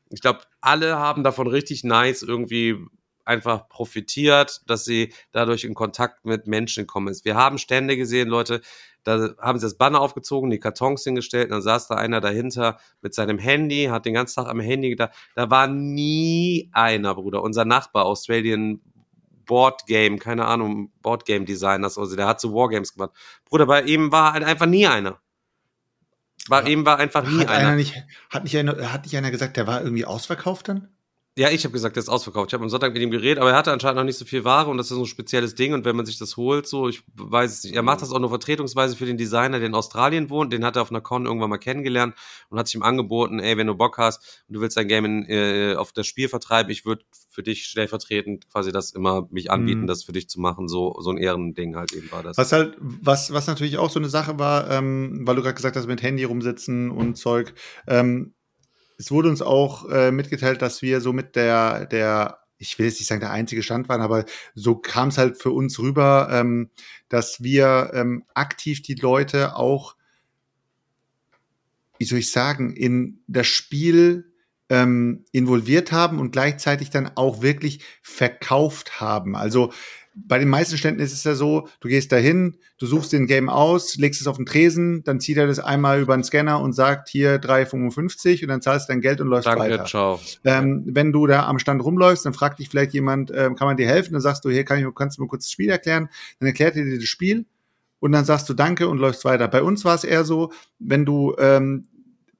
[0.09, 2.77] Ich glaube, alle haben davon richtig nice irgendwie
[3.25, 7.25] einfach profitiert, dass sie dadurch in Kontakt mit Menschen kommen ist.
[7.25, 8.61] Wir haben Stände gesehen, Leute,
[9.17, 12.79] da haben sie das Banner aufgezogen, die Kartons hingestellt, und dann saß da einer dahinter
[13.01, 15.11] mit seinem Handy, hat den ganzen Tag am Handy gedacht.
[15.35, 17.41] Da war nie einer, Bruder.
[17.43, 18.81] Unser Nachbar, Australian
[19.45, 23.11] Board Game, keine Ahnung, Board Game Designers, also der hat so Wargames gemacht.
[23.45, 25.19] Bruder, bei ihm war halt einfach nie einer.
[26.47, 26.67] Bei Ja.
[26.67, 27.75] ihm war einfach nie Hat, einer einer.
[27.75, 27.95] nicht,
[28.29, 30.89] hat, nicht einer, hat nicht einer gesagt, der war irgendwie ausverkauft dann?
[31.39, 32.49] Ja, ich habe gesagt, der ist ausverkauft.
[32.49, 34.43] Ich habe am Sonntag mit ihm geredet, aber er hatte anscheinend noch nicht so viel
[34.43, 35.73] Ware und das ist so ein spezielles Ding.
[35.73, 37.75] Und wenn man sich das holt, so, ich weiß es nicht.
[37.75, 40.51] Er macht das auch nur vertretungsweise für den Designer, der in Australien wohnt.
[40.51, 42.13] Den hat er auf einer Con irgendwann mal kennengelernt
[42.49, 45.05] und hat sich ihm angeboten, ey, wenn du Bock hast und du willst dein Game
[45.05, 49.49] in, äh, auf das Spiel vertreiben, ich würde für dich stellvertretend quasi das immer mich
[49.49, 49.87] anbieten, Mhm.
[49.87, 50.67] das für dich zu machen.
[50.67, 52.37] So, so ein Ehrending halt eben war das.
[52.37, 55.77] Was halt, was, was natürlich auch so eine Sache war, ähm, weil du gerade gesagt
[55.77, 57.53] hast, mit Handy rumsitzen und Zeug.
[57.87, 58.33] Ähm,
[58.99, 62.99] es wurde uns auch äh, mitgeteilt, dass wir so mit der, der, ich will jetzt
[62.99, 64.25] nicht sagen, der einzige Stand waren, aber
[64.55, 66.69] so kam es halt für uns rüber, ähm,
[67.07, 69.95] dass wir ähm, aktiv die Leute auch,
[71.97, 74.33] wie soll ich sagen, in das Spiel
[74.67, 79.37] ähm, involviert haben und gleichzeitig dann auch wirklich verkauft haben.
[79.37, 79.71] Also
[80.27, 83.49] bei den meisten Ständen ist es ja so, du gehst dahin, du suchst den Game
[83.49, 86.73] aus, legst es auf den Tresen, dann zieht er das einmal über den Scanner und
[86.73, 89.85] sagt hier 3,55 und dann zahlst du dein Geld und läufst Danke, weiter.
[89.85, 90.19] ciao.
[90.43, 93.77] Ähm, wenn du da am Stand rumläufst, dann fragt dich vielleicht jemand, ähm, kann man
[93.77, 94.13] dir helfen?
[94.13, 96.09] Dann sagst du, hier kann ich, kannst du mir kurz das Spiel erklären?
[96.39, 97.45] Dann erklärt er dir das Spiel
[97.99, 99.47] und dann sagst du Danke und läufst weiter.
[99.47, 101.88] Bei uns war es eher so, wenn du ähm,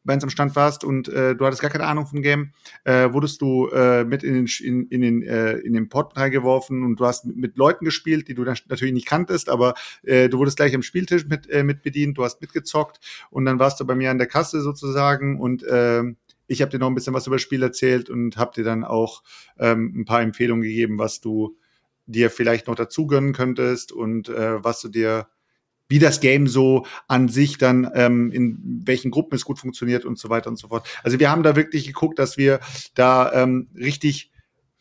[0.09, 2.51] bei uns am Stand warst und äh, du hattest gar keine Ahnung vom Game,
[2.83, 6.83] äh, wurdest du äh, mit in den, in, in den, äh, in den Port reingeworfen
[6.83, 10.27] und du hast mit, mit Leuten gespielt, die du dann natürlich nicht kanntest, aber äh,
[10.27, 12.99] du wurdest gleich am Spieltisch mit, äh, mit bedient, du hast mitgezockt
[13.29, 16.01] und dann warst du bei mir an der Kasse sozusagen und äh,
[16.47, 18.83] ich habe dir noch ein bisschen was über das Spiel erzählt und habe dir dann
[18.83, 19.21] auch
[19.59, 21.55] ähm, ein paar Empfehlungen gegeben, was du
[22.07, 25.27] dir vielleicht noch dazu gönnen könntest und äh, was du dir,
[25.89, 30.17] wie das Game so an sich dann, ähm, in welchen Gruppen es gut funktioniert und
[30.17, 30.87] so weiter und so fort.
[31.03, 32.59] Also wir haben da wirklich geguckt, dass wir
[32.95, 34.31] da ähm, richtig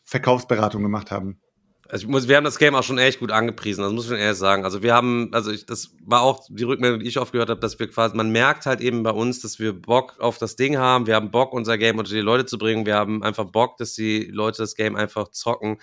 [0.03, 1.41] Verkaufsberatung gemacht haben.
[1.89, 4.09] Also ich muss, wir haben das Game auch schon echt gut angepriesen, das muss ich
[4.11, 4.63] schon ehrlich sagen.
[4.63, 7.59] Also wir haben, also ich, das war auch die Rückmeldung, die ich oft gehört habe,
[7.59, 10.77] dass wir quasi, man merkt halt eben bei uns, dass wir Bock auf das Ding
[10.77, 13.77] haben, wir haben Bock, unser Game unter die Leute zu bringen, wir haben einfach Bock,
[13.77, 15.79] dass die Leute das Game einfach zocken.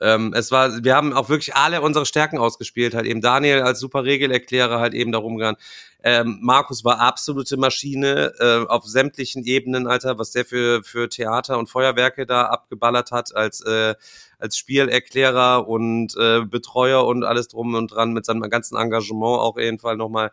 [0.00, 3.80] Ähm, es war, wir haben auch wirklich alle unsere Stärken ausgespielt, halt eben Daniel als
[3.80, 5.58] super Regelerklärer halt eben darum gegangen.
[6.02, 11.58] Ähm, Markus war absolute Maschine äh, auf sämtlichen Ebenen, Alter, was der für, für Theater
[11.58, 13.94] und Feuerwerke da abgeballert hat als, äh,
[14.38, 19.58] als Spielerklärer und äh, Betreuer und alles drum und dran mit seinem ganzen Engagement auch
[19.58, 20.32] jeden Fall nochmal.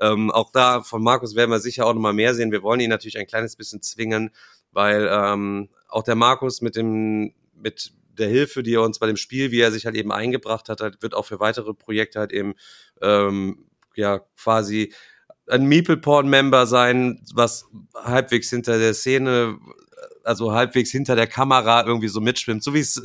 [0.00, 2.52] Ähm, auch da von Markus werden wir sicher auch nochmal mehr sehen.
[2.52, 4.30] Wir wollen ihn natürlich ein kleines bisschen zwingen,
[4.70, 9.16] weil ähm, auch der Markus mit dem, mit der Hilfe, die er uns bei dem
[9.16, 12.32] Spiel, wie er sich halt eben eingebracht hat, halt, wird auch für weitere Projekte halt
[12.32, 12.54] eben
[13.00, 14.92] ähm, ja quasi
[15.48, 19.58] ein Meeple-Porn-Member sein, was halbwegs hinter der Szene,
[20.24, 23.00] also halbwegs hinter der Kamera irgendwie so mitschwimmt, so wie es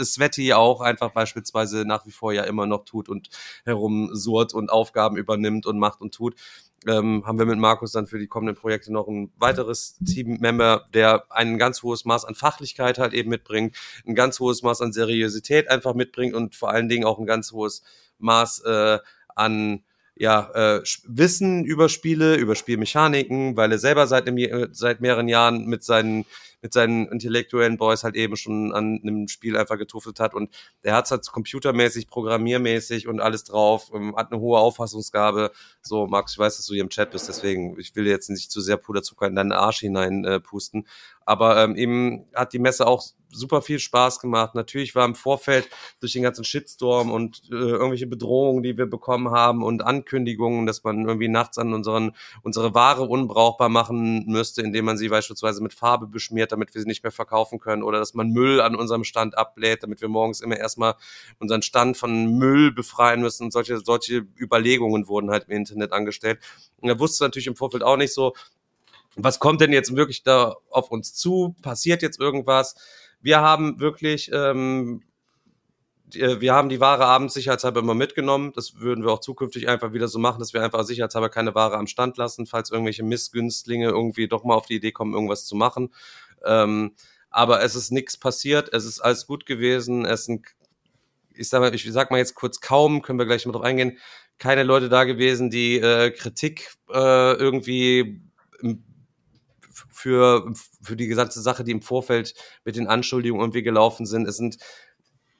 [0.53, 3.29] auch einfach beispielsweise nach wie vor ja immer noch tut und
[3.63, 6.35] herumsurrt und Aufgaben übernimmt und macht und tut
[6.87, 11.25] ähm, haben wir mit Markus dann für die kommenden Projekte noch ein weiteres Team-Member, der
[11.29, 13.75] ein ganz hohes Maß an Fachlichkeit halt eben mitbringt,
[14.05, 17.51] ein ganz hohes Maß an Seriosität einfach mitbringt und vor allen Dingen auch ein ganz
[17.51, 17.83] hohes
[18.19, 18.99] Maß äh,
[19.35, 19.83] an
[20.15, 25.65] ja, äh, Wissen über Spiele, über Spielmechaniken, weil er selber seit, einem, seit mehreren Jahren
[25.65, 26.25] mit seinen
[26.63, 30.49] mit seinen intellektuellen Boys halt eben schon an einem Spiel einfach getuffelt hat und
[30.83, 35.51] der hat es halt computermäßig, programmiermäßig und alles drauf, ähm, hat eine hohe Auffassungsgabe.
[35.81, 38.49] So, Max, ich weiß, dass du hier im Chat bist, deswegen, ich will jetzt nicht
[38.49, 40.87] zu sehr Puderzucker in deinen Arsch hinein äh, pusten.
[41.25, 44.55] Aber ähm, eben hat die Messe auch super viel Spaß gemacht.
[44.55, 45.67] Natürlich war im Vorfeld
[45.99, 50.83] durch den ganzen Shitstorm und äh, irgendwelche Bedrohungen, die wir bekommen haben und Ankündigungen, dass
[50.83, 55.73] man irgendwie nachts an unseren unsere Ware unbrauchbar machen müsste, indem man sie beispielsweise mit
[55.73, 59.03] Farbe beschmiert, damit wir sie nicht mehr verkaufen können oder dass man Müll an unserem
[59.03, 60.95] Stand abbläht, damit wir morgens immer erstmal
[61.39, 63.51] unseren Stand von Müll befreien müssen.
[63.51, 66.39] Solche solche Überlegungen wurden halt im Internet angestellt.
[66.77, 68.33] Und er wusste natürlich im Vorfeld auch nicht so,
[69.15, 71.55] was kommt denn jetzt wirklich da auf uns zu?
[71.61, 72.75] Passiert jetzt irgendwas?
[73.21, 75.12] Wir haben wirklich, ähm, äh,
[76.15, 78.53] wir haben die Ware abends sicherheitshalber immer mitgenommen.
[78.53, 81.77] Das würden wir auch zukünftig einfach wieder so machen, dass wir einfach sicherheitshalber keine Ware
[81.77, 85.55] am Stand lassen, falls irgendwelche Missgünstlinge irgendwie doch mal auf die Idee kommen, irgendwas zu
[85.55, 85.93] machen.
[86.43, 86.93] Ähm,
[87.29, 90.45] aber es ist nichts passiert, es ist alles gut gewesen, es sind,
[91.33, 93.97] ich sag mal, ich sag mal jetzt kurz kaum, können wir gleich mal drauf eingehen,
[94.37, 98.21] keine Leute da gewesen, die äh, Kritik äh, irgendwie
[100.03, 102.33] für, für die gesamte Sache, die im Vorfeld
[102.65, 104.27] mit den Anschuldigungen irgendwie gelaufen sind.
[104.27, 104.57] Es sind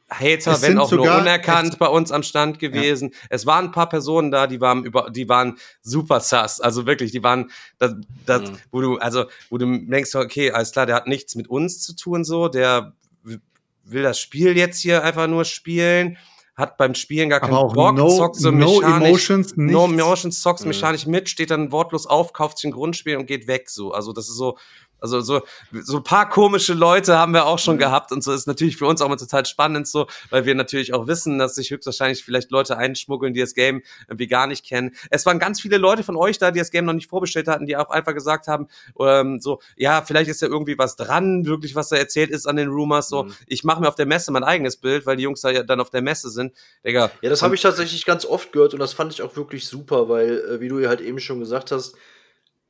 [0.10, 3.10] Hater, wenn auch nur unerkannt bei uns am Stand gewesen.
[3.12, 3.18] Ja.
[3.30, 6.62] Es waren ein paar Personen da, die waren über, die waren super sass.
[6.62, 7.96] Also wirklich, die waren, das,
[8.26, 8.58] das, mhm.
[8.72, 11.96] wo du, also, wo du denkst, okay, alles klar, der hat nichts mit uns zu
[11.96, 12.94] tun, so, der
[13.86, 16.18] will das Spiel jetzt hier einfach nur spielen
[16.56, 20.66] hat beim Spielen gar keinen Bock, no, zockt so no mechanisch, emotions, no emotions, zockst
[20.66, 23.92] mechanisch mit, steht dann wortlos auf, kauft sich ein Grundspiel und geht weg so.
[23.92, 24.58] Also das ist so,
[25.04, 25.42] also so,
[25.72, 27.80] so ein paar komische Leute haben wir auch schon mhm.
[27.80, 30.94] gehabt und so ist natürlich für uns auch mal total spannend so, weil wir natürlich
[30.94, 34.96] auch wissen, dass sich höchstwahrscheinlich vielleicht Leute einschmuggeln, die das Game irgendwie gar nicht kennen.
[35.10, 37.66] Es waren ganz viele Leute von euch da, die das Game noch nicht vorbestellt hatten,
[37.66, 41.76] die auch einfach gesagt haben, ähm, so, ja, vielleicht ist ja irgendwie was dran, wirklich,
[41.76, 43.34] was da erzählt ist an den Rumors, so, mhm.
[43.48, 45.82] ich mache mir auf der Messe mein eigenes Bild, weil die Jungs da ja dann
[45.82, 46.54] auf der Messe sind.
[46.86, 47.12] Digga.
[47.22, 50.08] Ja, das habe ich tatsächlich ganz oft gehört und das fand ich auch wirklich super,
[50.08, 51.98] weil, äh, wie du ja halt eben schon gesagt hast,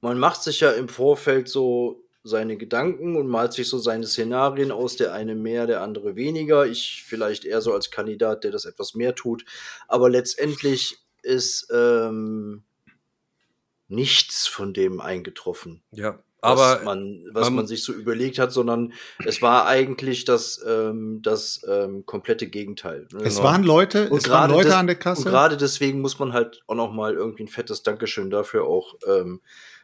[0.02, 4.72] man macht sich ja im Vorfeld so seine Gedanken und malt sich so seine Szenarien
[4.72, 6.66] aus, der eine mehr, der andere weniger.
[6.66, 9.44] Ich vielleicht eher so als Kandidat, der das etwas mehr tut.
[9.88, 12.64] Aber letztendlich ist ähm,
[13.88, 15.84] nichts von dem eingetroffen.
[15.92, 16.24] Ja.
[16.44, 18.92] Aber was man, was man, man sich so überlegt hat, sondern
[19.24, 23.08] es war eigentlich das, ähm, das ähm, komplette Gegenteil.
[23.24, 23.44] Es genau.
[23.48, 25.22] waren Leute, und es waren Leute des, an der Kasse.
[25.22, 28.96] Und gerade deswegen muss man halt auch noch mal irgendwie ein fettes Dankeschön dafür auch
[29.08, 29.40] ähm,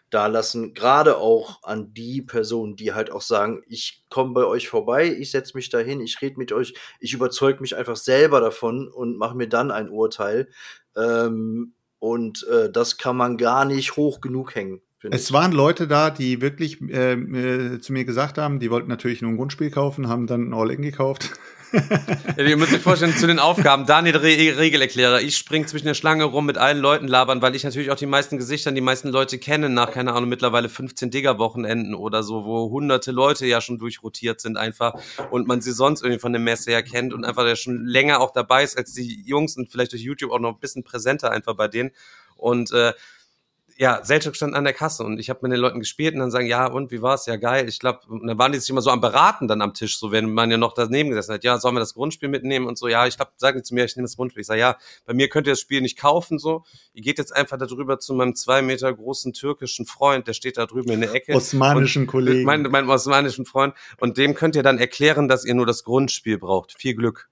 [0.10, 4.68] da lassen, gerade auch an die Personen, die halt auch sagen, ich komme bei euch
[4.68, 8.88] vorbei, ich setze mich dahin, ich rede mit euch, ich überzeuge mich einfach selber davon
[8.88, 10.50] und mache mir dann ein Urteil.
[10.96, 14.82] Ähm, und äh, das kann man gar nicht hoch genug hängen.
[15.02, 19.22] Es waren Leute da, die wirklich äh, äh, zu mir gesagt haben, die wollten natürlich
[19.22, 21.32] nur ein Grundspiel kaufen, haben dann ein All-In gekauft.
[21.72, 25.94] Ja, ihr müsst euch vorstellen, zu den Aufgaben, Daniel Re Regelerklärer, ich spring zwischen der
[25.94, 29.10] Schlange rum mit allen Leuten labern, weil ich natürlich auch die meisten Gesichter, die meisten
[29.10, 33.78] Leute kenne, nach, keine Ahnung, mittlerweile 15 Digger-Wochenenden oder so, wo hunderte Leute ja schon
[33.78, 34.94] durchrotiert sind einfach
[35.32, 38.20] und man sie sonst irgendwie von der Messe her kennt und einfach der schon länger
[38.20, 41.32] auch dabei ist als die Jungs und vielleicht durch YouTube auch noch ein bisschen präsenter
[41.32, 41.92] einfach bei denen.
[42.36, 42.94] Und äh,
[43.80, 46.32] ja, Selchuk stand an der Kasse und ich habe mit den Leuten gespielt und dann
[46.32, 47.28] sagen, ja, und wie war's?
[47.28, 47.70] Ja, geil.
[47.70, 50.34] Ich glaube, dann waren die sich immer so am Beraten dann am Tisch, so wenn
[50.34, 51.46] man ja noch daneben gesessen hat.
[51.46, 52.90] Ja, sollen wir das Grundspiel mitnehmen und so?
[52.90, 54.42] Ja, ich glaube, sagen die zu mir, ich nehme das Grundspiel.
[54.42, 54.76] Ich sage, ja,
[55.06, 56.66] bei mir könnt ihr das Spiel nicht kaufen, so.
[56.92, 60.66] Ihr geht jetzt einfach darüber zu meinem zwei Meter großen türkischen Freund, der steht da
[60.66, 61.34] drüben in der Ecke.
[61.34, 62.44] Osmanischen Kollegen.
[62.44, 63.76] Mein, mein osmanischen Freund.
[63.98, 66.74] Und dem könnt ihr dann erklären, dass ihr nur das Grundspiel braucht.
[66.78, 67.30] Viel Glück.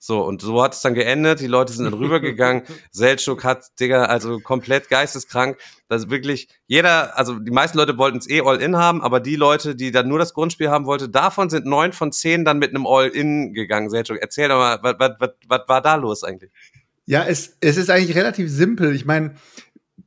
[0.00, 1.40] So, und so hat es dann geendet.
[1.40, 2.62] Die Leute sind dann rübergegangen.
[2.92, 5.58] Seltschuk hat, Digga, also komplett geisteskrank.
[5.88, 9.36] Das ist wirklich, jeder, also die meisten Leute wollten es eh All-In haben, aber die
[9.36, 12.70] Leute, die dann nur das Grundspiel haben wollten, davon sind neun von zehn dann mit
[12.70, 13.90] einem All-In gegangen.
[13.90, 16.52] Seltschuk, erzähl doch mal, was, was, was, was war da los eigentlich?
[17.06, 18.94] Ja, es, es ist eigentlich relativ simpel.
[18.94, 19.34] Ich meine,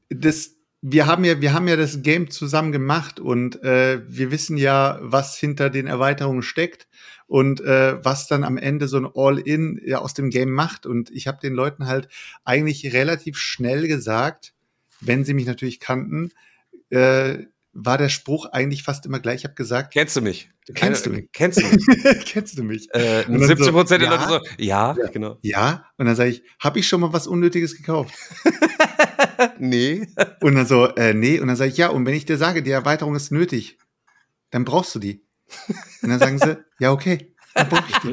[0.09, 4.55] das, wir haben ja, wir haben ja das Game zusammen gemacht und äh, wir wissen
[4.55, 6.87] ja, was hinter den Erweiterungen steckt
[7.32, 10.86] und äh, was dann am Ende so ein All-In ja, aus dem Game macht.
[10.86, 12.09] Und ich habe den Leuten halt
[12.43, 14.53] eigentlich relativ schnell gesagt,
[14.99, 16.32] wenn sie mich natürlich kannten,
[16.89, 17.38] äh,
[17.71, 19.39] war der Spruch eigentlich fast immer gleich.
[19.39, 20.49] Ich habe gesagt, Kennst du mich?
[20.75, 21.32] Kennst du Eine- mich?
[21.32, 22.25] Kennst du mich?
[22.25, 22.89] kennst du mich?
[22.93, 24.09] Äh, Und dann 70 so, der ja?
[24.09, 25.38] Leute so, ja, genau.
[25.41, 25.86] Ja.
[25.95, 28.13] Und dann sage ich, habe ich schon mal was Unnötiges gekauft?
[29.57, 30.07] Nee.
[30.41, 31.39] Und dann so, äh, nee.
[31.39, 33.77] Und dann sage ich, ja, und wenn ich dir sage, die Erweiterung ist nötig,
[34.51, 35.23] dann brauchst du die.
[36.02, 38.12] Und dann sagen sie, ja, okay, dann brauche ich die.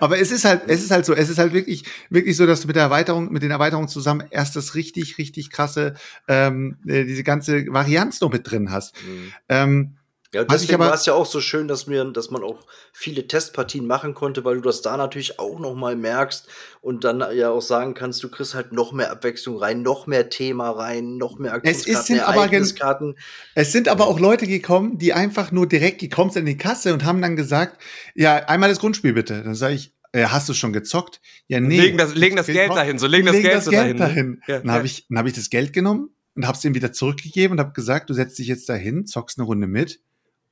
[0.00, 2.62] Aber es ist halt, es ist halt so, es ist halt wirklich, wirklich so, dass
[2.62, 5.94] du mit der Erweiterung, mit den Erweiterungen zusammen erst das richtig, richtig krasse,
[6.26, 8.94] ähm, äh, diese ganze Varianz noch mit drin hast.
[9.04, 9.32] Mhm.
[9.48, 9.96] Ähm,
[10.34, 12.58] Ja, deswegen aber- war es ja auch so schön, dass, wir, dass man auch
[12.92, 16.48] viele Testpartien machen konnte, weil du das da natürlich auch noch mal merkst
[16.80, 20.28] und dann ja auch sagen kannst, du kriegst halt noch mehr Abwechslung rein, noch mehr
[20.28, 23.16] Thema rein, noch mehr Es ist- sind aber gen- Ereigniskarten.
[23.54, 26.92] Es sind aber auch Leute gekommen, die einfach nur direkt gekommen sind in die Kasse
[26.92, 27.80] und haben dann gesagt,
[28.14, 29.42] ja, einmal das Grundspiel bitte.
[29.42, 31.20] Dann sage ich, äh, hast du schon gezockt?
[31.48, 31.78] Ja, nee.
[31.80, 33.98] Legen das- legen das Geld dahin, so legen das Geld so dahin, ne?
[33.98, 34.42] dahin.
[34.46, 36.92] Ja, dann habe ich, dann hab ich das Geld genommen und habe es ihm wieder
[36.92, 40.00] zurückgegeben und habe gesagt, du setzt dich jetzt dahin, zockst eine Runde mit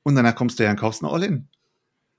[0.03, 1.47] und danach kommst du ja und kaufst ein All-In.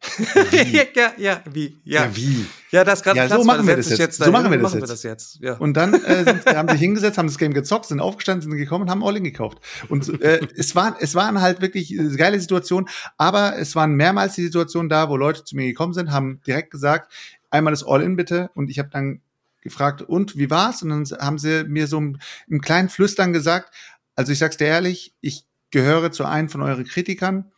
[0.95, 1.79] ja, ja, wie?
[1.85, 2.45] Ja, Ja, wie?
[2.71, 4.19] ja das gerade Ja, so machen wir das sich jetzt.
[4.19, 4.89] So machen wir und das machen jetzt.
[4.89, 5.39] wir das jetzt.
[5.41, 5.55] Ja.
[5.55, 8.85] Und dann äh, sind, haben sich hingesetzt, haben das Game gezockt, sind aufgestanden, sind gekommen
[8.85, 9.59] und haben All-In gekauft.
[9.89, 14.35] Und äh, es, waren, es waren halt wirklich äh, geile Situationen, aber es waren mehrmals
[14.35, 17.13] die Situationen da, wo Leute zu mir gekommen sind, haben direkt gesagt,
[17.51, 18.51] einmal das All-In bitte.
[18.55, 19.21] Und ich habe dann
[19.63, 20.83] gefragt, und wie war's?
[20.83, 22.19] Und dann haben sie mir so im,
[22.49, 23.75] im kleinen Flüstern gesagt,
[24.17, 27.51] also ich sag's dir ehrlich, ich gehöre zu einem von euren Kritikern.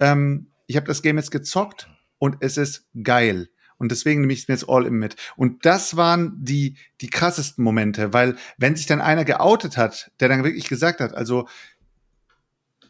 [0.00, 1.88] Ähm, ich habe das Game jetzt gezockt
[2.18, 3.48] und es ist geil.
[3.76, 5.16] Und deswegen nehme ich es mir jetzt all in mit.
[5.36, 10.28] Und das waren die, die krassesten Momente, weil wenn sich dann einer geoutet hat, der
[10.28, 11.48] dann wirklich gesagt hat, also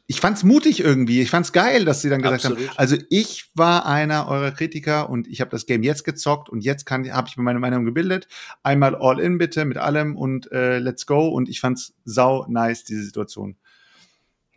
[0.08, 2.76] ich fand's mutig irgendwie, ich fand's geil, dass sie dann gesagt haben, Absolut.
[2.76, 6.84] also ich war einer eurer Kritiker und ich habe das Game jetzt gezockt und jetzt
[6.84, 8.26] kann habe ich mir meine Meinung gebildet.
[8.64, 12.82] Einmal all in bitte mit allem und äh, let's go und ich fand's sau nice
[12.82, 13.56] diese Situation.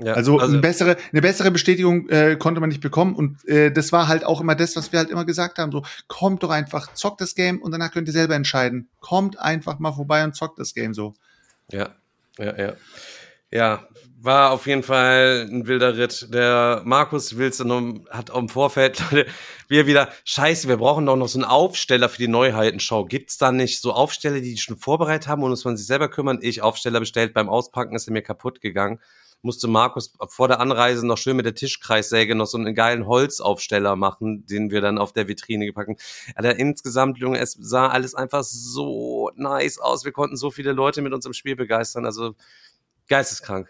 [0.03, 3.15] Ja, Also, eine bessere, eine bessere Bestätigung äh, konnte man nicht bekommen.
[3.15, 5.71] Und äh, das war halt auch immer das, was wir halt immer gesagt haben.
[5.71, 8.89] So, kommt doch einfach, zockt das Game und danach könnt ihr selber entscheiden.
[8.99, 11.13] Kommt einfach mal vorbei und zockt das Game so.
[11.71, 11.89] Ja,
[12.37, 12.73] ja, ja.
[13.51, 13.87] Ja,
[14.19, 16.33] war auf jeden Fall ein wilder Ritt.
[16.33, 19.29] Der Markus Wilson hat im Vorfeld, Leute,
[19.67, 23.05] wir wieder, scheiße, wir brauchen doch noch so einen Aufsteller für die Neuheitenschau.
[23.05, 26.07] Gibt's da nicht so Aufsteller, die die schon vorbereitet haben und muss man sich selber
[26.07, 26.39] kümmern?
[26.41, 28.99] Ich Aufsteller bestellt, beim Auspacken ist er mir kaputt gegangen.
[29.43, 33.97] Musste Markus vor der Anreise noch schön mit der Tischkreissäge noch so einen geilen Holzaufsteller
[33.97, 35.97] machen, den wir dann auf der Vitrine gepackt haben.
[36.35, 40.05] Aber insgesamt, Junge, es sah alles einfach so nice aus.
[40.05, 42.05] Wir konnten so viele Leute mit unserem Spiel begeistern.
[42.05, 42.35] Also
[43.09, 43.67] geisteskrank.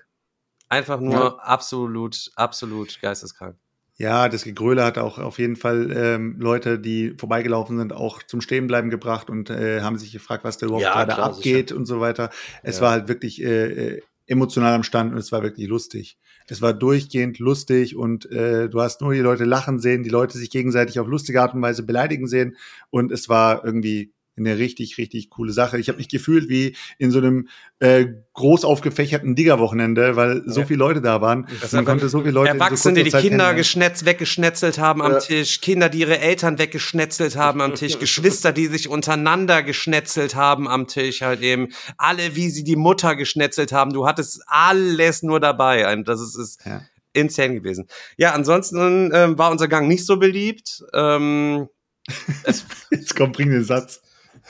[0.69, 1.35] Einfach nur Ja.
[1.37, 3.57] absolut, absolut geisteskrank.
[3.97, 8.41] Ja, das Gegröle hat auch auf jeden Fall ähm, Leute, die vorbeigelaufen sind, auch zum
[8.41, 11.99] Stehenbleiben gebracht und äh, haben sich gefragt, was da überhaupt Ja, gerade abgeht und so
[11.99, 12.31] weiter.
[12.63, 12.83] Es Ja.
[12.83, 16.17] war halt wirklich äh, äh, emotional am Stand und es war wirklich lustig.
[16.47, 20.37] Es war durchgehend lustig und äh, du hast nur die Leute lachen sehen, die Leute
[20.37, 22.55] sich gegenseitig auf lustige Art und Weise beleidigen sehen
[22.89, 25.77] und es war irgendwie eine richtig, richtig coole Sache.
[25.79, 30.65] Ich habe mich gefühlt wie in so einem äh, groß aufgefächerten Digger-Wochenende, weil so Ja.
[30.65, 31.47] viele Leute da waren.
[31.61, 35.01] Das Man konnte so viele Leute in so Erwachsene, die die Kinder geschnetzt, weggeschnetzelt haben
[35.03, 35.19] am Ja.
[35.19, 40.67] Tisch, Kinder, die ihre Eltern weggeschnetzelt haben am Tisch, Geschwister, die sich untereinander geschnetzelt haben
[40.67, 43.93] am Tisch, halt eben alle, wie sie die Mutter geschnetzelt haben.
[43.93, 45.95] Du hattest alles nur dabei.
[46.05, 46.81] Das ist, ist Ja.
[47.13, 47.87] insane gewesen.
[48.17, 50.83] Ja, ansonsten ähm, war unser Gang nicht so beliebt.
[50.93, 51.67] Ähm,
[52.91, 54.01] Jetzt kommt, bring den Satz.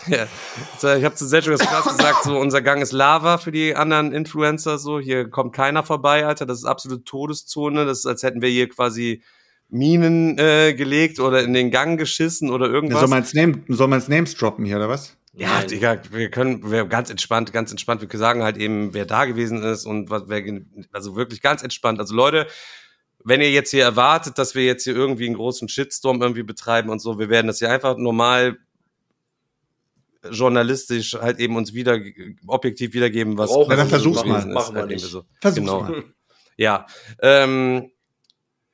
[0.08, 0.28] Ja.
[0.80, 3.76] So, Ich habe zu Sergio das krass gesagt, so unser Gang ist Lava für die
[3.76, 4.78] anderen Influencer.
[4.78, 6.46] So hier kommt keiner vorbei, Alter.
[6.46, 7.86] Das ist absolute Todeszone.
[7.86, 9.24] Das ist, als hätten wir hier quasi
[9.70, 13.00] Minen äh, gelegt oder in den Gang geschissen oder irgendwas.
[13.00, 15.18] Soll man ins Name, soll man ins Names droppen hier, oder was?
[15.34, 15.68] ja, Nein.
[15.68, 18.02] Digga, wir können, wir ganz entspannt, ganz entspannt.
[18.02, 20.44] Wir können sagen halt eben, wer da gewesen ist und was, wer,
[20.92, 22.00] also wirklich ganz entspannt.
[22.00, 22.48] Also Leute,
[23.24, 26.90] wenn ihr jetzt hier erwartet, dass wir jetzt hier irgendwie einen großen Shitstorm irgendwie betreiben
[26.90, 28.58] und so, wir werden das hier einfach normal
[30.32, 32.00] journalistisch halt eben uns wieder
[32.48, 33.90] objektiv wiedergeben, was Brauchen wir nicht.
[33.90, 34.46] versuch's mal.
[34.46, 35.06] Machen wir nicht.
[35.06, 35.24] So.
[35.42, 35.82] Versuch's Genau.
[35.82, 36.04] mal.
[36.58, 36.86] Ja,
[37.22, 37.90] ähm,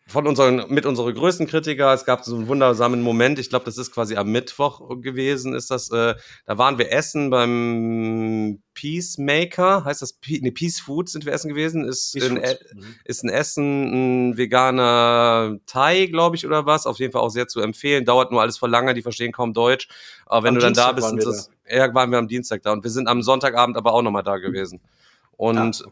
[0.10, 3.78] von unseren, mit unseren größten Kritiker, es gab so einen wundersamen Moment, ich glaube, das
[3.78, 6.16] ist quasi am Mittwoch gewesen, ist das, äh,
[6.46, 11.50] da waren wir essen beim Peacemaker, heißt das, Pe nee, Peace Food sind wir essen
[11.50, 12.38] gewesen, ist, Peace in.
[12.38, 12.58] E-
[13.06, 17.48] ist ein Essen, ein veganer Thai, glaube ich, oder was, auf jeden Fall auch sehr
[17.48, 19.88] zu empfehlen, dauert nur alles voll lange, die verstehen kaum Deutsch,
[20.26, 22.64] aber wenn Am du dann da Dienstag bist, waren das, ja, waren wir am Dienstag
[22.64, 22.72] da.
[22.72, 24.82] Und wir sind am Sonntagabend aber auch nochmal da gewesen.
[25.40, 25.86] Und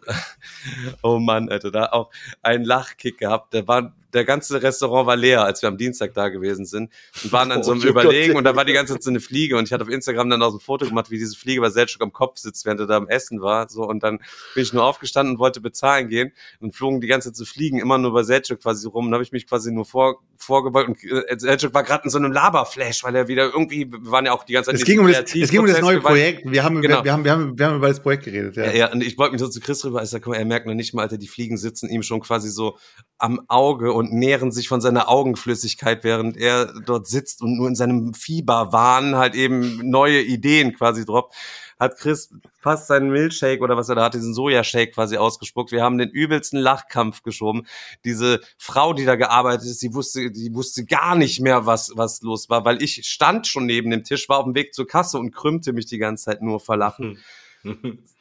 [1.04, 2.12] oh Mann, Alter, da auch
[2.42, 3.54] einen Lachkick gehabt.
[3.54, 6.92] Der war, der ganze Restaurant war leer, als wir am Dienstag da gewesen sind
[7.24, 8.38] und waren dann so im Oh, Überlegen Gott.
[8.40, 10.42] und da war die ganze Zeit so eine Fliege und ich hatte auf Instagram dann
[10.42, 12.88] auch so ein Foto gemacht, wie diese Fliege bei Selchuk am Kopf sitzt, während er
[12.88, 14.20] da am Essen war, so und dann
[14.54, 17.80] bin ich nur aufgestanden und wollte bezahlen gehen und flogen die ganze Zeit so Fliegen
[17.80, 21.04] immer nur bei Selchuk quasi rum und habe ich mich quasi nur vor, vorgebeugt und
[21.04, 24.32] äh, Selchuk war gerade in so einem Laberflash, weil er wieder irgendwie, wir waren ja
[24.34, 26.50] auch die ganze Zeit Es in ging, um das, es ging um das neue Projekt.
[26.50, 27.04] Wir haben, Genau.
[27.04, 28.56] wir, haben, wir, haben, wir haben über das Projekt geredet.
[28.56, 28.66] Ja.
[28.66, 30.94] ja, ja, und ich wollte mich so zu Chris rüber, mal, er merkt noch nicht
[30.94, 32.78] mal, Alter, die Fliegen sitzen ihm schon quasi so
[33.18, 37.76] am Auge und nähren sich von seiner Augenflüssigkeit, während er dort sitzt und nur in
[37.76, 41.36] seinem Fieberwahn halt eben neue Ideen quasi droppt.
[41.80, 45.72] Hat Chris fast seinen Milchshake oder was er da hat, diesen Sojashake quasi ausgespuckt.
[45.72, 47.68] Wir haben den übelsten Lachkampf geschoben.
[48.06, 52.22] Diese Frau, die da gearbeitet ist, die wusste, die wusste gar nicht mehr, was, was
[52.22, 55.18] los war, weil ich stand schon neben dem Tisch, war auf dem Weg zur Kasse
[55.18, 57.20] und krümmte mich die ganze Zeit nur vor Lachen.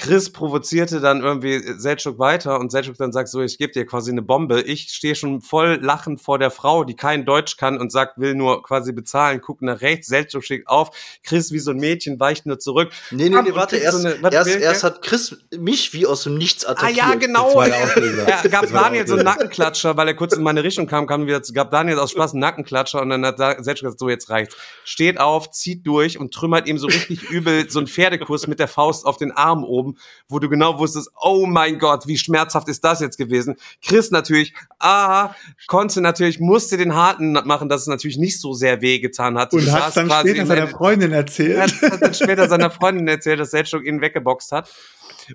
[0.00, 4.10] Chris provozierte dann irgendwie Selchuk weiter und Selchuk dann sagt so, ich gebe dir quasi
[4.10, 4.62] eine Bombe.
[4.62, 8.34] Ich stehe schon voll lachend vor der Frau, die kein Deutsch kann und sagt, will
[8.34, 10.90] nur quasi bezahlen, guckt nach rechts, Selchuk schickt auf,
[11.22, 12.90] Chris wie so ein Mädchen weicht nur zurück.
[13.10, 16.22] Nee, nee, nee, warte, erst, so eine- was erst, erst hat Chris mich wie aus
[16.22, 16.96] dem Nichts Ah attackiert.
[16.96, 17.60] ja, genau.
[17.60, 19.24] Er gab Daniel so einen.
[19.24, 22.32] Nackenklatscher, weil er kurz in meine Richtung kam, kam wieder, zu- gab Daniel aus Spaß
[22.32, 24.56] einen Nackenklatscher und dann hat Selchuk gesagt, so jetzt reicht's.
[24.84, 28.68] Steht auf, zieht durch und trümmert ihm so richtig übel so einen Pferdekuss mit der
[28.68, 29.89] Faust auf den Arm oben,
[30.28, 33.56] wo du genau wusstest, oh mein Gott, wie schmerzhaft ist das jetzt gewesen.
[33.82, 35.34] Chris natürlich, ah,
[35.66, 39.52] konnte natürlich, musste den harten machen, dass es natürlich nicht so sehr weh getan hat.
[39.52, 41.58] Und hat dann später in seiner Freundin er erzählt.
[41.58, 44.70] hat, hat dann später seiner Freundin erzählt, dass Selchuk ihn weggeboxt hat.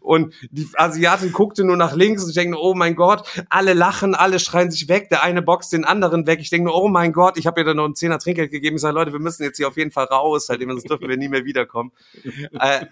[0.02, 4.16] Und die Asiatin guckte nur nach links und ich denke, oh mein Gott, alle lachen,
[4.16, 6.40] alle schreien sich weg, der eine boxt den anderen weg.
[6.42, 8.76] Ich denke, nur, oh mein Gott, ich habe ihr dann noch einen Zehner Trinkgeld gegeben.
[8.76, 11.18] Ich sage, Leute, wir müssen jetzt hier auf jeden Fall raus, halt, sonst dürfen wir
[11.18, 11.92] nie mehr wiederkommen.
[12.60, 12.86] Äh,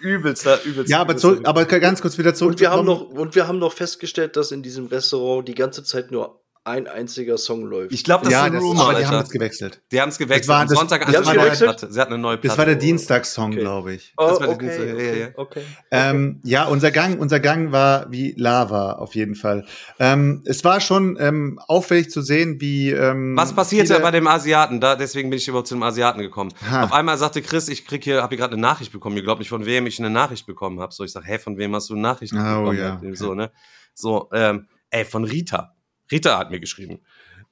[0.00, 0.90] übelster, übelster.
[0.90, 2.52] Ja, aber, übelster- zurück, aber ganz kurz wieder zurück.
[2.54, 5.84] Und wir haben noch, und wir haben noch festgestellt, dass in diesem Restaurant die ganze
[5.84, 7.90] Zeit nur ein einziger Song läuft.
[7.92, 9.80] ich glaube, das ja, ist ein das, Rumor, aber die haben jetzt gewechselt.
[9.90, 10.42] Die haben es gewechselt.
[10.44, 11.90] Das war- das- Sonntag das war der- Platte.
[11.90, 12.48] Sie hat eine neue Platte.
[12.48, 13.60] Das war der Dienstagssong, Okay.
[13.60, 14.12] glaube ich.
[14.18, 15.28] oh, das war die okay, Dienstag- ja, okay, ja.
[15.36, 15.62] okay.
[15.90, 19.64] Ähm, ja, unser Gang, unser Gang war wie Lava auf jeden Fall.
[19.98, 24.26] Ähm, es war schon ähm, auffällig zu sehen, wie ähm, Was passierte viele- bei dem
[24.26, 24.80] Asiaten?
[24.80, 26.52] Da, deswegen bin ich überhaupt zu dem Asiaten gekommen.
[26.70, 26.84] Ha.
[26.84, 29.16] Auf einmal sagte Chris, ich krieg hier, habe hier gerade eine Nachricht bekommen.
[29.16, 30.92] Ihr glaubt nicht, von wem ich eine Nachricht bekommen habe.
[30.92, 32.76] So, ich sag, hey, von wem hast du eine Nachricht Oh, bekommen?
[32.78, 33.50] ja, So, ne?
[33.94, 35.74] So, ähm, ey, von Rita.
[36.10, 37.00] Rita hat mir geschrieben.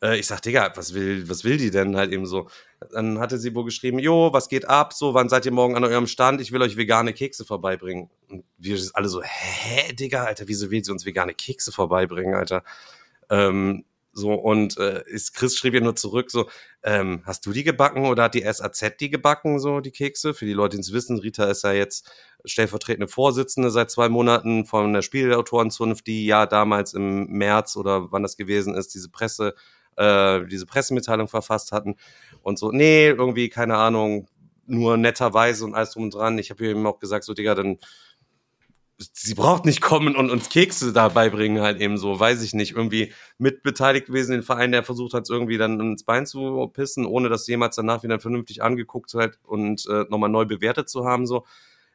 [0.03, 2.49] Äh, ich sag, Digga, was will, was will die denn halt eben so?
[2.93, 4.93] Dann hatte sie wohl geschrieben, jo, was geht ab?
[4.93, 6.41] So, wann seid ihr morgen an eurem Stand?
[6.41, 8.11] Ich will euch vegane Kekse vorbeibringen.
[8.29, 12.63] Und wir alle so, hä, Digga, Alter, wieso will sie uns vegane Kekse vorbeibringen, Alter?
[13.31, 16.49] Ähm, so, und äh, ist, Chris schrieb ihr nur zurück, so,
[16.83, 20.35] ähm, hast du die gebacken oder hat die SAZ die gebacken, so die Kekse?
[20.35, 22.11] Für die Leute, die es wissen, Rita ist ja jetzt
[22.45, 28.23] stellvertretende Vorsitzende seit zwei Monaten von der Spielautorenzunft, die ja damals im März oder wann
[28.23, 29.55] das gewesen ist, diese Presse,
[29.97, 31.97] äh, diese Pressemitteilung verfasst hatten.
[32.43, 34.29] Und so, nee, irgendwie, keine Ahnung,
[34.67, 36.39] nur netterweise und alles drum und dran.
[36.39, 37.79] Ich habe ihm auch gesagt, so, Digga, dann
[38.99, 42.73] sie braucht nicht kommen und uns Kekse dabei bringen, halt eben so, weiß ich nicht,
[42.73, 47.29] irgendwie mitbeteiligt gewesen, den Verein, der versucht hat, irgendwie dann ins Bein zu pissen, ohne
[47.29, 51.45] das jemals danach wieder vernünftig angeguckt halt und äh, nochmal neu bewertet zu haben, so.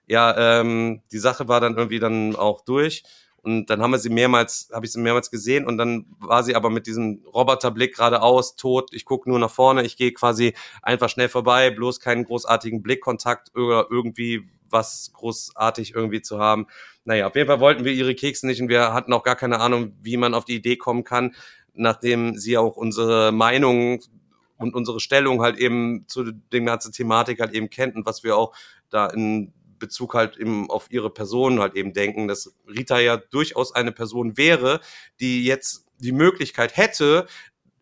[0.08, 3.04] Ja, ähm, die Sache war dann irgendwie dann auch durch.
[3.44, 5.66] Und dann haben wir sie mehrmals, habe ich sie mehrmals gesehen.
[5.66, 9.84] Und dann war sie aber mit diesem Roboterblick geradeaus, tot, ich gucke nur nach vorne,
[9.84, 16.22] ich gehe quasi einfach schnell vorbei, bloß keinen großartigen Blickkontakt oder irgendwie was großartig irgendwie
[16.22, 16.68] zu haben.
[17.04, 18.62] Naja, auf jeden Fall wollten wir ihre Kekse nicht.
[18.62, 21.36] Und wir hatten auch gar keine Ahnung, wie man auf die Idee kommen kann,
[21.74, 24.00] nachdem sie auch unsere Meinung
[24.58, 28.38] und unsere Stellung halt eben zu dem ganzen Thematik halt eben kennt und was wir
[28.38, 28.56] auch
[28.90, 29.52] da in
[29.84, 34.38] Bezug halt eben auf ihre Person halt eben denken, dass Rita ja durchaus eine Person
[34.38, 34.80] wäre,
[35.20, 37.28] die jetzt die Möglichkeit hätte,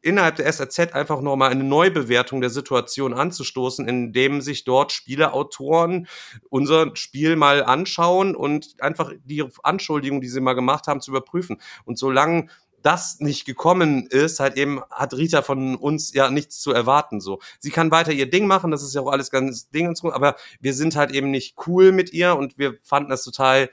[0.02, 6.08] innerhalb der SRZ einfach nochmal eine Neubewertung der Situation anzustoßen, indem sich dort Spieleautoren
[6.50, 11.62] unser Spiel mal anschauen und einfach die Anschuldigungen, die sie mal gemacht haben, zu überprüfen.
[11.86, 12.48] Und solange
[12.82, 17.22] das nicht gekommen ist, halt eben hat Rita von uns ja nichts zu erwarten.
[17.22, 19.98] So, sie kann weiter ihr Ding machen, das ist ja auch alles ganz Ding und
[19.98, 23.70] so, aber wir sind halt eben nicht cool mit ihr und wir fanden das total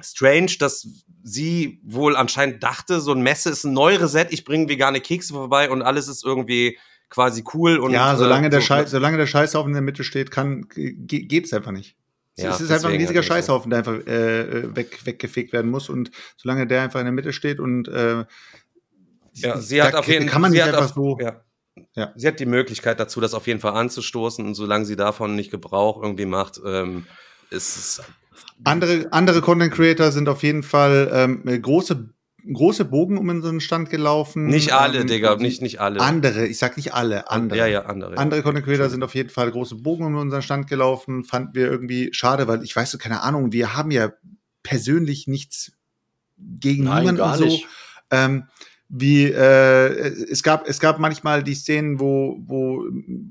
[0.00, 0.86] strange, dass
[1.22, 5.70] sie wohl anscheinend dachte, so ein Messe ist ein Neureset, ich bringe vegane Kekse vorbei
[5.70, 6.78] und alles ist irgendwie
[7.10, 10.04] quasi cool und ja, solange äh, der so- Scheiß, solange der Scheißhaufen in der Mitte
[10.04, 11.96] steht, kann ge- geht's einfach nicht.
[12.40, 13.34] Es- Ja, es ist einfach ein riesiger halt eben so.
[13.34, 15.88] Scheißhaufen, der einfach äh, weg, weggefegt werden muss.
[15.88, 18.24] Und solange der einfach in der Mitte steht und äh,
[19.34, 21.18] Ja, sie hat auf jeden kann man sie nicht einfach auf, so.
[21.20, 21.44] Ja.
[21.94, 22.12] Ja.
[22.16, 25.50] Sie hat die Möglichkeit dazu, das auf jeden Fall anzustoßen und solange sie davon nicht
[25.50, 27.06] Gebrauch irgendwie macht, ähm,
[27.50, 28.02] ist es
[28.64, 32.10] Andere, andere Content Creator sind auf jeden Fall ähm, große,
[32.52, 34.46] große Bogen um unseren Stand gelaufen.
[34.46, 36.00] nicht alle, ähm, Digga, nicht, nicht alle.
[36.00, 37.58] Andere, ich sag nicht alle, andere.
[37.58, 38.16] Ja, ja, andere.
[38.16, 41.24] Andere Content Creator sind auf jeden Fall große Bogen um unseren Stand gelaufen.
[41.24, 44.12] Fanden wir irgendwie schade, weil ich weiß, so, keine Ahnung, wir haben ja
[44.62, 45.72] persönlich nichts
[46.36, 47.44] gegen Nein, niemanden gar so.
[47.44, 47.66] nicht.
[48.10, 48.44] Ähm,
[48.92, 52.84] wie äh, es gab es gab manchmal die Szenen, wo wo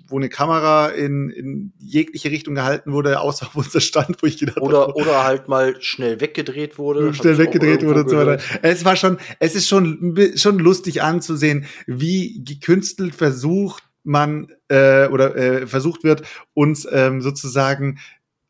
[0.07, 4.37] wo eine Kamera in, in jegliche Richtung gehalten wurde, außer auf unser Stand, wo ich
[4.37, 7.13] gedacht Oder, habe, oder halt mal schnell weggedreht wurde.
[7.13, 8.41] Schnell weggedreht wurde und so weiter.
[8.61, 15.35] Es war schon, es ist schon, schon lustig anzusehen, wie gekünstelt versucht man äh, oder
[15.35, 16.23] äh, versucht wird,
[16.53, 17.99] uns ähm, sozusagen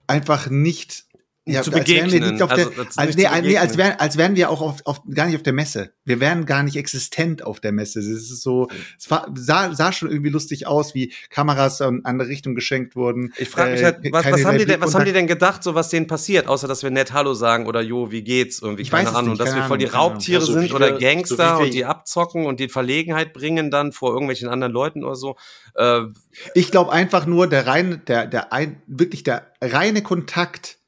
[0.06, 1.06] einfach nicht
[1.64, 3.78] Zu als wären also, als, nee, zu als- nee, als, begegnen.
[3.78, 5.92] wären, als wären wir auch auf, auf, gar nicht auf der Messe.
[6.06, 8.00] Wir wären gar nicht existent auf der Messe.
[8.00, 8.68] Es ist so,
[8.98, 13.34] es war, sah, sah schon irgendwie lustig aus, wie Kameras in andere Richtung geschenkt wurden.
[13.38, 15.28] Ich frage mich Äh, halt, was, keine was, haben die denn, was haben die denn
[15.28, 18.62] gedacht, so was denen passiert, außer dass wir nett Hallo sagen oder Jo, wie geht's?
[18.62, 19.32] Irgendwie, Ich keine Ahnung.
[19.32, 19.86] nicht, dass keine wir voll die.
[19.86, 23.70] Raubtiere Ja, so sind oder Gangster so und die abzocken und die in Verlegenheit bringen
[23.72, 25.36] dann vor irgendwelchen anderen Leuten oder so.
[25.76, 26.02] Äh,
[26.56, 30.79] Ich glaube einfach nur, der reine, der, der ein, wirklich der reine Kontakt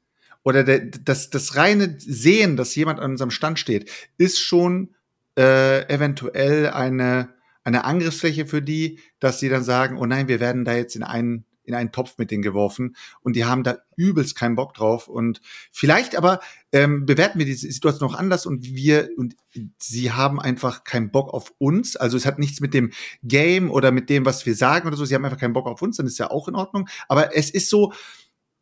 [0.44, 4.94] oder der, das, das reine Sehen, dass jemand an unserem Stand steht, ist schon
[5.38, 7.30] äh, eventuell eine,
[7.64, 11.02] eine Angriffsfläche für die, dass sie dann sagen, oh nein, wir werden da jetzt in
[11.02, 15.08] einen in einen Topf mit denen geworfen und die haben da übelst keinen Bock drauf
[15.08, 15.40] und
[15.70, 16.40] vielleicht aber
[16.72, 19.36] ähm, bewerten wir die Situation auch anders und wir und
[19.78, 21.96] sie haben einfach keinen Bock auf uns.
[21.96, 22.90] Also es hat nichts mit dem
[23.22, 25.04] Game oder mit dem, was wir sagen oder so.
[25.04, 26.88] Sie haben einfach keinen Bock auf uns, dann ist ja auch in Ordnung.
[27.08, 27.92] Aber es ist so,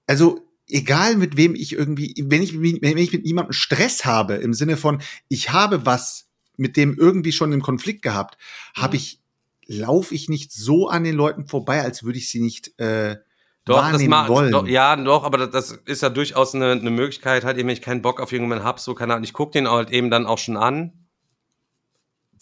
[0.07, 4.55] also egal mit wem ich irgendwie, wenn ich, wenn ich mit niemandem Stress habe, im
[4.55, 8.36] Sinne von, ich habe was mit dem irgendwie schon im Konflikt gehabt,
[8.74, 9.20] habe ich,
[9.66, 13.16] laufe ich nicht so an den Leuten vorbei, als würde ich sie nicht äh,
[13.64, 14.52] Doch, das macht, wollen.
[14.52, 17.76] doch, ja, doch, aber das, das ist ja durchaus eine, eine Möglichkeit, halt eben, wenn
[17.76, 20.26] ich keinen Bock auf irgendjemanden hab, so keine Ahnung, ich gucke den halt eben dann
[20.26, 20.99] auch schon an.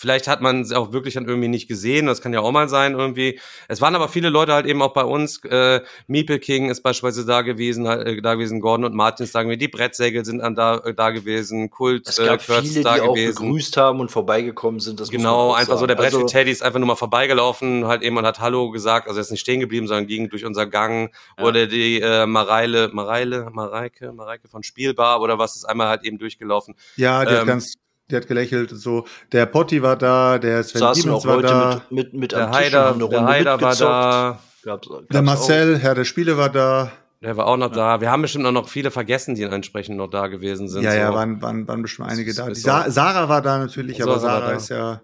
[0.01, 2.69] Vielleicht hat man es auch wirklich dann irgendwie nicht gesehen, das kann ja auch mal
[2.69, 3.41] sein irgendwie.
[3.67, 7.27] Es waren aber viele Leute halt eben auch bei uns, äh, Meeple King ist beispielsweise
[7.27, 10.55] da gewesen, äh, da gewesen, Gordon und Martin ist da gewesen, die Brettsägel sind dann
[10.55, 13.45] da, äh, da gewesen, Kult, Es gab äh, Kurtz viele, ist da die auch gewesen.
[13.45, 15.01] begrüßt haben und vorbeigekommen sind.
[15.01, 15.89] Das Genau, auch einfach so sagen.
[15.89, 19.09] der Brettspiel Also, Teddy ist einfach nur mal vorbeigelaufen, halt eben und hat Hallo gesagt,
[19.09, 21.11] also er ist nicht stehen geblieben, sondern ging durch unser Gang.
[21.37, 21.45] Ja.
[21.45, 26.19] Oder die äh, Mareile, Mareile, Mareike, Mareike von Spielbar oder was ist einmal halt eben
[26.19, 26.77] durchgelaufen.
[26.97, 27.75] Ja, die hat Ähm, ganz,
[28.11, 29.05] die hat gelächelt und so.
[29.33, 32.33] Der Potti war da, der Sven saßen Siemens auch war Leute da, mit, mit, mit
[32.33, 35.25] Der eine der Haider war da, Gab's, gab's der auch.
[35.25, 36.91] Marcel, Herr der Spiele war da.
[37.23, 38.01] der war auch noch da.
[38.01, 40.83] Wir haben bestimmt auch noch viele vergessen, die entsprechend noch da gewesen sind.
[40.83, 41.15] ja, ja, so.
[41.15, 42.55] waren, waren, waren bestimmt einige da.
[42.55, 42.91] Sa.
[42.91, 44.57] Sarah war da natürlich, aber Sarah Sarah da.
[44.57, 45.01] ist ja,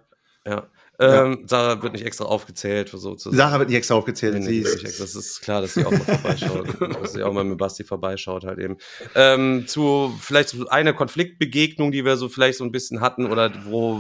[0.47, 0.63] ja.
[0.99, 4.35] Ähm, Sarah wird nicht extra aufgezählt, so zu Sarah wird nicht extra aufgezählt.
[4.35, 5.05] Nee, sie ist, nicht extra.
[5.05, 6.69] Das ist klar, dass sie auch mal vorbeischaut.
[7.03, 8.77] dass sie auch mal mit Basti vorbeischaut halt eben.
[9.17, 13.53] Ähm, zu vielleicht so eine Konfliktbegegnung, die wir so vielleicht so ein bisschen hatten oder
[13.65, 13.99] wo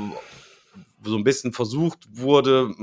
[1.05, 2.75] so ein bisschen versucht wurde,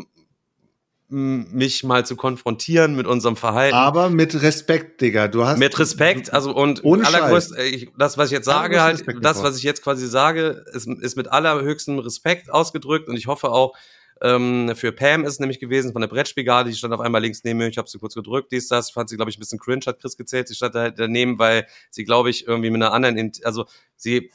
[1.11, 3.75] mich mal zu konfrontieren mit unserem Verhalten.
[3.75, 5.27] Aber mit Respekt, Digga.
[5.27, 8.81] Du hast Mit Respekt, also und Ohne allergrößt, äh, ich, das, was ich jetzt sage,
[8.81, 13.27] halt, das, was ich jetzt quasi sage, ist, ist mit allerhöchstem Respekt ausgedrückt und ich
[13.27, 13.75] hoffe auch,
[14.21, 17.43] ähm, für Pam ist es nämlich gewesen, von der Brettspielgarde, die stand auf einmal links
[17.43, 19.59] neben mir, ich habe sie kurz gedrückt, dies, das, fand sie, glaube ich, ein bisschen
[19.59, 22.93] cringe, hat Chris gezählt, sie stand da daneben, weil sie, glaube ich, irgendwie mit einer
[22.93, 23.65] anderen, also
[23.95, 24.31] sie,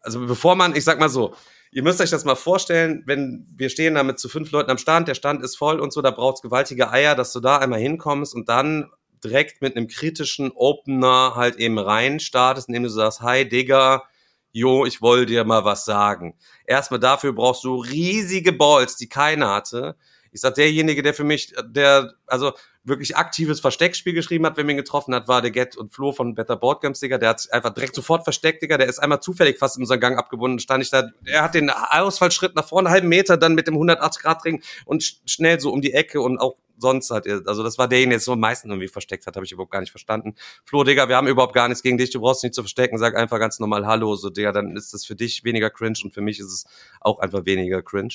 [0.00, 1.34] also bevor man, ich sag mal so,
[1.72, 4.78] ihr müsst euch das mal vorstellen, wenn wir stehen da mit zu fünf Leuten am
[4.78, 7.80] Stand, der Stand ist voll und so, da braucht's gewaltige Eier, dass du da einmal
[7.80, 8.90] hinkommst und dann
[9.22, 14.04] direkt mit einem kritischen Opener halt eben rein startest, indem du sagst, hi Digga,
[14.52, 16.36] jo, ich wollte dir mal was sagen.
[16.66, 19.96] Erstmal dafür brauchst du riesige Balls, die keiner hatte.
[20.32, 22.52] Ich sag, derjenige, der für mich, der, also
[22.84, 26.12] wirklich aktives Versteckspiel geschrieben hat, wenn man ihn getroffen hat, war der Get und Flo
[26.12, 27.18] von Better Board Games, Digga.
[27.18, 28.78] Der hat sich einfach direkt sofort versteckt, Digga.
[28.78, 30.60] Der ist einmal zufällig fast in unseren Gang abgebunden.
[30.60, 34.62] Stand ich da, er hat den Ausfallschritt nach vorne, halben Meter, dann mit dem 180-Grad-Ring
[34.86, 37.88] und sch- schnell so um die Ecke und auch sonst hat er, also das war
[37.88, 40.34] derjenige, der es so am meisten irgendwie versteckt hat, habe ich überhaupt gar nicht verstanden.
[40.64, 43.16] Flo, Digga, wir haben überhaupt gar nichts gegen dich, du brauchst nicht zu verstecken, sag
[43.16, 46.20] einfach ganz normal Hallo, so Digga, dann ist das für dich weniger cringe und für
[46.20, 46.64] mich ist es
[47.00, 48.14] auch einfach weniger cringe.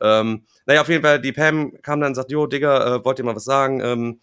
[0.00, 3.18] Ähm, naja, auf jeden Fall, die Pam kam dann und sagt, jo, Digga, äh, wollt
[3.18, 3.80] ihr mal was sagen?
[3.80, 4.20] Ähm,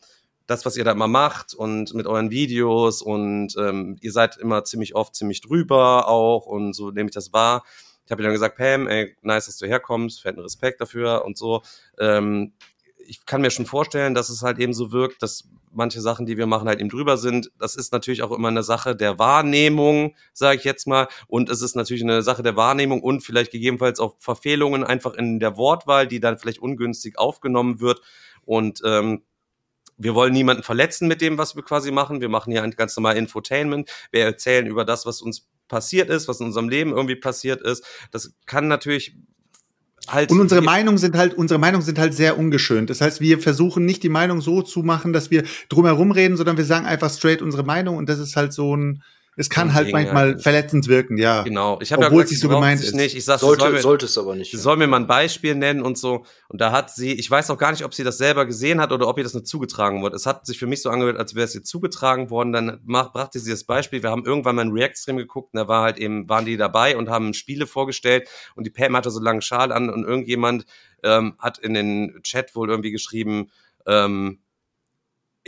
[0.48, 4.64] das, was ihr da immer macht und mit euren Videos und ähm, ihr seid immer
[4.64, 7.64] ziemlich oft ziemlich drüber auch und so nehme ich das wahr.
[8.06, 11.38] Ich habe ihr dann gesagt, Pam, ey, nice, dass du herkommst, fetten Respekt dafür und
[11.38, 11.62] so.
[12.00, 12.54] Ähm,
[13.08, 16.38] ich kann mir schon vorstellen, dass es halt eben so wirkt, dass manche Sachen, die
[16.38, 17.52] wir machen, halt eben drüber sind.
[17.58, 21.08] Das ist natürlich auch immer eine Sache der Wahrnehmung, sage ich jetzt mal.
[21.28, 25.40] Und es ist natürlich eine Sache der Wahrnehmung und vielleicht gegebenenfalls auch Verfehlungen einfach in
[25.40, 28.02] der Wortwahl, die dann vielleicht ungünstig aufgenommen wird.
[28.44, 29.24] Und ähm,
[29.98, 32.22] wir wollen niemanden verletzen mit dem, was wir quasi machen.
[32.22, 33.90] Wir machen hier ein ganz normal Infotainment.
[34.12, 37.84] Wir erzählen über das, was uns passiert ist, was in unserem Leben irgendwie passiert ist.
[38.12, 39.16] Das kann natürlich
[40.08, 40.32] halt.
[40.32, 42.90] Und unsere Meinungen sind halt, unsere Meinungen sind halt sehr ungeschönt.
[42.90, 46.58] Das heißt, wir versuchen nicht die Meinung so zu machen, dass wir drumherum reden, sondern
[46.58, 49.04] wir sagen einfach straight unsere Meinung und das ist halt so ein,
[49.40, 50.38] es kann halt manchmal ja.
[50.40, 51.44] verletzend wirken, ja.
[51.44, 51.78] Genau.
[51.80, 52.96] Ich habe ja Obwohl gesagt, so sie braucht gemeint ist.
[52.96, 53.16] Nicht.
[53.16, 54.50] Ich sag, sie soll Sollte, mir, sollte es aber nicht.
[54.50, 56.26] sie soll mir mal ein Beispiel nennen und so.
[56.48, 58.92] Und da hat sie, ich weiß auch gar nicht, ob sie das selber gesehen hat
[58.92, 60.16] oder ob ihr das nur zugetragen wurde.
[60.16, 62.52] Es hat sich für mich so angehört, als wäre es ihr zugetragen worden.
[62.52, 64.02] Dann mach, brachte sie das Beispiel.
[64.02, 66.98] Wir haben irgendwann mal einen React-Stream geguckt und da war halt eben, waren die dabei
[66.98, 70.66] und haben Spiele vorgestellt und die Pam hatte so einen langen Schal an und irgendjemand
[71.04, 73.52] ähm, hat in den Chat wohl irgendwie geschrieben,
[73.86, 74.40] ähm,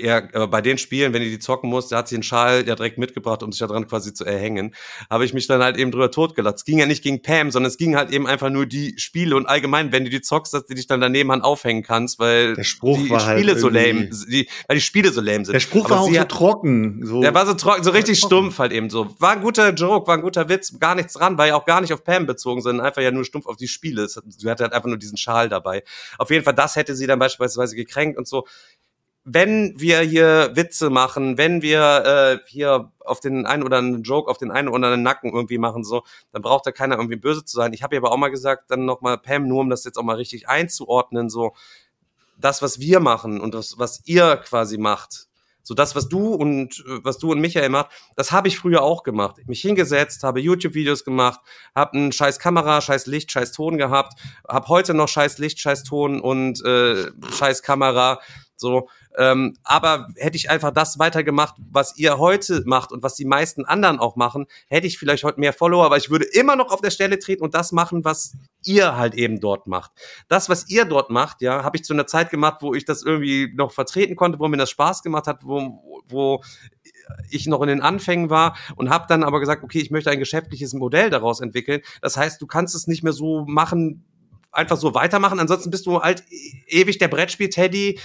[0.01, 2.67] er, äh, bei den Spielen, wenn ihr die zocken muss, der hat sich einen Schal
[2.67, 4.73] ja direkt mitgebracht, um sich da dran quasi zu erhängen,
[5.09, 6.55] habe ich mich dann halt eben drüber totgelacht.
[6.57, 9.35] Es ging ja nicht gegen Pam, sondern es ging halt eben einfach nur die Spiele
[9.35, 12.55] und allgemein, wenn du die zockst, dass du dich dann daneben an aufhängen kannst, weil
[12.55, 12.65] die halt
[13.21, 15.53] Spiele so lame, die, weil die Spiele so lame sind.
[15.53, 17.05] Der Spruch Aber war auch sie so hat- trocken.
[17.05, 17.21] So.
[17.21, 18.35] der war so trocken, so richtig trocken.
[18.35, 19.15] stumpf halt eben so.
[19.19, 21.81] War ein guter Joke, war ein guter Witz, gar nichts dran, war ja auch gar
[21.81, 24.07] nicht auf Pam bezogen, sondern einfach ja nur stumpf auf die Spiele.
[24.07, 25.83] Sie hatte halt einfach nur diesen Schal dabei.
[26.17, 28.45] Auf jeden Fall, das hätte sie dann beispielsweise gekränkt und so.
[29.31, 34.29] Wenn wir hier Witze machen, wenn wir äh, hier auf den einen oder anderen Joke,
[34.29, 37.45] auf den einen oder anderen Nacken irgendwie machen, so, dann braucht da keiner irgendwie böse
[37.45, 37.73] zu sein.
[37.73, 40.03] Ich habe ihr aber auch mal gesagt, dann nochmal, Pam, nur um das jetzt auch
[40.03, 41.53] mal richtig einzuordnen, so,
[42.39, 45.27] das, was wir machen und das, was ihr quasi macht,
[45.61, 49.03] so das, was du und was du und Michael macht, das habe ich früher auch
[49.03, 49.35] gemacht.
[49.45, 51.41] Mich hingesetzt, habe YouTube-Videos gemacht,
[51.75, 55.83] habe einen scheiß Kamera, scheiß Licht, scheiß Ton gehabt, habe heute noch scheiß Licht, scheiß
[55.83, 58.19] Ton und äh, scheiß Kamera.
[58.55, 58.89] So,
[59.19, 63.65] ähm, aber hätte ich einfach das weitergemacht, was ihr heute macht und was die meisten
[63.65, 66.79] anderen auch machen, hätte ich vielleicht heute mehr Follower, aber ich würde immer noch auf
[66.79, 69.91] der Stelle treten und das machen, was ihr halt eben dort macht.
[70.29, 73.03] Das, was ihr dort macht, ja, habe ich zu einer Zeit gemacht, wo ich das
[73.03, 76.41] irgendwie noch vertreten konnte, wo mir das Spaß gemacht hat, wo, wo
[77.29, 80.19] ich noch in den Anfängen war und habe dann aber gesagt, okay, ich möchte ein
[80.19, 81.81] geschäftliches Modell daraus entwickeln.
[82.01, 84.05] Das heißt, du kannst es nicht mehr so machen,
[84.51, 85.39] einfach so weitermachen.
[85.39, 86.23] Ansonsten bist du halt
[86.67, 87.99] ewig der Brettspiel-Teddy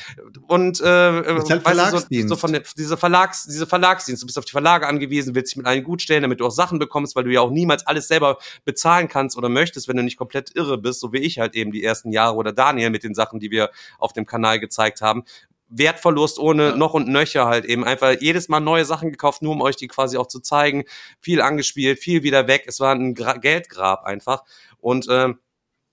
[0.46, 4.22] und äh, ist halt weißt du, so, so von der, diese Verlags, diese Verlagsdienst.
[4.22, 6.50] Du bist auf die Verlage angewiesen, willst dich mit allen gut stellen, damit du auch
[6.50, 10.02] Sachen bekommst, weil du ja auch niemals alles selber bezahlen kannst oder möchtest, wenn du
[10.02, 13.04] nicht komplett irre bist, so wie ich halt eben die ersten Jahre oder Daniel mit
[13.04, 15.24] den Sachen, die wir auf dem Kanal gezeigt haben.
[15.68, 17.84] Wertverlust ohne noch und nöcher halt eben.
[17.84, 20.84] Einfach jedes Mal neue Sachen gekauft, nur um euch die quasi auch zu zeigen.
[21.20, 22.64] Viel angespielt, viel wieder weg.
[22.66, 24.44] Es war ein Gra Geldgrab einfach.
[24.78, 25.38] Und ähm,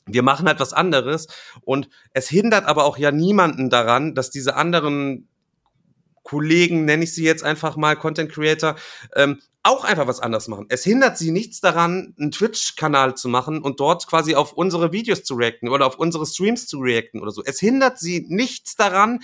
[0.05, 1.27] wir machen halt was anderes.
[1.61, 5.27] Und es hindert aber auch ja niemanden daran, dass diese anderen
[6.23, 8.75] Kollegen, nenne ich sie jetzt einfach mal, Content Creator,
[9.15, 10.65] ähm, auch einfach was anderes machen.
[10.69, 15.23] Es hindert sie nichts daran, einen Twitch-Kanal zu machen und dort quasi auf unsere Videos
[15.23, 17.43] zu reacten oder auf unsere Streams zu reacten oder so.
[17.43, 19.19] Es hindert sie nichts daran,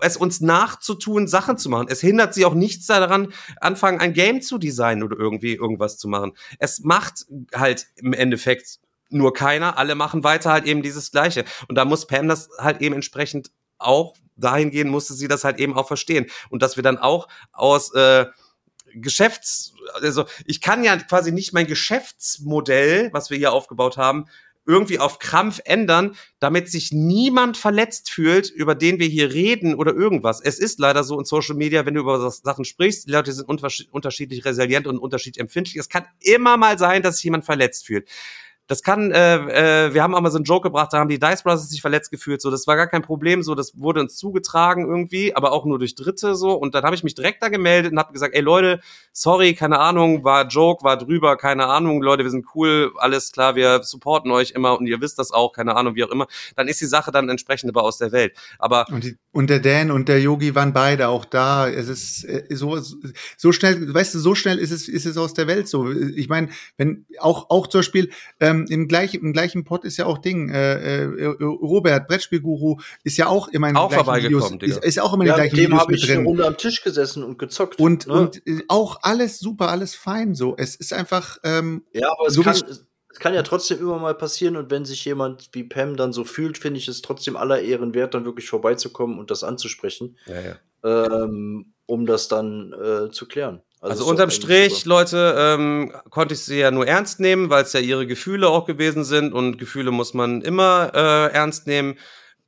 [0.00, 1.86] es uns nachzutun, Sachen zu machen.
[1.88, 6.08] Es hindert sie auch nichts daran, anfangen, ein Game zu designen oder irgendwie irgendwas zu
[6.08, 6.32] machen.
[6.58, 11.44] Es macht halt im Endeffekt nur keiner, alle machen weiter halt eben dieses Gleiche.
[11.68, 15.74] Und da muss Pam das halt eben entsprechend auch dahingehend musste sie das halt eben
[15.74, 16.26] auch verstehen.
[16.48, 18.26] Und dass wir dann auch aus äh,
[18.94, 24.26] Geschäfts, also ich kann ja quasi nicht mein Geschäftsmodell, was wir hier aufgebaut haben,
[24.64, 29.94] irgendwie auf Krampf ändern, damit sich niemand verletzt fühlt, über den wir hier reden oder
[29.94, 30.42] irgendwas.
[30.42, 33.48] Es ist leider so in Social Media, wenn du über Sachen sprichst, die Leute sind
[33.48, 35.76] unterschiedlich resilient und unterschiedlich empfindlich.
[35.76, 38.10] Es kann immer mal sein, dass sich jemand verletzt fühlt.
[38.68, 41.18] Das kann, äh, äh, wir haben auch mal so einen Joke gebracht, da haben die
[41.18, 44.16] Dice Brothers sich verletzt gefühlt, so, das war gar kein Problem, so, das wurde uns
[44.16, 47.48] zugetragen irgendwie, aber auch nur durch Dritte, so, und dann habe ich mich direkt da
[47.48, 48.80] gemeldet und habe gesagt, ey Leute,
[49.12, 53.56] sorry, keine Ahnung, war Joke, war drüber, keine Ahnung, Leute, wir sind cool, alles klar,
[53.56, 56.68] wir supporten euch immer und ihr wisst das auch, keine Ahnung, wie auch immer, dann
[56.68, 58.86] ist die Sache dann entsprechend aber aus der Welt, aber...
[58.90, 62.44] Und, die, und der Dan und der Yogi waren beide auch da, es ist äh,
[62.50, 62.78] so,
[63.38, 66.28] so schnell, weißt du, so schnell ist es, ist es aus der Welt so, ich
[66.28, 70.06] meine, wenn, auch, auch zum Beispiel, ähm, ähm, im, gleichen, im gleichen Pod ist ja
[70.06, 74.52] auch Ding, äh, äh, Robert, Brettspielguru, ist ja auch immer in den auch gleichen Videos,
[74.60, 76.18] ist, ist, auch immer in den gleichen dem Videos mit drin.
[76.18, 77.78] Eine Runde am Tisch gesessen und gezockt.
[77.78, 78.14] Und, ne?
[78.14, 80.54] und äh, auch alles super, alles fein so.
[80.56, 82.54] Es ist einfach ähm, Ja, aber es so kann,
[83.10, 86.24] es kann ja trotzdem immer mal passieren und wenn sich jemand wie Pam dann so
[86.24, 90.40] fühlt, finde ich es trotzdem aller Ehren wert, dann wirklich vorbeizukommen und das anzusprechen, ja,
[90.40, 90.56] ja.
[90.84, 93.62] Ähm, um das dann äh, zu klären.
[93.80, 94.88] Also, also unterm Strich, super.
[94.88, 98.66] Leute, ähm, konnte ich sie ja nur ernst nehmen, weil es ja ihre Gefühle auch
[98.66, 101.96] gewesen sind und Gefühle muss man immer äh, ernst nehmen.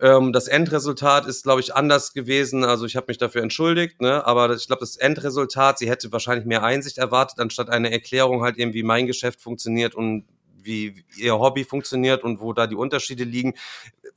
[0.00, 2.64] Ähm, das Endresultat ist, glaube ich, anders gewesen.
[2.64, 4.26] Also ich habe mich dafür entschuldigt, ne?
[4.26, 8.56] aber ich glaube, das Endresultat, sie hätte wahrscheinlich mehr Einsicht erwartet, anstatt eine Erklärung halt
[8.56, 10.24] eben, wie mein Geschäft funktioniert und
[10.62, 13.54] wie ihr Hobby funktioniert und wo da die Unterschiede liegen.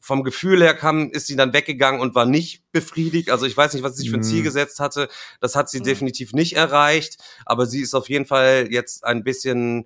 [0.06, 3.30] Vom Gefühl her kam, ist sie dann weggegangen und war nicht befriedigt.
[3.30, 4.44] Also ich weiß nicht, was sie sich für ein Ziel mhm.
[4.44, 5.08] gesetzt hatte.
[5.40, 5.86] Das hat sie mhm.
[5.86, 7.24] definitiv nicht erreicht.
[7.46, 9.86] Aber sie ist auf jeden Fall jetzt ein bisschen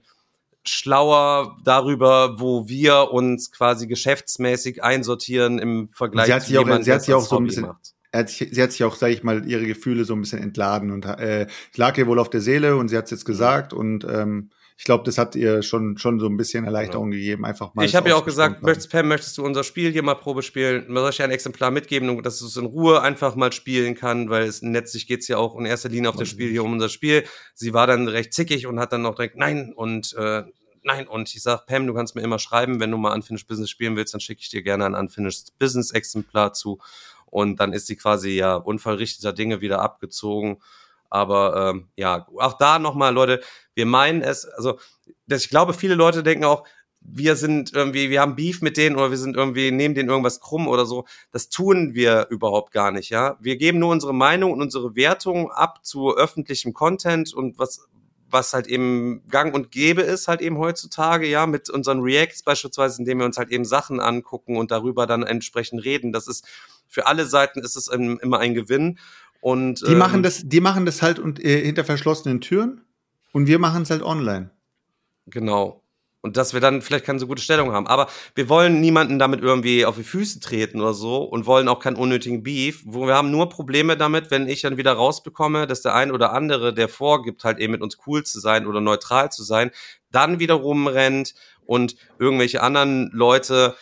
[0.66, 6.82] schlauer darüber, wo wir uns quasi geschäftsmäßig einsortieren im Vergleich sie hat zu sich auch,
[6.82, 7.94] sie hat sich auch so ein bisschen macht.
[8.12, 11.06] Hat, sie hat sich auch, sage ich mal, ihre Gefühle so ein bisschen entladen und
[11.06, 11.46] äh,
[11.76, 14.84] lag ihr wohl auf der Seele und sie hat es jetzt gesagt und ähm, ich
[14.84, 17.18] glaube, das hat ihr schon, schon so ein bisschen Erleichterung ja.
[17.18, 17.84] gegeben, einfach mal.
[17.84, 20.86] Ich habe ja auch gesagt, möchtest, Pam, möchtest du unser Spiel hier mal Probe spielen?
[20.88, 24.30] Soll ich dir ein Exemplar mitgeben, dass du es in Ruhe einfach mal spielen kann,
[24.30, 26.74] weil es letztlich geht es ja auch in erster Linie auf das Spiel hier um
[26.74, 27.24] unser Spiel.
[27.56, 30.44] Sie war dann recht zickig und hat dann noch direkt Nein und äh,
[30.84, 33.70] Nein, und ich sag, Pam, du kannst mir immer schreiben, wenn du mal Unfinished Business
[33.70, 36.80] spielen willst, dann schicke ich dir gerne ein Unfinished Business Exemplar zu.
[37.26, 40.62] Und dann ist sie quasi ja unfallrichteter Dinge wieder abgezogen.
[41.10, 43.42] Aber ähm, ja, auch da nochmal, Leute,
[43.76, 44.80] wir meinen es, also
[45.28, 46.64] dass ich glaube, viele Leute denken auch,
[47.10, 50.42] wir sind irgendwie, wir haben Beef mit denen oder wir sind irgendwie, nehmen denen irgendwas
[50.42, 51.06] krumm oder so.
[51.32, 53.38] Das tun wir überhaupt gar nicht, ja.
[53.40, 57.88] Wir geben nur unsere Meinung und unsere Wertung ab zu öffentlichem Content und was,
[58.30, 63.00] was halt eben gang und gäbe ist halt eben heutzutage, ja, mit unseren Reacts beispielsweise,
[63.00, 66.12] indem wir uns halt eben Sachen angucken und darüber dann entsprechend reden.
[66.12, 66.46] Das ist,
[66.88, 69.00] für alle Seiten ist es immer ein Gewinn.
[69.42, 72.82] Und, die ähm, machen das, die machen das halt und, äh, hinter verschlossenen Türen
[73.32, 74.52] und wir machen es halt online.
[75.28, 75.84] Genau.
[76.22, 77.88] Und dass wir dann vielleicht keine so gute Stellung haben.
[77.88, 81.80] Aber wir wollen niemanden damit irgendwie auf die Füße treten oder so und wollen auch
[81.80, 82.82] keinen unnötigen Beef.
[82.86, 86.34] Wo wir haben nur Probleme damit, wenn ich dann wieder rausbekomme, dass der ein oder
[86.34, 89.72] andere, der vorgibt, halt eben mit uns cool zu sein oder neutral zu sein,
[90.12, 91.36] dann wiederum rennt
[91.66, 93.76] und irgendwelche anderen Leute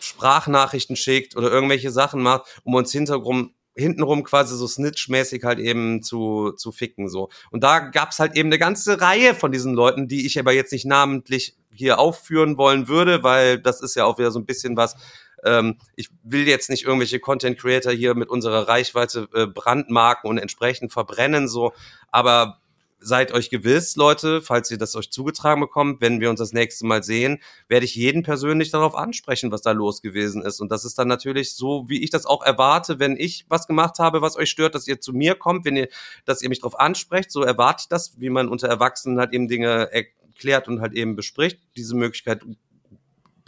[0.00, 6.02] Sprachnachrichten schickt oder irgendwelche Sachen macht, um uns hintergrund hintenrum quasi so Snitch-mäßig halt eben
[6.02, 7.30] zu, zu ficken, so.
[7.50, 10.72] Und da gab's halt eben eine ganze Reihe von diesen Leuten, die ich aber jetzt
[10.72, 14.76] nicht namentlich hier aufführen wollen würde, weil das ist ja auch wieder so ein bisschen
[14.76, 14.96] was,
[15.44, 20.38] ähm, ich will jetzt nicht irgendwelche Content Creator hier mit unserer Reichweite äh, brandmarken und
[20.38, 21.72] entsprechend verbrennen, so,
[22.10, 22.60] aber
[23.00, 26.86] seid euch gewiss, Leute, falls ihr das euch zugetragen bekommt, wenn wir uns das nächste
[26.86, 30.60] Mal sehen, werde ich jeden persönlich darauf ansprechen, was da los gewesen ist.
[30.60, 33.98] Und das ist dann natürlich so, wie ich das auch erwarte, wenn ich was gemacht
[33.98, 35.88] habe, was euch stört, dass ihr zu mir kommt, wenn ihr,
[36.26, 39.48] dass ihr mich darauf ansprecht, so erwarte ich das, wie man unter Erwachsenen halt eben
[39.48, 41.58] Dinge erklärt und halt eben bespricht.
[41.76, 42.42] Diese Möglichkeit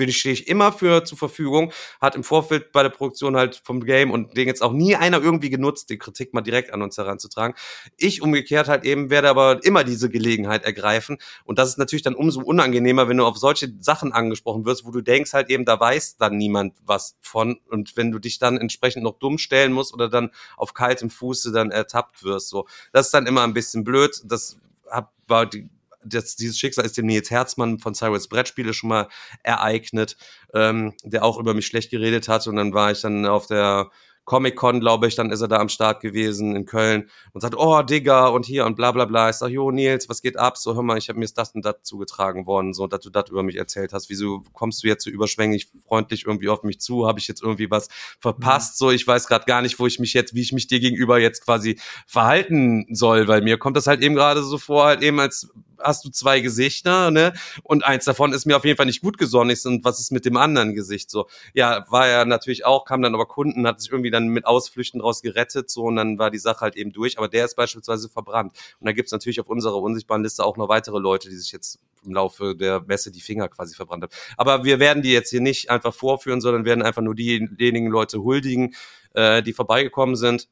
[0.02, 1.72] bin ich, stehe ich immer für zur Verfügung.
[2.00, 5.22] Hat im Vorfeld bei der Produktion halt vom Game und den jetzt auch nie einer
[5.22, 7.54] irgendwie genutzt, die Kritik mal direkt an uns heranzutragen.
[7.98, 11.18] Ich umgekehrt halt eben werde aber immer diese Gelegenheit ergreifen.
[11.44, 14.90] Und das ist natürlich dann umso unangenehmer, wenn du auf solche Sachen angesprochen wirst, wo
[14.90, 17.60] du denkst halt eben, da weiß dann niemand was von.
[17.68, 21.52] Und wenn du dich dann entsprechend noch dumm stellen musst oder dann auf kaltem Fuße
[21.52, 22.66] dann ertappt wirst, so.
[22.92, 24.20] Das ist dann immer ein bisschen blöd.
[24.24, 24.58] Das
[24.90, 25.68] hab, war die,
[26.04, 29.08] das, dieses Schicksal ist dem Nils Herzmann von Cyrus Brettspiele schon mal
[29.42, 30.16] ereignet,
[30.54, 32.46] ähm, der auch über mich schlecht geredet hat.
[32.46, 33.90] Und dann war ich dann auf der
[34.24, 37.82] Comic-Con, glaube ich, dann ist er da am Start gewesen in Köln und sagt, oh,
[37.82, 39.30] Digga, und hier und bla bla bla.
[39.30, 40.56] Ich sag, jo, Nils, was geht ab?
[40.56, 43.30] So, hör mal, ich habe mir das und das zugetragen worden, so, dass du das
[43.30, 44.10] über mich erzählt hast.
[44.10, 47.06] Wieso kommst du jetzt so überschwänglich freundlich irgendwie auf mich zu?
[47.06, 47.88] Habe ich jetzt irgendwie was
[48.20, 48.78] verpasst?
[48.78, 51.18] So, ich weiß gerade gar nicht, wo ich mich jetzt, wie ich mich dir gegenüber
[51.18, 55.18] jetzt quasi verhalten soll, weil mir kommt das halt eben gerade so vor, halt eben
[55.18, 55.48] als
[55.82, 57.32] hast du zwei Gesichter, ne?
[57.62, 59.56] Und eins davon ist mir auf jeden Fall nicht gut gesonnen.
[59.64, 61.10] Und was ist mit dem anderen Gesicht?
[61.10, 64.46] So, ja, war ja natürlich auch, kam dann aber Kunden, hat sich irgendwie dann mit
[64.46, 67.18] Ausflüchten draus gerettet, so und dann war die Sache halt eben durch.
[67.18, 68.52] Aber der ist beispielsweise verbrannt.
[68.80, 71.78] Und da gibt's natürlich auf unserer unsichtbaren Liste auch noch weitere Leute, die sich jetzt
[72.04, 74.12] im Laufe der Messe die Finger quasi verbrannt haben.
[74.36, 78.22] Aber wir werden die jetzt hier nicht einfach vorführen, sondern werden einfach nur diejenigen Leute
[78.22, 78.74] huldigen,
[79.14, 80.48] äh, die vorbeigekommen sind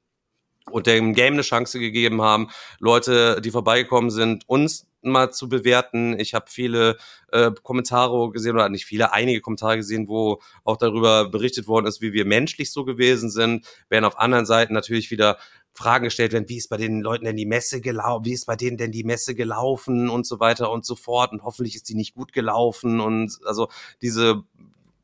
[0.70, 6.18] und dem Game eine Chance gegeben haben, Leute, die vorbeigekommen sind, uns mal zu bewerten.
[6.18, 6.96] Ich habe viele
[7.32, 12.00] äh, Kommentare gesehen, oder nicht viele, einige Kommentare gesehen, wo auch darüber berichtet worden ist,
[12.00, 15.38] wie wir menschlich so gewesen sind, während auf anderen Seiten natürlich wieder
[15.72, 18.56] Fragen gestellt werden, wie ist bei den Leuten denn die Messe gelaufen, wie ist bei
[18.56, 21.32] denen denn die Messe gelaufen und so weiter und so fort.
[21.32, 23.68] Und hoffentlich ist die nicht gut gelaufen und also
[24.02, 24.42] diese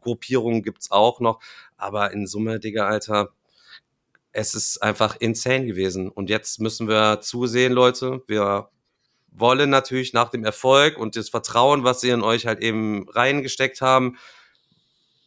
[0.02, 1.40] Gruppierungen gibt's auch noch,
[1.76, 3.30] aber in Summe, Digga, Alter,
[4.36, 8.68] es ist einfach insane gewesen und jetzt müssen wir zusehen, Leute, wir
[9.30, 13.80] wollen natürlich nach dem Erfolg und das Vertrauen, was sie in euch halt eben reingesteckt
[13.80, 14.18] haben,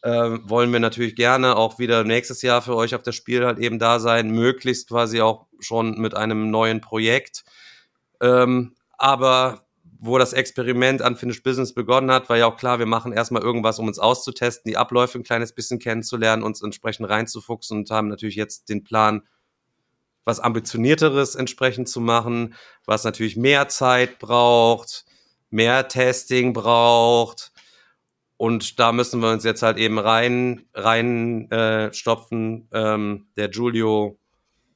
[0.02, 3.58] äh, wollen wir natürlich gerne auch wieder nächstes Jahr für euch auf das Spiel halt
[3.58, 7.44] eben da sein, möglichst quasi auch schon mit einem neuen Projekt.
[8.20, 9.66] Ähm, aber
[10.02, 13.78] wo das Experiment Unfinished Business begonnen hat, war ja auch klar, wir machen erstmal irgendwas,
[13.78, 18.36] um uns auszutesten, die Abläufe ein kleines bisschen kennenzulernen, uns entsprechend reinzufuchsen und haben natürlich
[18.36, 19.22] jetzt den Plan,
[20.24, 22.54] was ambitionierteres entsprechend zu machen,
[22.86, 25.04] was natürlich mehr Zeit braucht,
[25.50, 27.52] mehr Testing braucht.
[28.38, 32.68] Und da müssen wir uns jetzt halt eben rein, rein äh, stopfen.
[32.72, 34.19] Ähm, der Giulio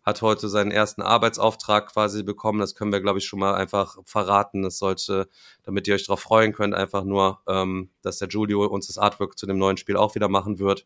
[0.05, 2.61] hat heute seinen ersten Arbeitsauftrag quasi bekommen.
[2.61, 4.63] Das können wir, glaube ich, schon mal einfach verraten.
[4.63, 5.29] Das sollte,
[5.63, 9.39] damit ihr euch darauf freuen könnt, einfach nur, ähm, dass der Giulio uns das Artwork
[9.39, 10.85] zu dem neuen Spiel auch wieder machen wird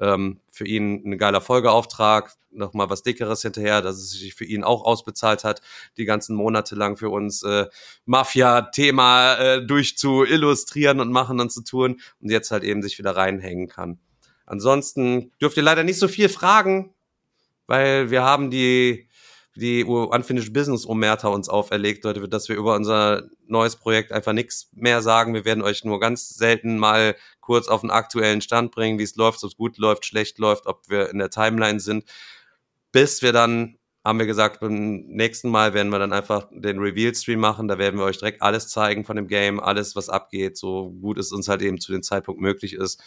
[0.00, 4.64] ähm, für ihn ein geiler Folgeauftrag, nochmal was Dickeres hinterher, dass es sich für ihn
[4.64, 5.60] auch ausbezahlt hat,
[5.96, 7.66] die ganzen Monate lang für uns äh,
[8.04, 13.68] Mafia-Thema äh, durchzuillustrieren und machen und zu tun und jetzt halt eben sich wieder reinhängen
[13.68, 13.98] kann.
[14.46, 16.93] Ansonsten dürft ihr leider nicht so viel fragen,
[17.66, 19.08] weil wir haben die
[19.56, 24.68] die Unfinished Business Omerta uns auferlegt, Leute, dass wir über unser neues Projekt einfach nichts
[24.72, 25.34] mehr sagen.
[25.34, 29.14] Wir werden euch nur ganz selten mal kurz auf den aktuellen Stand bringen, wie es
[29.16, 32.04] läuft, ob es gut läuft, schlecht läuft, ob wir in der Timeline sind.
[32.90, 37.38] Bis wir dann, haben wir gesagt, beim nächsten Mal werden wir dann einfach den Reveal-Stream
[37.38, 37.68] machen.
[37.68, 41.18] Da werden wir euch direkt alles zeigen von dem Game, alles, was abgeht, so gut
[41.18, 43.02] es uns halt eben zu dem Zeitpunkt möglich ist.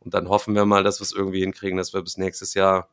[0.00, 2.88] Und dann hoffen wir mal, dass wir es irgendwie hinkriegen, dass wir bis nächstes Jahr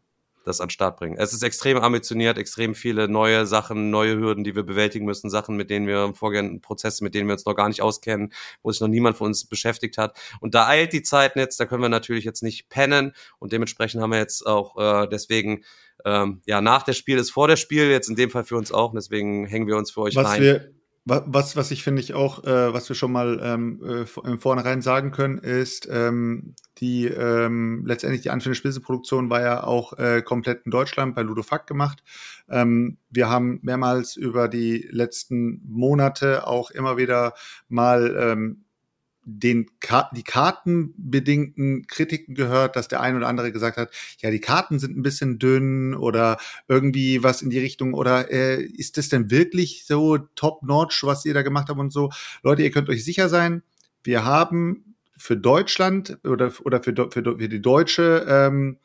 [0.45, 1.17] das an den Start bringen.
[1.17, 5.55] Es ist extrem ambitioniert, extrem viele neue Sachen, neue Hürden, die wir bewältigen müssen, Sachen,
[5.55, 8.31] mit denen wir vorgehen, Prozesse, mit denen wir uns noch gar nicht auskennen,
[8.63, 10.17] wo sich noch niemand von uns beschäftigt hat.
[10.39, 14.01] Und da eilt die Zeit jetzt, da können wir natürlich jetzt nicht pennen und dementsprechend
[14.01, 15.63] haben wir jetzt auch äh, deswegen
[16.03, 18.71] ähm, ja nach der Spiel ist vor der Spiel jetzt in dem Fall für uns
[18.71, 20.41] auch und deswegen hängen wir uns für euch Was rein.
[20.41, 20.73] Wir
[21.05, 24.81] was, was ich finde ich auch, äh, was wir schon mal ähm, äh, im Vornherein
[24.81, 30.23] sagen können, ist, ähm, die ähm, letztendlich die Unfinished Business Produktion war ja auch äh,
[30.23, 32.03] komplett in Deutschland bei Ludofact gemacht.
[32.49, 37.33] Ähm, wir haben mehrmals über die letzten Monate auch immer wieder
[37.69, 38.64] mal ähm,
[39.25, 39.69] den
[40.15, 43.89] die kartenbedingten Kritiken gehört, dass der ein oder andere gesagt hat,
[44.19, 46.37] ja, die Karten sind ein bisschen dünn oder
[46.67, 51.33] irgendwie was in die Richtung oder äh, ist das denn wirklich so top-notch, was ihr
[51.33, 52.11] da gemacht habt und so?
[52.43, 53.63] Leute, ihr könnt euch sicher sein,
[54.03, 58.77] wir haben für Deutschland oder, oder für, für, für die deutsche ähm,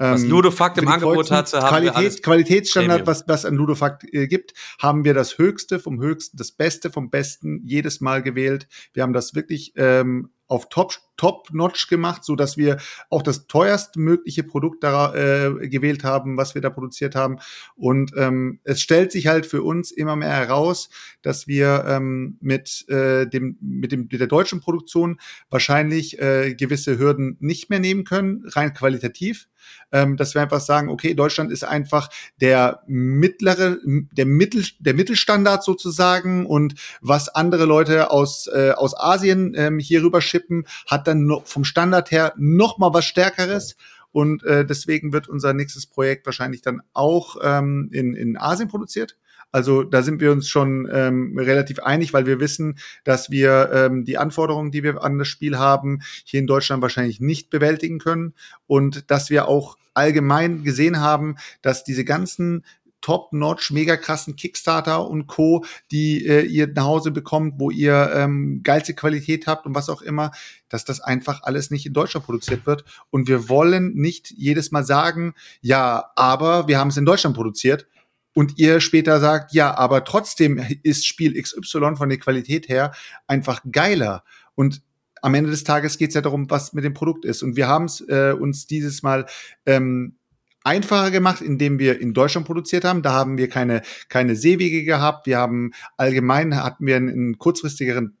[0.00, 4.04] was ähm, Ludofakt im Angebot hatte, haben Qualitäts, wir alles Qualitätsstandard, was, was an Ludofakt
[4.14, 8.66] äh, gibt, haben wir das Höchste vom Höchsten, das Beste vom Besten jedes Mal gewählt.
[8.94, 12.78] Wir haben das wirklich ähm, auf Top Top-Notch gemacht, so dass wir
[13.10, 17.36] auch das teuerst mögliche Produkt da äh, gewählt haben, was wir da produziert haben.
[17.76, 20.88] Und ähm, es stellt sich halt für uns immer mehr heraus,
[21.20, 25.20] dass wir ähm, mit äh, dem mit dem mit der deutschen Produktion
[25.50, 29.46] wahrscheinlich äh, gewisse Hürden nicht mehr nehmen können, rein qualitativ.
[29.92, 32.08] Ähm, dass wir einfach sagen, okay, Deutschland ist einfach
[32.40, 39.54] der mittlere, der Mittel, der Mittelstandard sozusagen und was andere Leute aus äh, aus Asien
[39.56, 43.76] ähm, hier rüber schippen, hat dann vom Standard her noch mal was Stärkeres.
[44.12, 49.16] Und äh, deswegen wird unser nächstes Projekt wahrscheinlich dann auch ähm, in, in Asien produziert.
[49.52, 54.04] Also da sind wir uns schon ähm, relativ einig, weil wir wissen, dass wir ähm,
[54.04, 58.34] die Anforderungen, die wir an das Spiel haben, hier in Deutschland wahrscheinlich nicht bewältigen können
[58.66, 62.64] und dass wir auch allgemein gesehen haben, dass diese ganzen
[63.00, 68.60] top-notch, mega krassen Kickstarter und Co., die äh, ihr nach Hause bekommt, wo ihr ähm,
[68.62, 70.32] geilste Qualität habt und was auch immer,
[70.68, 72.84] dass das einfach alles nicht in Deutschland produziert wird.
[73.10, 77.86] Und wir wollen nicht jedes Mal sagen, ja, aber wir haben es in Deutschland produziert.
[78.34, 82.92] Und ihr später sagt, ja, aber trotzdem ist Spiel XY von der Qualität her
[83.26, 84.24] einfach geiler.
[84.54, 84.82] Und
[85.22, 87.42] am Ende des Tages geht es ja darum, was mit dem Produkt ist.
[87.42, 89.26] Und wir haben es äh, uns dieses Mal
[89.66, 90.16] ähm,
[90.62, 93.02] einfacher gemacht, indem wir in Deutschland produziert haben.
[93.02, 95.26] Da haben wir keine, keine Seewege gehabt.
[95.26, 98.16] Wir haben allgemein hatten wir einen, einen kurzfristigeren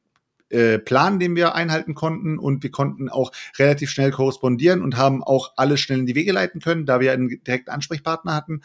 [0.50, 5.22] äh, Plan, den wir einhalten konnten und wir konnten auch relativ schnell korrespondieren und haben
[5.22, 8.62] auch alles schnell in die Wege leiten können, da wir einen direkten Ansprechpartner hatten.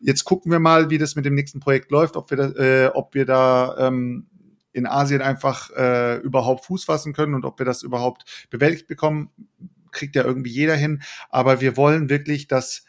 [0.00, 2.86] Jetzt gucken wir mal, wie das mit dem nächsten Projekt läuft, ob wir da, äh,
[2.88, 4.26] ob wir da ähm,
[4.72, 9.30] in Asien einfach äh, überhaupt Fuß fassen können und ob wir das überhaupt bewältigt bekommen,
[9.92, 11.02] kriegt ja irgendwie jeder hin.
[11.30, 12.84] Aber wir wollen wirklich, dass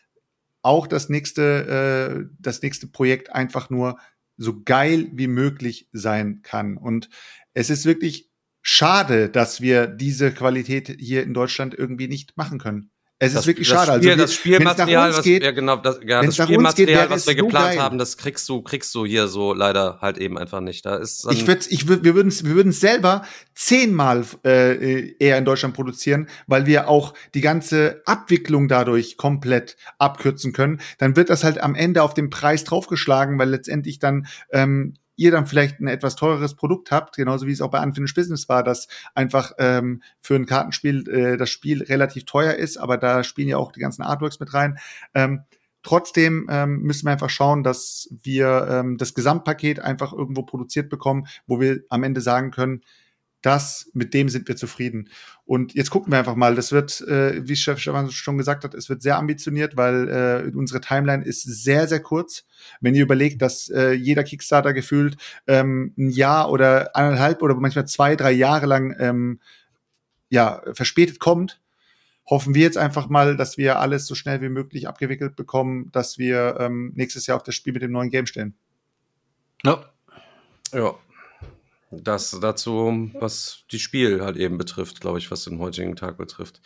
[0.64, 4.00] auch das nächste, äh, das nächste Projekt einfach nur
[4.36, 6.76] so geil wie möglich sein kann.
[6.76, 7.10] Und
[7.54, 12.90] es ist wirklich schade, dass wir diese Qualität hier in Deutschland irgendwie nicht machen können.
[13.18, 13.94] Es das, ist wirklich schade.
[13.94, 17.76] Spiel, also, das Spielmaterial, was, geht, ja, genau, das, ja, das Spielmaterial, was wir geplant
[17.76, 17.80] geil.
[17.80, 20.86] haben, das kriegst du, kriegst du hier so leider halt eben einfach nicht.
[20.86, 23.24] Da ist ich würde, ich würd, wir würden es, wir würden selber
[23.54, 30.52] zehnmal äh, eher in Deutschland produzieren, weil wir auch die ganze Abwicklung dadurch komplett abkürzen
[30.52, 30.82] können.
[30.98, 35.32] Dann wird das halt am Ende auf den Preis draufgeschlagen, weil letztendlich dann ähm, ihr
[35.32, 38.64] dann vielleicht ein etwas teureres Produkt habt, genauso wie es auch bei Unfinished Business war,
[38.64, 43.48] dass einfach ähm, für ein Kartenspiel äh, das Spiel relativ teuer ist, aber da spielen
[43.48, 44.78] ja auch die ganzen Artworks mit rein.
[45.14, 45.44] Ähm,
[45.84, 51.28] trotzdem ähm, müssen wir einfach schauen, dass wir ähm, das Gesamtpaket einfach irgendwo produziert bekommen,
[51.48, 52.82] wo wir am Ende sagen können,
[53.46, 55.10] das, mit dem sind wir zufrieden.
[55.46, 56.56] Und jetzt gucken wir einfach mal.
[56.56, 60.82] Das wird, äh, wie Chef schon gesagt hat, es wird sehr ambitioniert, weil äh, unsere
[60.82, 62.46] Timeline ist sehr, sehr kurz.
[62.82, 67.88] Wenn ihr überlegt, dass äh, jeder Kickstarter gefühlt ähm, ein Jahr oder eineinhalb oder manchmal
[67.88, 69.40] zwei, drei Jahre lang ähm,
[70.30, 71.62] ja, verspätet kommt,
[72.26, 76.18] hoffen wir jetzt einfach mal, dass wir alles so schnell wie möglich abgewickelt bekommen, dass
[76.18, 78.56] wir ähm, nächstes Jahr auf das Spiel mit dem neuen Game stellen.
[79.64, 79.86] Ja.
[80.74, 80.96] Ja,
[82.04, 86.62] das dazu, was die Spiel halt eben betrifft, glaube ich, was den heutigen Tag betrifft.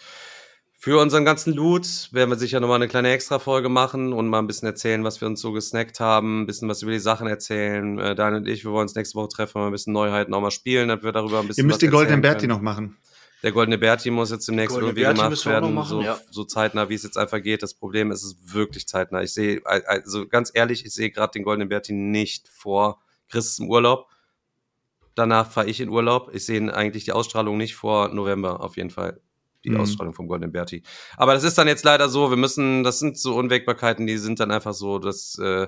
[0.82, 4.48] Für unseren ganzen Loot werden wir sicher nochmal eine kleine Extra-Folge machen und mal ein
[4.48, 8.00] bisschen erzählen, was wir uns so gesnackt haben, ein bisschen was über die Sachen erzählen.
[8.00, 10.40] Äh, Daniel und ich, wir wollen uns nächste Woche treffen, mal ein bisschen Neuheiten auch
[10.40, 12.98] mal spielen, dass wir darüber ein bisschen Ihr müsst den Goldenen Berti noch machen.
[13.44, 16.18] Der Goldene Berti muss jetzt demnächst irgendwie Berti gemacht werden, machen, so, ja.
[16.32, 17.62] so zeitnah, wie es jetzt einfach geht.
[17.62, 19.22] Das Problem ist, es ist wirklich zeitnah.
[19.22, 23.70] Ich sehe, also ganz ehrlich, ich sehe gerade den Goldenen Berti nicht vor Chris im
[23.70, 24.08] Urlaub
[25.20, 26.32] danach fahre ich in Urlaub.
[26.34, 29.22] Ich sehe eigentlich die Ausstrahlung nicht vor November, auf jeden Fall.
[29.66, 29.82] Die mhm.
[29.82, 30.84] Ausstrahlung vom Golden Berti.
[31.18, 34.40] Aber das ist dann jetzt leider so, wir müssen, das sind so Unwägbarkeiten, die sind
[34.40, 35.68] dann einfach so, das äh,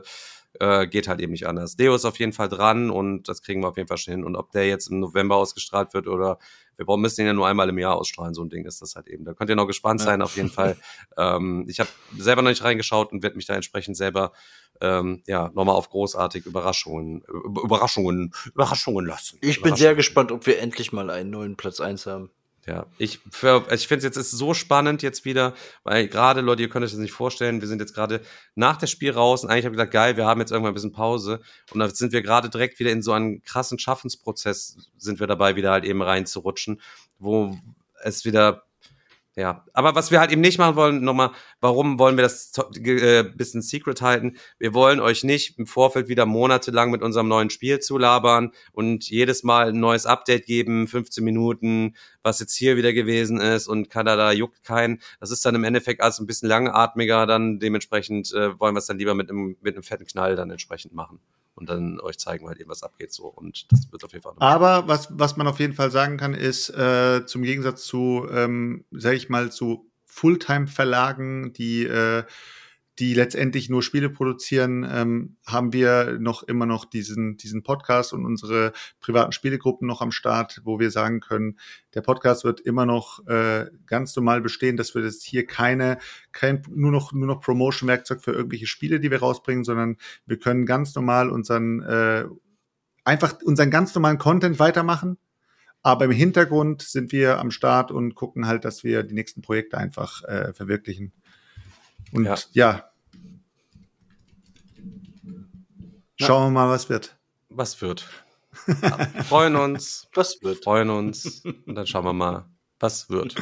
[0.60, 1.76] äh, geht halt eben nicht anders.
[1.76, 4.24] Deo ist auf jeden Fall dran und das kriegen wir auf jeden Fall schon hin.
[4.24, 6.40] Und ob der jetzt im November ausgestrahlt wird oder
[6.78, 8.96] wir brauchen, müssen ihn ja nur einmal im Jahr ausstrahlen, so ein Ding ist das
[8.96, 9.24] halt eben.
[9.24, 10.08] Da könnt ihr noch gespannt ja.
[10.08, 10.78] sein, auf jeden Fall.
[11.18, 14.32] Ähm, ich habe selber noch nicht reingeschaut und werde mich da entsprechend selber
[14.80, 17.22] ähm, ja nochmal auf großartig Überraschungen,
[17.64, 19.38] Überraschungen, Überraschungen lassen.
[19.42, 22.32] Ich bin sehr gespannt, ob wir endlich mal einen neuen Platz eins haben.
[22.68, 26.62] Ja, ich, also ich finde es jetzt ist so spannend jetzt wieder, weil gerade, Leute,
[26.62, 28.22] ihr könnt euch das nicht vorstellen, wir sind jetzt gerade
[28.54, 30.76] nach dem Spiel raus und eigentlich habe ich gesagt, geil, wir haben jetzt irgendwann ein
[30.76, 31.42] bisschen Pause.
[31.72, 35.56] Und dann sind wir gerade direkt wieder in so einen krassen Schaffensprozess, sind wir dabei,
[35.56, 36.82] wieder halt eben reinzurutschen,
[37.18, 37.58] wo
[38.04, 38.64] es wieder
[39.38, 41.32] ja, aber was wir halt eben nicht machen wollen, nochmal,
[41.62, 42.52] warum wollen wir das
[42.84, 44.36] äh, bisschen secret halten?
[44.60, 49.44] Wir wollen euch nicht im Vorfeld wieder monatelang mit unserem neuen Spiel zulabern und jedes
[49.44, 54.34] Mal ein neues Update geben, 15 Minuten, was jetzt hier wieder gewesen ist und Kanada
[54.34, 55.02] juckt keinen.
[55.22, 58.88] Das ist dann im Endeffekt alles ein bisschen langatmiger, dann dementsprechend äh, wollen wir es
[58.88, 61.22] dann lieber mit einem, mit einem fetten Knall dann entsprechend machen
[61.56, 63.26] und dann euch zeigen halt eben, was abgeht so.
[63.26, 64.34] Und das wird auf jeden Fall.
[64.40, 68.86] Aber was, was man auf jeden Fall sagen kann, ist, äh, zum Gegensatz zu, ähm,
[68.92, 72.24] sag ich mal, zu Fulltime-Verlagen, die äh,
[73.00, 78.26] die letztendlich nur Spiele produzieren, ähm, haben wir noch immer noch diesen, diesen Podcast und
[78.26, 81.58] unsere privaten Spielegruppen noch am Start, wo wir sagen können,
[81.94, 86.00] der Podcast wird immer noch äh, ganz normal bestehen, dass wir jetzt hier keine,
[86.32, 90.66] kein, nur noch, nur noch Promotion-Werkzeug für irgendwelche Spiele, die wir rausbringen, sondern wir können
[90.66, 92.26] ganz normal unseren, äh,
[93.06, 95.18] einfach unseren ganz normalen Content weitermachen.
[95.84, 99.78] Aber im Hintergrund sind wir am Start und gucken halt, dass wir die nächsten Projekte
[99.80, 101.12] einfach äh, verwirklichen.
[102.12, 102.36] Und ja.
[102.52, 102.92] ja.
[106.16, 107.18] Schauen wir mal, was wird.
[107.50, 108.08] Was wird?
[108.68, 110.08] Ja, freuen uns.
[110.14, 110.64] Was wird?
[110.64, 111.44] Freuen uns.
[111.66, 112.46] Und dann schauen wir mal,
[112.80, 113.36] was wird.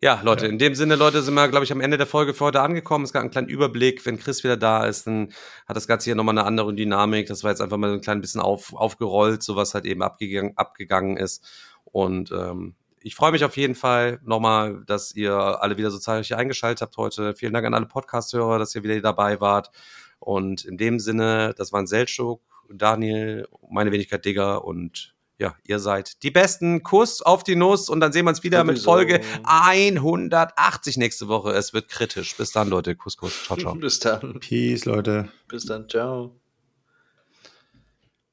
[0.00, 2.46] Ja, Leute, in dem Sinne, Leute, sind wir, glaube ich, am Ende der Folge für
[2.46, 3.04] heute angekommen.
[3.04, 4.06] Es gab einen kleinen Überblick.
[4.06, 5.32] Wenn Chris wieder da ist, dann
[5.66, 7.26] hat das Ganze hier nochmal eine andere Dynamik.
[7.26, 10.56] Das war jetzt einfach mal ein klein bisschen auf, aufgerollt, so was halt eben abgegangen,
[10.56, 11.44] abgegangen ist.
[11.84, 12.74] Und ähm,
[13.06, 16.96] ich freue mich auf jeden Fall nochmal, dass ihr alle wieder so zahlreich eingeschaltet habt
[16.96, 17.36] heute.
[17.36, 19.70] Vielen Dank an alle Podcast-Hörer, dass ihr wieder dabei wart.
[20.18, 26.24] Und in dem Sinne, das waren Seltschuk, Daniel, meine Wenigkeit Digger und ja, ihr seid
[26.24, 26.82] die Besten.
[26.82, 28.80] Kuss auf die Nuss und dann sehen wir uns wieder mit.
[28.80, 31.52] Folge 180 nächste Woche.
[31.52, 32.36] Es wird kritisch.
[32.36, 32.96] Bis dann, Leute.
[32.96, 33.44] Kuss, Kuss.
[33.44, 33.74] Ciao, ciao.
[33.76, 34.40] Bis dann.
[34.40, 35.28] Peace, Leute.
[35.46, 35.88] Bis dann.
[35.88, 36.34] Ciao.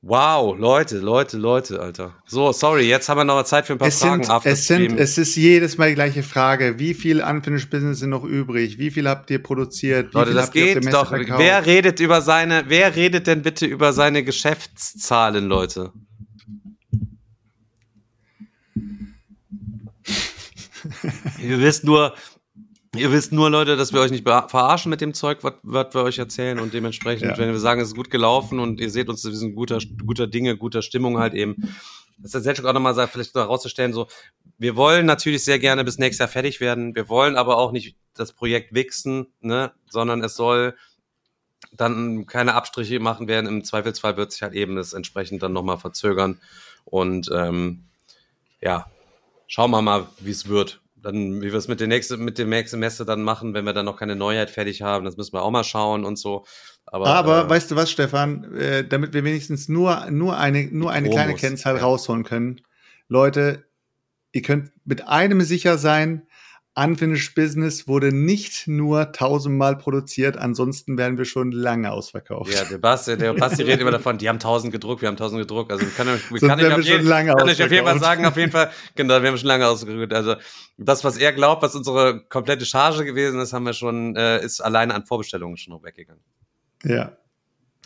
[0.06, 2.14] Wow, Leute, Leute, Leute, Alter.
[2.26, 4.22] So, sorry, jetzt haben wir noch mal Zeit für ein paar Es Fragen.
[4.26, 6.78] sind, es sind, es ist jedes Mal die gleiche Frage.
[6.78, 8.78] Wie viel Unfinished Business sind noch übrig?
[8.78, 10.14] Wie viel habt ihr produziert?
[10.14, 11.08] Wie Leute, viel das habt ihr auf der geht Messe doch.
[11.08, 11.40] verkauft?
[11.40, 15.94] Wer redet über seine, wer redet denn bitte über seine Geschäftszahlen, Leute?
[21.42, 22.14] ihr wisst nur,
[22.96, 26.04] ihr wisst nur, Leute, dass wir euch nicht verarschen mit dem Zeug, was was wir
[26.04, 27.38] euch erzählen und dementsprechend, Ja.
[27.38, 30.28] wenn wir sagen, es ist gut gelaufen und ihr seht uns, wir sind guter, guter
[30.28, 31.74] Dinge, guter Stimmung halt eben.
[32.18, 34.08] Das ist jetzt auch nochmal vielleicht noch herauszustellen, so,
[34.58, 36.96] wir wollen natürlich sehr gerne bis nächstes Jahr fertig werden.
[36.96, 40.76] Wir wollen aber auch nicht das Projekt wichsen, ne, sondern es soll
[41.72, 43.48] dann keine Abstriche machen werden.
[43.48, 46.40] Im Zweifelsfall wird sich halt eben das entsprechend dann nochmal verzögern.
[46.86, 47.86] Und ähm,
[48.62, 48.86] ja,
[49.48, 50.82] schauen wir mal, wie es wird.
[51.04, 53.74] Dann, wie wir es mit der nächsten, mit dem nächsten Messe dann machen, wenn wir
[53.74, 56.46] dann noch keine Neuheit fertig haben, das müssen wir auch mal schauen und so.
[56.86, 58.56] Aber, Aber äh, weißt du was, Stefan?
[58.56, 61.82] Äh, damit wir wenigstens nur, nur eine, nur eine Promos, kleine Kennzahl ja.
[61.82, 62.62] rausholen können.
[63.10, 63.66] Leute,
[64.32, 66.26] ihr könnt mit einem sicher sein,
[66.76, 72.52] Unfinished Business wurde nicht nur tausendmal produziert, ansonsten wären wir schon lange ausverkauft.
[72.52, 75.40] Ja, der Basti, der Basti redet immer davon, die haben tausend gedruckt, wir haben tausend
[75.40, 75.72] gedruckt.
[75.72, 78.00] Also wir können, wir Sonst kann ich auf jeden, lange kann ich auf jeden Fall
[78.00, 80.14] sagen, auf jeden Fall, genau, wir haben schon lange ausgedrückt.
[80.14, 80.36] Also
[80.78, 84.60] das, was er glaubt, was unsere komplette Charge gewesen ist, haben wir schon, äh, ist
[84.60, 86.24] alleine an Vorbestellungen schon noch weggegangen.
[86.84, 87.12] ja.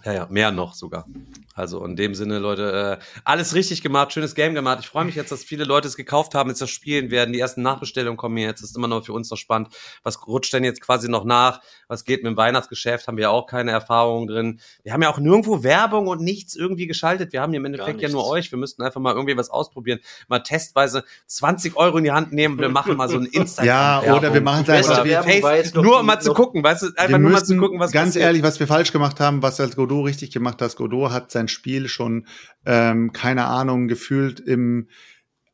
[0.07, 1.05] Ja, ja, mehr noch sogar.
[1.53, 4.77] Also in dem Sinne, Leute, äh, alles richtig gemacht, schönes Game gemacht.
[4.79, 7.33] Ich freue mich jetzt, dass viele Leute es gekauft haben, jetzt das spielen werden.
[7.33, 8.61] Die ersten Nachbestellungen kommen jetzt.
[8.61, 9.69] Das ist immer noch für uns noch spannend.
[10.03, 11.59] Was rutscht denn jetzt quasi noch nach?
[11.89, 13.07] Was geht mit dem Weihnachtsgeschäft?
[13.07, 14.59] Haben wir ja auch keine Erfahrungen drin.
[14.83, 17.33] Wir haben ja auch nirgendwo Werbung und nichts irgendwie geschaltet.
[17.33, 18.49] Wir haben hier im Endeffekt ja nur euch.
[18.49, 19.99] Wir müssten einfach mal irgendwie was ausprobieren.
[20.29, 22.57] Mal testweise 20 Euro in die Hand nehmen.
[22.59, 23.65] Wir machen mal so ein Instagram.
[23.67, 25.03] Ja, oder wir machen es einfach.
[25.03, 27.57] wie Werbung Face, nur um mal zu gucken, weißt du, einfach wir nur mal zu
[27.57, 28.25] gucken, was ganz passiert.
[28.25, 30.75] ehrlich, was wir falsch gemacht haben, was als Godot richtig gemacht hat.
[30.75, 32.25] Godot hat sein Spiel schon,
[32.65, 34.87] ähm, keine Ahnung, gefühlt im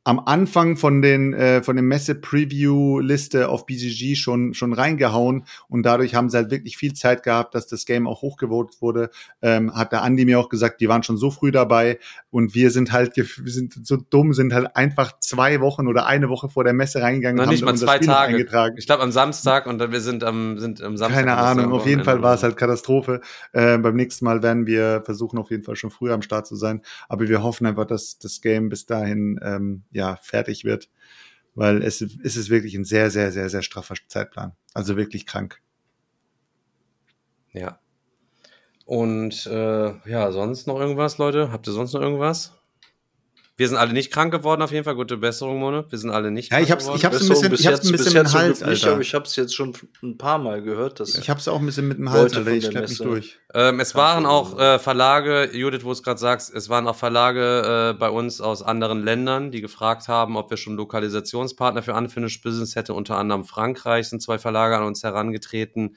[0.06, 5.46] am Anfang von den äh, von dem Messe Preview Liste auf BGG schon schon reingehauen
[5.70, 9.10] und dadurch haben sie halt wirklich viel Zeit gehabt, dass das Game auch hochgevotet wurde.
[9.42, 12.00] Ähm, hat der Andi mir auch gesagt, die waren schon so früh dabei
[12.32, 16.28] und wir sind halt wir sind so dumm, sind halt einfach zwei Wochen oder eine
[16.28, 18.34] Woche vor der Messe reingegangen Noch und nicht haben mal zwei Spiel Tage.
[18.34, 18.76] eingetragen.
[18.78, 21.26] Ich glaube am Samstag und dann wir sind am sind am Samstag.
[21.26, 23.22] Keine Ahnung, auf jeden Fall war es halt Katastrophe.
[23.54, 26.56] Äh, beim nächsten Mal werden wir versuchen, auf jeden Fall schon früher am Start zu
[26.56, 26.82] sein.
[27.08, 30.90] Aber wir hoffen einfach, dass das Game bis dahin ähm, ja fertig wird.
[31.56, 34.54] Weil es, es ist wirklich ein sehr, sehr, sehr, sehr straffer Zeitplan.
[34.74, 35.62] Also wirklich krank.
[37.52, 37.80] Ja.
[38.86, 41.52] Und äh, ja, sonst noch irgendwas, Leute?
[41.52, 42.60] Habt ihr sonst noch irgendwas?
[43.56, 44.96] Wir sind alle nicht krank geworden, auf jeden Fall.
[44.96, 45.86] Gute Besserung, Mone.
[45.88, 46.98] Wir sind alle nicht Ja, ich krank hab's- geworden.
[46.98, 48.70] ich hab's ein Besserung bisschen- bis ich hab's jetzt- ein bisschen jetzt zum Hals, Glück
[48.72, 48.94] nicht, Alter.
[48.94, 51.00] aber ich habe es jetzt schon ein paar Mal gehört.
[51.00, 52.50] Dass Ich habe es auch ein bisschen mit dem Hals, Alter.
[52.52, 53.38] Ich schlepp mich durch.
[53.54, 56.96] Ähm, es waren auch äh, Verlage, Judith, wo du es gerade sagst, es waren auch
[56.96, 61.94] Verlage äh, bei uns aus anderen Ländern, die gefragt haben, ob wir schon Lokalisationspartner für
[61.94, 62.96] Unfinished Business hätte.
[62.96, 65.96] Unter anderem Frankreich sind zwei Verlage an uns herangetreten.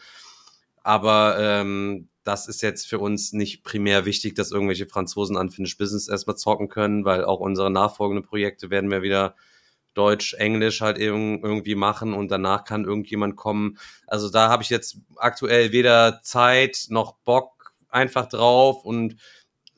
[0.87, 6.07] Aber ähm, das ist jetzt für uns nicht primär wichtig, dass irgendwelche Franzosen Unfinished Business
[6.07, 9.35] erstmal zocken können, weil auch unsere nachfolgenden Projekte werden wir wieder
[9.95, 13.79] Deutsch, Englisch halt irg- irgendwie machen und danach kann irgendjemand kommen.
[14.07, 19.17] Also da habe ich jetzt aktuell weder Zeit noch Bock einfach drauf und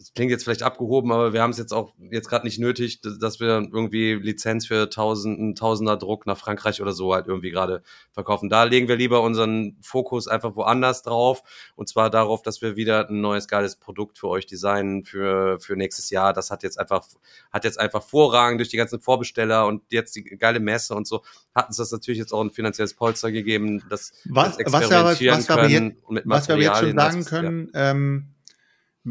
[0.01, 3.01] es klingt jetzt vielleicht abgehoben, aber wir haben es jetzt auch jetzt gerade nicht nötig,
[3.01, 7.51] dass wir irgendwie Lizenz für tausend, einen Tausender Druck nach Frankreich oder so halt irgendwie
[7.51, 8.49] gerade verkaufen.
[8.49, 11.43] Da legen wir lieber unseren Fokus einfach woanders drauf
[11.75, 15.75] und zwar darauf, dass wir wieder ein neues geiles Produkt für euch designen für für
[15.75, 16.33] nächstes Jahr.
[16.33, 17.05] Das hat jetzt einfach
[17.51, 21.23] hat jetzt einfach Vorrang durch die ganzen Vorbesteller und jetzt die geile Messe und so
[21.57, 24.13] hat uns das natürlich jetzt auch ein finanzielles Polster gegeben, Was,
[24.57, 26.79] das was, wir aber, experimentieren was, wir aber können jetzt, und mit was wir jetzt
[26.79, 27.41] schon sagen das- ja.
[27.41, 28.27] können, ähm,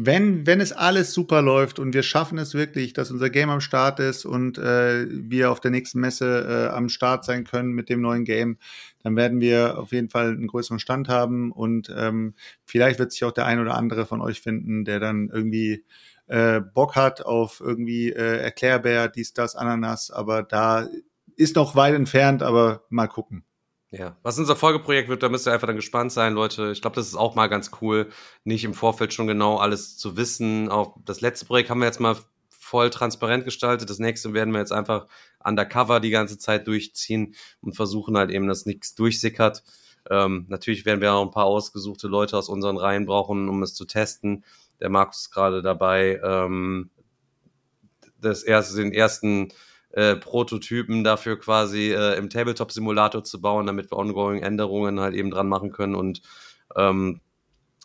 [0.00, 3.60] wenn, wenn es alles super läuft und wir schaffen es wirklich, dass unser Game am
[3.60, 7.88] Start ist und äh, wir auf der nächsten Messe äh, am Start sein können mit
[7.88, 8.58] dem neuen Game,
[9.02, 12.34] dann werden wir auf jeden Fall einen größeren Stand haben und ähm,
[12.64, 15.84] vielleicht wird sich auch der ein oder andere von euch finden, der dann irgendwie
[16.28, 20.88] äh, Bock hat auf irgendwie äh, Erklärbär, dies, das, Ananas, aber da
[21.34, 23.47] ist noch weit entfernt, aber mal gucken.
[23.90, 26.72] Ja, was unser Folgeprojekt wird, da müsst ihr einfach dann gespannt sein, Leute.
[26.72, 28.10] Ich glaube, das ist auch mal ganz cool,
[28.44, 30.68] nicht im Vorfeld schon genau alles zu wissen.
[30.68, 32.16] Auch das letzte Projekt haben wir jetzt mal
[32.50, 33.88] voll transparent gestaltet.
[33.88, 35.06] Das nächste werden wir jetzt einfach
[35.42, 39.62] undercover die ganze Zeit durchziehen und versuchen halt eben, dass nichts durchsickert.
[40.10, 43.72] Ähm, natürlich werden wir auch ein paar ausgesuchte Leute aus unseren Reihen brauchen, um es
[43.72, 44.44] zu testen.
[44.80, 46.90] Der Markus ist gerade dabei, ähm,
[48.20, 49.48] das erste, den ersten
[49.90, 55.30] äh, Prototypen dafür quasi äh, im Tabletop-Simulator zu bauen, damit wir ongoing Änderungen halt eben
[55.30, 56.22] dran machen können und
[56.76, 57.20] ähm,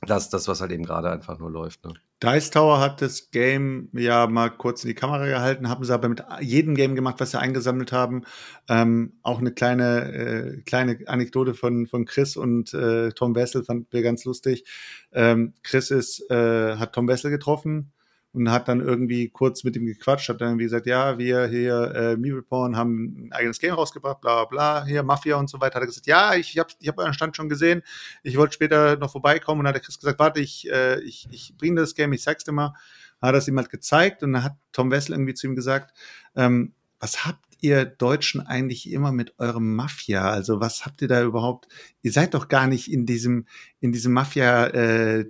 [0.06, 1.86] das das, was halt eben gerade einfach nur läuft.
[1.86, 1.94] Ne?
[2.22, 6.10] Dice Tower hat das Game ja mal kurz in die Kamera gehalten, haben sie aber
[6.10, 8.24] mit jedem Game gemacht, was sie eingesammelt haben.
[8.70, 13.92] Ähm, auch eine kleine, äh, kleine Anekdote von, von Chris und äh, Tom Wessel fand
[13.92, 14.66] wir ganz lustig.
[15.12, 17.92] Ähm, Chris ist, äh, hat Tom Wessel getroffen
[18.34, 21.94] und hat dann irgendwie kurz mit ihm gequatscht, hat dann irgendwie gesagt, ja, wir hier,
[21.96, 25.76] äh, Meeple Porn haben ein eigenes Game rausgebracht, bla bla, hier Mafia und so weiter.
[25.76, 27.84] Hat er gesagt, ja, ich habe ich hab euren Stand schon gesehen,
[28.24, 31.56] ich wollte später noch vorbeikommen und hat der Chris gesagt, warte, ich, äh, ich, ich
[31.58, 32.74] bringe das Game, ich zeig's dir mal.
[33.22, 35.98] Hat das ihm halt gezeigt und dann hat Tom Wessel irgendwie zu ihm gesagt,
[36.36, 40.30] ähm, was habt ihr Deutschen eigentlich immer mit eurem Mafia?
[40.30, 41.68] Also was habt ihr da überhaupt?
[42.02, 43.46] Ihr seid doch gar nicht in diesem
[43.80, 45.26] in diesem Mafia, äh,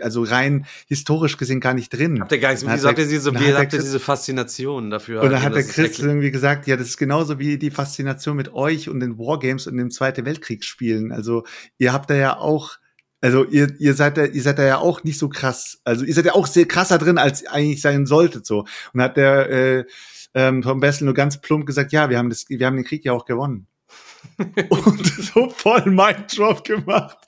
[0.00, 2.20] also rein historisch gesehen gar nicht drin.
[2.20, 2.66] Habt ihr gar nicht?
[2.66, 5.22] Wieso habt ihr diese, wie habt ihr diese Faszination dafür?
[5.22, 8.52] Und dann hat der Chris irgendwie gesagt, ja, das ist genauso wie die Faszination mit
[8.52, 11.12] euch und den Wargames und dem Zweite Weltkriegsspielen.
[11.12, 11.44] Also
[11.78, 12.78] ihr habt da ja auch
[13.22, 15.80] also ihr, ihr seid da, ihr seid da ja auch nicht so krass.
[15.84, 18.64] Also ihr seid ja auch sehr krasser drin, als eigentlich sein solltet so.
[18.92, 19.84] Und hat der äh,
[20.34, 23.04] ähm, Tom Bessel nur ganz plump gesagt, ja, wir haben, das, wir haben den Krieg
[23.04, 23.66] ja auch gewonnen.
[24.68, 27.18] und so voll Minddrop gemacht.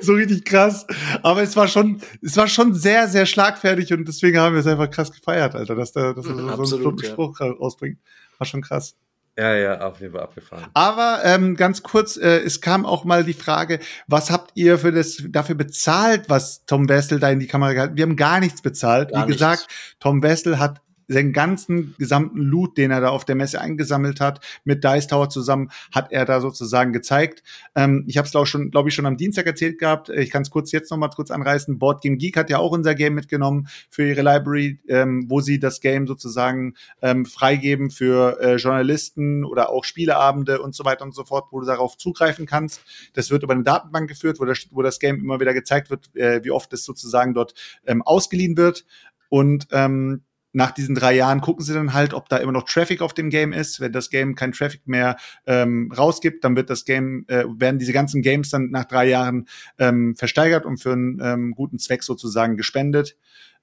[0.00, 0.86] so richtig krass.
[1.22, 4.66] Aber es war schon, es war schon sehr, sehr schlagfertig und deswegen haben wir es
[4.66, 7.12] einfach krass gefeiert, Alter, dass der, dass er so, Absolut, so einen plumpen ja.
[7.12, 7.98] Spruch rausbringt.
[8.38, 8.96] War schon krass.
[9.38, 10.66] Ja, ja, auf jeden Fall abgefahren.
[10.74, 13.78] Aber ähm, ganz kurz, äh, es kam auch mal die Frage,
[14.08, 17.96] was habt ihr für das dafür bezahlt, was Tom Wessel da in die Kamera gehalten?
[17.96, 19.12] Wir haben gar nichts bezahlt.
[19.12, 19.40] Gar Wie nichts.
[19.40, 19.68] gesagt,
[20.00, 24.44] Tom Wessel hat seinen ganzen gesamten Loot, den er da auf der Messe eingesammelt hat,
[24.64, 27.42] mit Dice Tower zusammen, hat er da sozusagen gezeigt.
[27.74, 30.10] Ähm, ich habe es auch schon, glaube ich, schon am Dienstag erzählt gehabt.
[30.10, 31.78] Ich kann es kurz jetzt noch mal kurz anreißen.
[31.78, 35.58] Board Game Geek hat ja auch unser Game mitgenommen für ihre Library, ähm, wo sie
[35.58, 41.14] das Game sozusagen ähm, freigeben für äh, Journalisten oder auch Spieleabende und so weiter und
[41.14, 42.82] so fort, wo du darauf zugreifen kannst.
[43.14, 46.14] Das wird über eine Datenbank geführt, wo das, wo das Game immer wieder gezeigt wird,
[46.14, 47.54] äh, wie oft es sozusagen dort
[47.86, 48.84] ähm, ausgeliehen wird.
[49.30, 50.22] Und ähm,
[50.58, 53.30] nach diesen drei Jahren gucken sie dann halt, ob da immer noch Traffic auf dem
[53.30, 53.78] Game ist.
[53.78, 55.16] Wenn das Game kein Traffic mehr
[55.46, 59.46] ähm, rausgibt, dann wird das Game, äh, werden diese ganzen Games dann nach drei Jahren
[59.78, 63.16] ähm, versteigert und für einen ähm, guten Zweck sozusagen gespendet.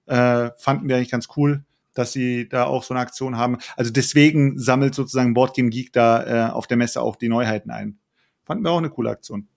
[0.06, 3.58] Äh, fanden wir eigentlich ganz cool, dass sie da auch so eine Aktion haben.
[3.76, 8.00] Also deswegen sammelt sozusagen Boardgame Geek da äh, auf der Messe auch die Neuheiten ein.
[8.46, 9.50] Fanden wir auch eine coole Aktion.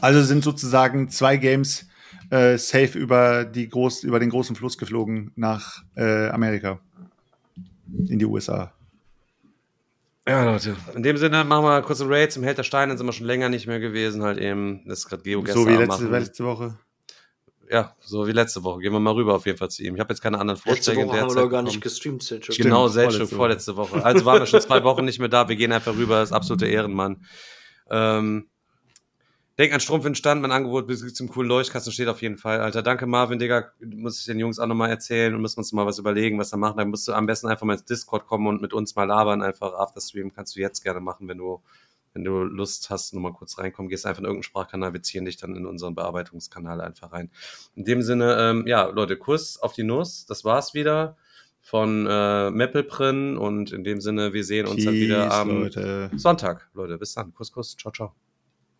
[0.00, 1.89] Also sind sozusagen zwei Games,
[2.30, 6.80] äh, safe über, die groß, über den großen Fluss geflogen nach äh, Amerika.
[8.08, 8.72] In die USA.
[10.28, 10.76] Ja, Leute.
[10.94, 13.26] In dem Sinne machen wir kurz einen Raid zum Held der Steine, sind wir schon
[13.26, 14.82] länger nicht mehr gewesen, halt eben.
[14.86, 16.78] Das ist gerade Geo So wie letzte, letzte Woche.
[17.68, 18.80] Ja, so wie letzte Woche.
[18.80, 19.94] Gehen wir mal rüber auf jeden Fall zu ihm.
[19.94, 21.00] Ich habe jetzt keine anderen Vorschläge.
[21.00, 24.04] Letzte Woche haben wir doch gar nicht gestreamt, Stimmt, Genau, selbst schon vorletzte Woche.
[24.04, 25.48] Also waren wir schon zwei Wochen nicht mehr da.
[25.48, 26.20] Wir gehen einfach rüber.
[26.20, 27.24] Das ist absolute Ehrenmann.
[27.88, 28.49] Ähm,
[29.60, 32.62] Denk an Strumpf entstand, mein Angebot bis zum coolen Leuchtkasten steht auf jeden Fall.
[32.62, 33.72] Alter, danke Marvin, Digga.
[33.78, 36.56] Muss ich den Jungs auch nochmal erzählen und müssen uns mal was überlegen, was da
[36.56, 36.78] machen.
[36.78, 39.42] Dann musst du am besten einfach mal ins Discord kommen und mit uns mal labern.
[39.42, 41.60] Einfach Afterstream kannst du jetzt gerne machen, wenn du,
[42.14, 43.90] wenn du Lust hast, nochmal kurz reinkommen.
[43.90, 47.30] Gehst einfach in irgendeinen Sprachkanal, wir ziehen dich dann in unseren Bearbeitungskanal einfach rein.
[47.74, 50.24] In dem Sinne, ähm, ja, Leute, Kuss auf die Nuss.
[50.24, 51.18] Das war's wieder
[51.60, 56.10] von äh, Meppelprin und in dem Sinne, wir sehen uns Peace, dann wieder am Leute.
[56.16, 56.96] Sonntag, Leute.
[56.96, 57.34] Bis dann.
[57.34, 57.76] Kuss, Kuss.
[57.76, 58.14] Ciao, ciao.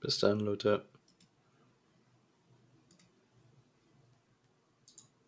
[0.01, 0.85] Bis dann, Leute.